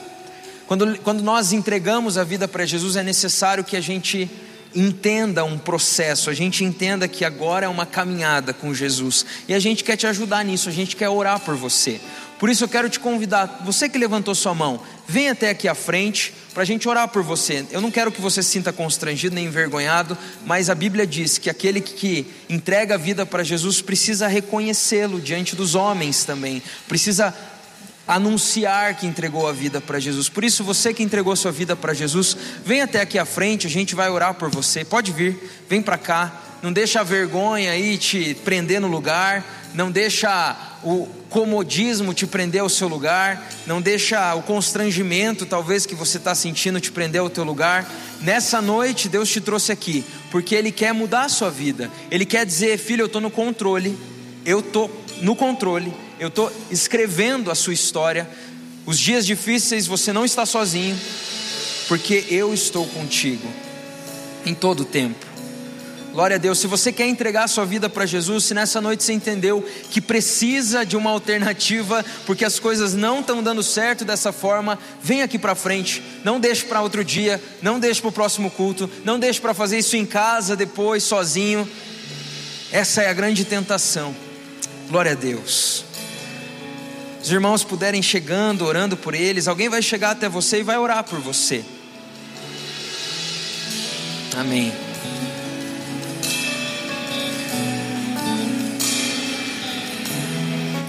Quando, 0.69 0.97
quando 1.01 1.25
nós 1.25 1.53
entregamos 1.53 2.17
a 2.17 2.23
vida 2.23 2.47
para 2.47 2.65
Jesus, 2.65 2.95
é 2.95 3.03
necessário 3.03 3.65
que 3.65 3.77
a 3.77 3.81
gente 3.81 4.31
entenda 4.75 5.45
um 5.45 5.59
processo, 5.59 6.31
a 6.31 6.35
gente 6.35 6.65
entenda 6.65 7.09
que 7.09 7.25
agora 7.25 7.67
é 7.67 7.69
uma 7.69 7.87
caminhada 7.87 8.53
com 8.53 8.73
Jesus 8.73 9.27
e 9.49 9.55
a 9.55 9.59
gente 9.59 9.83
quer 9.83 9.97
te 9.97 10.07
ajudar 10.07 10.45
nisso, 10.45 10.69
a 10.69 10.73
gente 10.73 10.97
quer 10.97 11.09
orar 11.09 11.41
por 11.41 11.57
você. 11.57 12.01
Por 12.39 12.49
isso 12.49 12.65
eu 12.65 12.69
quero 12.69 12.89
te 12.89 12.99
convidar, 12.99 13.61
você 13.67 13.87
que 13.87 13.99
levantou 13.99 14.35
sua 14.35 14.55
mão, 14.55 14.81
vem 15.07 15.29
até 15.29 15.51
aqui 15.51 15.69
à 15.69 15.75
frente 15.75 16.33
para 16.55 16.63
a 16.63 16.67
gente 16.67 16.89
orar 16.89 17.09
por 17.09 17.23
você. 17.23 17.67
Eu 17.71 17.83
não 17.83 17.91
quero 17.91 18.11
que 18.11 18.21
você 18.21 18.43
se 18.43 18.49
sinta 18.49 18.73
constrangido 18.73 19.35
nem 19.35 19.45
envergonhado, 19.45 20.17
mas 20.47 20.71
a 20.71 20.75
Bíblia 20.75 21.07
diz 21.07 21.37
que 21.37 21.51
aquele 21.51 21.83
que 21.83 22.27
entrega 22.49 22.95
a 22.95 22.99
vida 22.99 23.27
para 23.27 23.45
Jesus 23.45 23.83
precisa 23.83 24.27
reconhecê-lo 24.27 25.21
diante 25.21 25.55
dos 25.55 25.75
homens 25.75 26.25
também, 26.25 26.63
precisa 26.89 27.35
anunciar 28.11 28.97
que 28.97 29.07
entregou 29.07 29.47
a 29.47 29.53
vida 29.53 29.81
para 29.81 30.01
Jesus. 30.01 30.29
Por 30.29 30.43
isso, 30.43 30.65
você 30.65 30.93
que 30.93 31.01
entregou 31.01 31.37
sua 31.37 31.53
vida 31.53 31.77
para 31.77 31.95
Jesus, 31.95 32.37
vem 32.65 32.83
até 32.83 33.01
aqui 33.01 33.17
à 33.17 33.25
frente, 33.25 33.69
a 33.69 33.71
gente 33.71 33.95
vai 33.95 34.11
orar 34.11 34.35
por 34.35 34.51
você. 34.51 34.85
Pode 34.85 35.13
vir, 35.13 35.39
vem 35.69 35.81
para 35.81 35.97
cá. 35.97 36.43
Não 36.61 36.73
deixa 36.73 37.01
a 37.01 37.05
vergonha 37.05 37.71
aí 37.71 37.97
te 37.97 38.35
prender 38.45 38.81
no 38.81 38.89
lugar, 38.89 39.71
não 39.73 39.93
deixa 39.93 40.57
o 40.83 41.07
comodismo 41.31 42.13
te 42.13 42.27
prender 42.27 42.61
ao 42.61 42.69
seu 42.69 42.89
lugar, 42.89 43.49
não 43.65 43.81
deixa 43.81 44.35
o 44.35 44.43
constrangimento 44.43 45.47
talvez 45.47 45.87
que 45.87 45.95
você 45.95 46.19
está 46.19 46.35
sentindo 46.35 46.81
te 46.81 46.91
prender 46.91 47.21
ao 47.21 47.31
teu 47.31 47.45
lugar. 47.45 47.89
Nessa 48.21 48.61
noite 48.61 49.09
Deus 49.09 49.31
te 49.31 49.41
trouxe 49.41 49.71
aqui 49.71 50.05
porque 50.33 50.57
Ele 50.57 50.73
quer 50.73 50.93
mudar 50.93 51.27
a 51.27 51.29
sua 51.29 51.49
vida. 51.49 51.89
Ele 52.11 52.27
quer 52.27 52.45
dizer, 52.45 52.77
filho, 52.77 53.03
eu 53.03 53.07
estou 53.07 53.21
no 53.21 53.31
controle, 53.31 53.97
eu 54.45 54.59
estou 54.59 54.91
no 55.23 55.37
controle 55.37 55.95
eu 56.21 56.29
estou 56.29 56.53
escrevendo 56.71 57.51
a 57.51 57.55
sua 57.55 57.73
história. 57.73 58.29
Os 58.85 58.99
dias 58.99 59.25
difíceis 59.25 59.87
você 59.87 60.13
não 60.13 60.23
está 60.23 60.45
sozinho, 60.45 60.97
porque 61.89 62.27
eu 62.29 62.53
estou 62.53 62.87
contigo 62.87 63.49
em 64.45 64.55
todo 64.55 64.81
o 64.81 64.85
tempo. 64.85 65.27
Glória 66.13 66.37
a 66.37 66.39
Deus. 66.39 66.59
Se 66.59 66.67
você 66.67 66.93
quer 66.93 67.07
entregar 67.07 67.45
a 67.45 67.49
sua 67.49 67.65
vida 67.65 67.89
para 67.89 68.05
Jesus, 68.05 68.45
se 68.45 68.53
nessa 68.53 68.83
noite 68.83 69.03
você 69.03 69.15
entendeu 69.15 69.67
que 69.91 70.01
precisa 70.01 70.85
de 70.85 70.95
uma 70.95 71.09
alternativa, 71.09 72.05
porque 72.27 72.45
as 72.45 72.59
coisas 72.59 72.93
não 72.93 73.21
estão 73.21 73.43
dando 73.43 73.63
certo 73.63 74.05
dessa 74.05 74.31
forma, 74.31 74.79
vem 75.03 75.23
aqui 75.23 75.39
para 75.39 75.55
frente. 75.55 76.03
Não 76.23 76.39
deixe 76.39 76.65
para 76.65 76.83
outro 76.83 77.03
dia, 77.03 77.43
não 77.63 77.81
deixe 77.81 78.01
para 78.01 78.11
o 78.11 78.13
próximo 78.13 78.51
culto, 78.51 78.91
não 79.05 79.19
deixe 79.19 79.41
para 79.41 79.55
fazer 79.55 79.79
isso 79.79 79.97
em 79.97 80.05
casa 80.05 80.55
depois, 80.55 81.03
sozinho. 81.03 81.67
Essa 82.71 83.03
é 83.05 83.09
a 83.09 83.15
grande 83.15 83.45
tentação. 83.47 84.15
Glória 84.91 85.13
a 85.13 85.15
Deus. 85.15 85.90
Os 87.23 87.31
irmãos 87.31 87.63
puderem 87.63 88.03
chegando, 88.03 88.65
orando 88.65 88.97
por 88.97 89.15
eles, 89.15 89.47
alguém 89.47 89.69
vai 89.69 89.83
chegar 89.83 90.13
até 90.13 90.29
você 90.29 90.61
e 90.61 90.63
vai 90.63 90.79
orar 90.79 91.05
por 91.05 91.21
você. 91.21 91.63
Amém. 94.37 94.73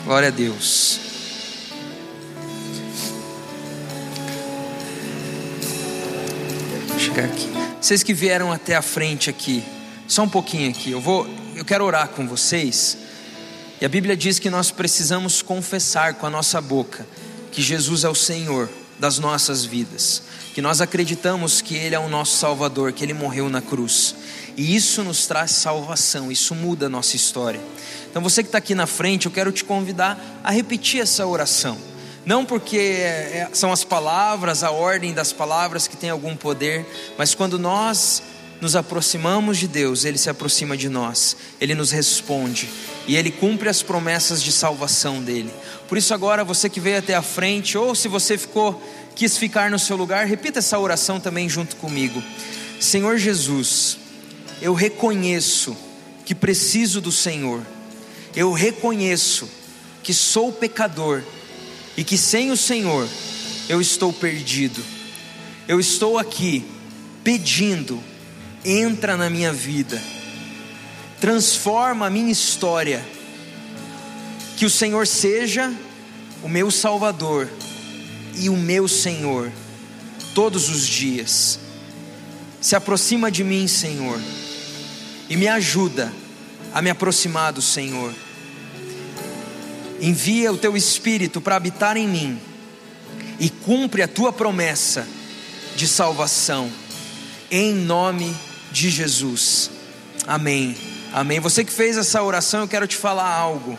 Glória 0.06 0.30
a 0.30 0.32
Deus. 0.32 1.00
Vou 6.88 7.00
chegar 7.00 7.26
aqui. 7.26 7.50
Vocês 7.80 8.04
que 8.04 8.14
vieram 8.14 8.52
até 8.52 8.76
a 8.76 8.82
frente 8.82 9.30
aqui, 9.30 9.64
só 10.08 10.24
um 10.24 10.30
pouquinho 10.30 10.70
aqui. 10.70 10.92
Eu 10.92 11.02
vou, 11.02 11.28
eu 11.56 11.66
quero 11.66 11.84
orar 11.84 12.08
com 12.10 12.28
vocês. 12.28 12.98
E 13.82 13.86
a 13.86 13.90
Bíblia 13.90 14.16
diz 14.16 14.38
que 14.38 14.48
nós 14.48 14.70
precisamos 14.70 15.42
confessar 15.42 16.14
com 16.14 16.28
a 16.28 16.30
nossa 16.30 16.62
boca 16.62 17.04
que 17.52 17.64
Jesus 17.64 18.04
é 18.04 18.10
o 18.10 18.14
Senhor 18.14 18.70
das 19.00 19.18
nossas 19.18 19.66
vidas, 19.66 20.22
que 20.54 20.62
nós 20.62 20.82
acreditamos 20.82 21.62
que 21.62 21.74
Ele 21.74 21.96
é 21.96 22.00
o 22.00 22.08
nosso 22.08 22.38
Salvador, 22.38 22.94
que 22.94 23.04
Ele 23.04 23.16
morreu 23.16 23.50
na 23.50 23.60
cruz, 23.60 24.14
e 24.56 24.76
isso 24.76 25.04
nos 25.04 25.26
traz 25.26 25.50
salvação, 25.50 26.32
isso 26.32 26.54
muda 26.54 26.86
a 26.86 26.90
nossa 26.90 27.16
história. 27.16 27.60
Então 28.08 28.22
você 28.22 28.44
que 28.44 28.50
está 28.50 28.60
aqui 28.60 28.76
na 28.76 28.86
frente, 28.86 29.26
eu 29.26 29.32
quero 29.32 29.52
te 29.52 29.64
convidar 29.64 30.40
a 30.44 30.52
repetir 30.52 31.02
essa 31.02 31.26
oração. 31.26 31.76
Não 32.24 32.46
porque 32.46 32.78
é, 32.78 33.48
é, 33.50 33.50
são 33.52 33.72
as 33.72 33.84
palavras, 33.84 34.64
a 34.64 34.70
ordem 34.70 35.12
das 35.12 35.34
palavras 35.34 35.88
que 35.88 35.98
tem 35.98 36.12
algum 36.12 36.36
poder, 36.36 36.86
mas 37.18 37.34
quando 37.34 37.58
nós 37.58 38.22
nos 38.62 38.76
aproximamos 38.76 39.58
de 39.58 39.68
Deus, 39.68 40.06
Ele 40.06 40.18
se 40.18 40.30
aproxima 40.30 40.78
de 40.78 40.88
nós, 40.88 41.36
Ele 41.60 41.76
nos 41.76 41.92
responde 41.92 42.70
e 43.08 43.18
Ele 43.18 43.32
cumpre 43.32 43.68
as 43.68 43.82
promessas 43.82 44.42
de 44.42 44.52
salvação 44.52 45.22
dele. 45.22 45.52
Por 45.90 45.98
isso, 45.98 46.14
agora, 46.14 46.44
você 46.44 46.70
que 46.70 46.80
veio 46.80 47.00
até 47.00 47.16
a 47.16 47.22
frente, 47.22 47.78
ou 47.78 47.94
se 47.94 48.08
você 48.08 48.38
ficou, 48.38 48.82
quis 49.16 49.36
ficar 49.36 49.70
no 49.70 49.80
seu 49.80 49.98
lugar, 49.98 50.26
repita 50.26 50.60
essa 50.60 50.80
oração 50.80 51.20
também 51.20 51.50
junto 51.50 51.76
comigo. 51.76 52.24
Senhor 52.80 53.18
Jesus, 53.18 53.98
eu 54.62 54.74
reconheço 54.74 55.76
que 56.24 56.34
preciso 56.34 57.02
do 57.02 57.12
Senhor 57.12 57.62
eu 58.36 58.52
reconheço 58.54 59.50
que 60.04 60.14
sou 60.14 60.52
pecador 60.52 61.22
e 61.98 62.04
que 62.04 62.18
sem 62.18 62.52
o 62.52 62.58
Senhor 62.58 63.08
eu 63.68 63.82
estou 63.82 64.12
perdido. 64.14 64.84
Eu 65.68 65.80
estou 65.80 66.18
aqui 66.18 66.66
pedindo, 67.24 68.02
entra 68.64 69.18
na 69.18 69.30
minha 69.30 69.52
vida, 69.52 70.02
transforma 71.20 72.08
a 72.08 72.10
minha 72.10 72.32
história, 72.32 73.04
que 74.58 74.66
o 74.66 74.70
Senhor 74.70 75.08
seja 75.08 75.74
o 76.44 76.50
meu 76.50 76.70
Salvador 76.70 77.50
e 78.36 78.50
o 78.50 78.56
meu 78.56 78.88
Senhor 78.88 79.52
todos 80.36 80.70
os 80.70 80.88
dias. 80.88 81.60
Se 82.60 82.76
aproxima 82.76 83.32
de 83.32 83.44
mim, 83.44 83.68
Senhor, 83.68 84.20
e 85.28 85.36
me 85.36 85.48
ajuda 85.48 86.14
a 86.74 86.82
me 86.82 86.90
aproximar 86.90 87.52
do 87.52 87.62
Senhor. 87.62 88.14
Envia 90.00 90.52
o 90.52 90.58
teu 90.58 90.78
espírito 90.78 91.42
para 91.42 91.56
habitar 91.56 91.98
em 91.98 92.08
mim 92.08 92.40
e 93.40 93.50
cumpre 93.50 94.04
a 94.04 94.08
tua 94.08 94.32
promessa 94.32 95.08
de 95.76 95.88
salvação, 95.88 96.72
em 97.50 97.74
nome 97.74 98.26
de 98.26 98.51
Jesus. 98.74 99.70
Amém. 100.28 100.78
Amém. 101.14 101.40
Você 101.40 101.64
que 101.64 101.72
fez 101.72 101.98
essa 101.98 102.22
oração, 102.24 102.62
eu 102.62 102.68
quero 102.68 102.88
te 102.88 102.96
falar 102.96 103.30
algo. 103.30 103.78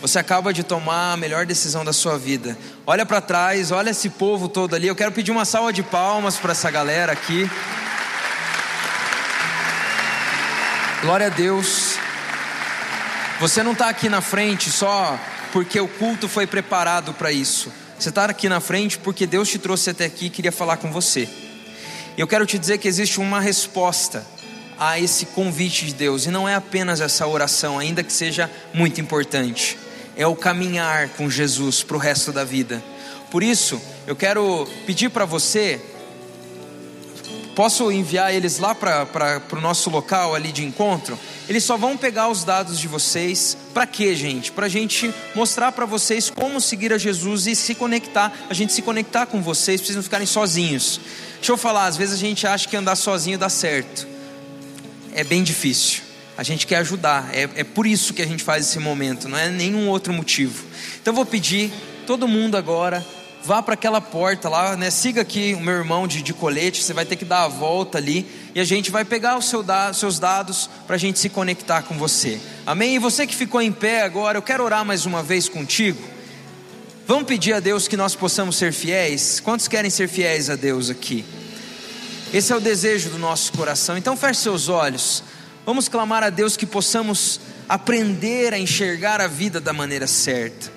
Você 0.00 0.18
acaba 0.18 0.52
de 0.52 0.62
tomar 0.62 1.14
a 1.14 1.16
melhor 1.16 1.46
decisão 1.46 1.84
da 1.84 1.92
sua 1.92 2.18
vida. 2.18 2.56
Olha 2.86 3.06
para 3.06 3.20
trás, 3.20 3.70
olha 3.70 3.90
esse 3.90 4.10
povo 4.10 4.48
todo 4.48 4.76
ali. 4.76 4.86
Eu 4.86 4.94
quero 4.94 5.10
pedir 5.10 5.32
uma 5.32 5.44
salva 5.44 5.72
de 5.72 5.82
palmas 5.82 6.36
para 6.36 6.52
essa 6.52 6.70
galera 6.70 7.12
aqui. 7.12 7.50
Glória 11.00 11.26
a 11.26 11.30
Deus. 11.30 11.96
Você 13.40 13.62
não 13.62 13.72
está 13.72 13.88
aqui 13.88 14.08
na 14.08 14.20
frente 14.20 14.70
só 14.70 15.18
porque 15.52 15.80
o 15.80 15.88
culto 15.88 16.28
foi 16.28 16.46
preparado 16.46 17.14
para 17.14 17.32
isso. 17.32 17.72
Você 17.98 18.10
está 18.10 18.26
aqui 18.26 18.48
na 18.48 18.60
frente 18.60 18.98
porque 18.98 19.26
Deus 19.26 19.48
te 19.48 19.58
trouxe 19.58 19.90
até 19.90 20.04
aqui 20.04 20.26
e 20.26 20.30
queria 20.30 20.52
falar 20.52 20.76
com 20.76 20.92
você. 20.92 21.28
Eu 22.16 22.26
quero 22.26 22.46
te 22.46 22.58
dizer 22.58 22.78
que 22.78 22.88
existe 22.88 23.20
uma 23.20 23.40
resposta 23.40 24.24
a 24.78 24.98
esse 24.98 25.26
convite 25.26 25.84
de 25.84 25.94
Deus, 25.94 26.24
e 26.24 26.30
não 26.30 26.48
é 26.48 26.54
apenas 26.54 27.02
essa 27.02 27.26
oração, 27.26 27.78
ainda 27.78 28.02
que 28.02 28.12
seja 28.12 28.50
muito 28.72 29.00
importante, 29.00 29.78
é 30.16 30.26
o 30.26 30.34
caminhar 30.34 31.10
com 31.10 31.28
Jesus 31.28 31.82
para 31.82 31.96
o 31.96 32.00
resto 32.00 32.32
da 32.32 32.42
vida. 32.42 32.82
Por 33.30 33.42
isso, 33.42 33.80
eu 34.06 34.16
quero 34.16 34.66
pedir 34.86 35.10
para 35.10 35.26
você 35.26 35.78
Posso 37.56 37.90
enviar 37.90 38.34
eles 38.34 38.58
lá 38.58 38.74
para 38.74 39.40
o 39.50 39.60
nosso 39.62 39.88
local 39.88 40.34
ali 40.34 40.52
de 40.52 40.62
encontro? 40.62 41.18
Eles 41.48 41.64
só 41.64 41.78
vão 41.78 41.96
pegar 41.96 42.28
os 42.28 42.44
dados 42.44 42.78
de 42.78 42.86
vocês. 42.86 43.56
Para 43.72 43.86
quê, 43.86 44.14
gente? 44.14 44.52
Para 44.52 44.66
a 44.66 44.68
gente 44.68 45.10
mostrar 45.34 45.72
para 45.72 45.86
vocês 45.86 46.28
como 46.28 46.60
seguir 46.60 46.92
a 46.92 46.98
Jesus 46.98 47.46
e 47.46 47.56
se 47.56 47.74
conectar. 47.74 48.30
A 48.50 48.52
gente 48.52 48.74
se 48.74 48.82
conectar 48.82 49.24
com 49.24 49.40
vocês, 49.40 49.80
precisam 49.80 50.02
ficarem 50.02 50.26
sozinhos. 50.26 51.00
Deixa 51.36 51.50
eu 51.50 51.56
falar, 51.56 51.86
às 51.86 51.96
vezes 51.96 52.16
a 52.16 52.18
gente 52.18 52.46
acha 52.46 52.68
que 52.68 52.76
andar 52.76 52.94
sozinho 52.94 53.38
dá 53.38 53.48
certo. 53.48 54.06
É 55.14 55.24
bem 55.24 55.42
difícil. 55.42 56.02
A 56.36 56.42
gente 56.42 56.66
quer 56.66 56.76
ajudar. 56.76 57.34
É, 57.34 57.48
é 57.54 57.64
por 57.64 57.86
isso 57.86 58.12
que 58.12 58.20
a 58.20 58.26
gente 58.26 58.44
faz 58.44 58.66
esse 58.66 58.78
momento, 58.78 59.30
não 59.30 59.38
é 59.38 59.48
nenhum 59.48 59.88
outro 59.88 60.12
motivo. 60.12 60.62
Então 61.00 61.12
eu 61.12 61.16
vou 61.16 61.24
pedir 61.24 61.72
todo 62.06 62.28
mundo 62.28 62.54
agora 62.54 63.02
vá 63.46 63.62
para 63.62 63.74
aquela 63.74 64.00
porta 64.00 64.48
lá, 64.48 64.76
né? 64.76 64.90
Siga 64.90 65.22
aqui 65.22 65.54
o 65.54 65.60
meu 65.60 65.74
irmão 65.74 66.08
de, 66.08 66.20
de 66.20 66.34
colete, 66.34 66.82
você 66.82 66.92
vai 66.92 67.06
ter 67.06 67.14
que 67.14 67.24
dar 67.24 67.44
a 67.44 67.48
volta 67.48 67.96
ali 67.96 68.26
e 68.56 68.60
a 68.60 68.64
gente 68.64 68.90
vai 68.90 69.04
pegar 69.04 69.38
os 69.38 69.44
seu 69.44 69.62
da, 69.62 69.92
seus 69.92 70.18
dados 70.18 70.68
para 70.84 70.96
a 70.96 70.98
gente 70.98 71.20
se 71.20 71.28
conectar 71.28 71.82
com 71.82 71.96
você. 71.96 72.40
Amém? 72.66 72.96
E 72.96 72.98
você 72.98 73.24
que 73.24 73.36
ficou 73.36 73.62
em 73.62 73.70
pé 73.70 74.02
agora, 74.02 74.36
eu 74.36 74.42
quero 74.42 74.64
orar 74.64 74.84
mais 74.84 75.06
uma 75.06 75.22
vez 75.22 75.48
contigo. 75.48 76.02
Vamos 77.06 77.28
pedir 77.28 77.52
a 77.52 77.60
Deus 77.60 77.86
que 77.86 77.96
nós 77.96 78.16
possamos 78.16 78.56
ser 78.56 78.72
fiéis. 78.72 79.38
Quantos 79.38 79.68
querem 79.68 79.92
ser 79.92 80.08
fiéis 80.08 80.50
a 80.50 80.56
Deus 80.56 80.90
aqui? 80.90 81.24
Esse 82.34 82.52
é 82.52 82.56
o 82.56 82.60
desejo 82.60 83.10
do 83.10 83.18
nosso 83.18 83.52
coração. 83.52 83.96
Então 83.96 84.16
feche 84.16 84.40
seus 84.40 84.68
olhos. 84.68 85.22
Vamos 85.64 85.88
clamar 85.88 86.24
a 86.24 86.30
Deus 86.30 86.56
que 86.56 86.66
possamos 86.66 87.38
aprender 87.68 88.52
a 88.52 88.58
enxergar 88.58 89.20
a 89.20 89.28
vida 89.28 89.60
da 89.60 89.72
maneira 89.72 90.08
certa. 90.08 90.75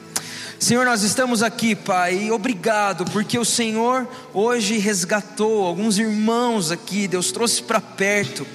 Senhor, 0.60 0.86
nós 0.86 1.04
estamos 1.04 1.42
aqui, 1.42 1.74
Pai, 1.74 2.30
obrigado, 2.32 3.06
porque 3.06 3.40
o 3.40 3.46
Senhor 3.46 4.06
hoje 4.34 4.78
resgatou 4.78 5.66
alguns 5.66 5.98
irmãos 5.98 6.70
aqui, 6.70 7.08
Deus 7.08 7.32
trouxe 7.32 7.64
para 7.64 7.80
perto. 7.80 8.46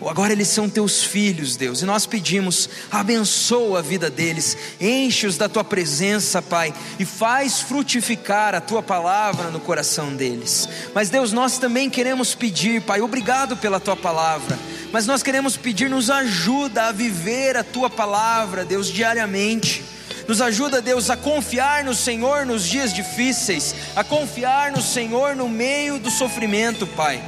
Agora 0.00 0.32
eles 0.32 0.48
são 0.48 0.70
teus 0.70 1.02
filhos, 1.02 1.54
Deus, 1.54 1.82
e 1.82 1.84
nós 1.84 2.06
pedimos, 2.06 2.68
abençoa 2.90 3.80
a 3.80 3.82
vida 3.82 4.08
deles, 4.08 4.56
enche-os 4.80 5.36
da 5.36 5.46
tua 5.46 5.62
presença, 5.62 6.40
Pai, 6.40 6.72
e 6.98 7.04
faz 7.04 7.60
frutificar 7.60 8.54
a 8.54 8.60
tua 8.60 8.82
palavra 8.82 9.50
no 9.50 9.60
coração 9.60 10.16
deles. 10.16 10.66
Mas, 10.94 11.10
Deus, 11.10 11.30
nós 11.30 11.58
também 11.58 11.90
queremos 11.90 12.34
pedir, 12.34 12.80
Pai, 12.80 13.02
obrigado 13.02 13.54
pela 13.54 13.78
tua 13.78 13.96
palavra, 13.96 14.58
mas 14.90 15.06
nós 15.06 15.22
queremos 15.22 15.58
pedir, 15.58 15.90
nos 15.90 16.08
ajuda 16.08 16.84
a 16.84 16.92
viver 16.92 17.54
a 17.54 17.62
tua 17.62 17.90
palavra, 17.90 18.64
Deus, 18.64 18.88
diariamente. 18.88 19.84
Nos 20.26 20.40
ajuda, 20.40 20.80
Deus, 20.80 21.10
a 21.10 21.16
confiar 21.16 21.84
no 21.84 21.94
Senhor 21.94 22.46
nos 22.46 22.64
dias 22.66 22.92
difíceis, 22.94 23.74
a 23.94 24.02
confiar 24.02 24.72
no 24.72 24.80
Senhor 24.80 25.36
no 25.36 25.48
meio 25.48 25.98
do 25.98 26.10
sofrimento, 26.10 26.86
Pai. 26.86 27.22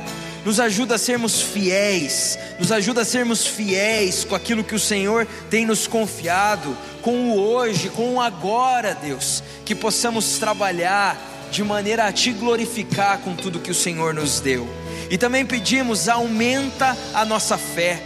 Nos 0.44 0.58
ajuda 0.60 0.94
a 0.94 0.98
sermos 0.98 1.42
fiéis, 1.42 2.38
nos 2.58 2.72
ajuda 2.72 3.02
a 3.02 3.04
sermos 3.04 3.46
fiéis 3.46 4.24
com 4.24 4.34
aquilo 4.34 4.64
que 4.64 4.74
o 4.74 4.80
Senhor 4.80 5.26
tem 5.50 5.66
nos 5.66 5.86
confiado, 5.86 6.76
com 7.02 7.30
o 7.30 7.38
hoje, 7.38 7.90
com 7.90 8.14
o 8.14 8.20
agora, 8.20 8.94
Deus, 8.94 9.42
que 9.64 9.74
possamos 9.74 10.38
trabalhar 10.38 11.20
de 11.50 11.62
maneira 11.62 12.06
a 12.06 12.12
te 12.12 12.32
glorificar 12.32 13.18
com 13.18 13.34
tudo 13.34 13.60
que 13.60 13.70
o 13.70 13.74
Senhor 13.74 14.14
nos 14.14 14.40
deu. 14.40 14.66
E 15.10 15.18
também 15.18 15.44
pedimos, 15.44 16.08
aumenta 16.08 16.96
a 17.12 17.24
nossa 17.24 17.58
fé 17.58 18.00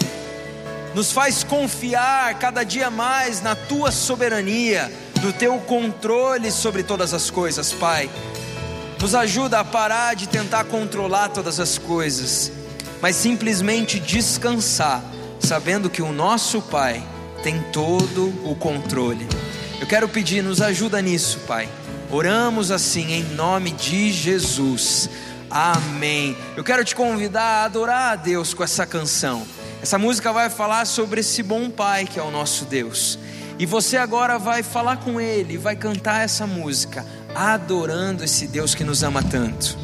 nos 0.95 1.13
faz 1.13 1.45
confiar 1.45 2.39
cada 2.39 2.65
dia 2.65 2.91
mais 2.91 3.41
na 3.41 3.55
tua 3.55 3.91
soberania, 3.91 4.91
no 5.23 5.33
teu 5.33 5.59
controle 5.59 6.51
sobre 6.51 6.83
todas 6.83 7.15
as 7.15 7.31
coisas, 7.31 7.73
Pai. 7.73 8.11
Nos 9.01 9.15
ajuda 9.15 9.61
a 9.61 9.65
parar 9.65 10.15
de 10.15 10.29
tentar 10.29 10.65
controlar 10.65 11.29
todas 11.31 11.59
as 11.59 11.79
coisas, 11.79 12.53
mas 13.01 13.17
simplesmente 13.17 13.99
descansar 13.99 15.03
sabendo 15.41 15.89
que 15.89 16.03
o 16.03 16.13
nosso 16.13 16.61
Pai 16.61 17.03
tem 17.43 17.61
todo 17.73 18.29
o 18.45 18.55
controle. 18.55 19.27
Eu 19.81 19.87
quero 19.87 20.09
pedir, 20.09 20.43
nos 20.43 20.61
ajuda 20.61 21.01
nisso, 21.01 21.41
Pai. 21.47 21.69
Oramos 22.11 22.71
assim 22.71 23.13
em 23.13 23.23
nome 23.35 23.71
de 23.71 24.13
Jesus. 24.13 25.09
Amém. 25.51 26.37
Eu 26.57 26.63
quero 26.63 26.85
te 26.85 26.95
convidar 26.95 27.63
a 27.63 27.65
adorar 27.65 28.13
a 28.13 28.17
Deus 28.17 28.53
com 28.53 28.63
essa 28.63 28.85
canção. 28.85 29.47
Essa 29.83 29.99
música 29.99 30.31
vai 30.31 30.51
falar 30.51 30.85
sobre 30.85 31.21
esse 31.21 31.43
bom 31.43 31.71
Pai 31.71 32.05
que 32.05 32.19
é 32.19 32.23
o 32.23 32.31
nosso 32.31 32.67
Deus. 32.67 33.19
E 33.59 33.65
você 33.65 33.97
agora 33.97 34.39
vai 34.39 34.63
falar 34.63 34.99
com 34.99 35.21
Ele, 35.21 35.57
vai 35.57 35.75
cantar 35.75 36.23
essa 36.23 36.47
música, 36.47 37.05
adorando 37.35 38.23
esse 38.23 38.47
Deus 38.47 38.75
que 38.75 38.85
nos 38.85 39.03
ama 39.03 39.23
tanto. 39.23 39.79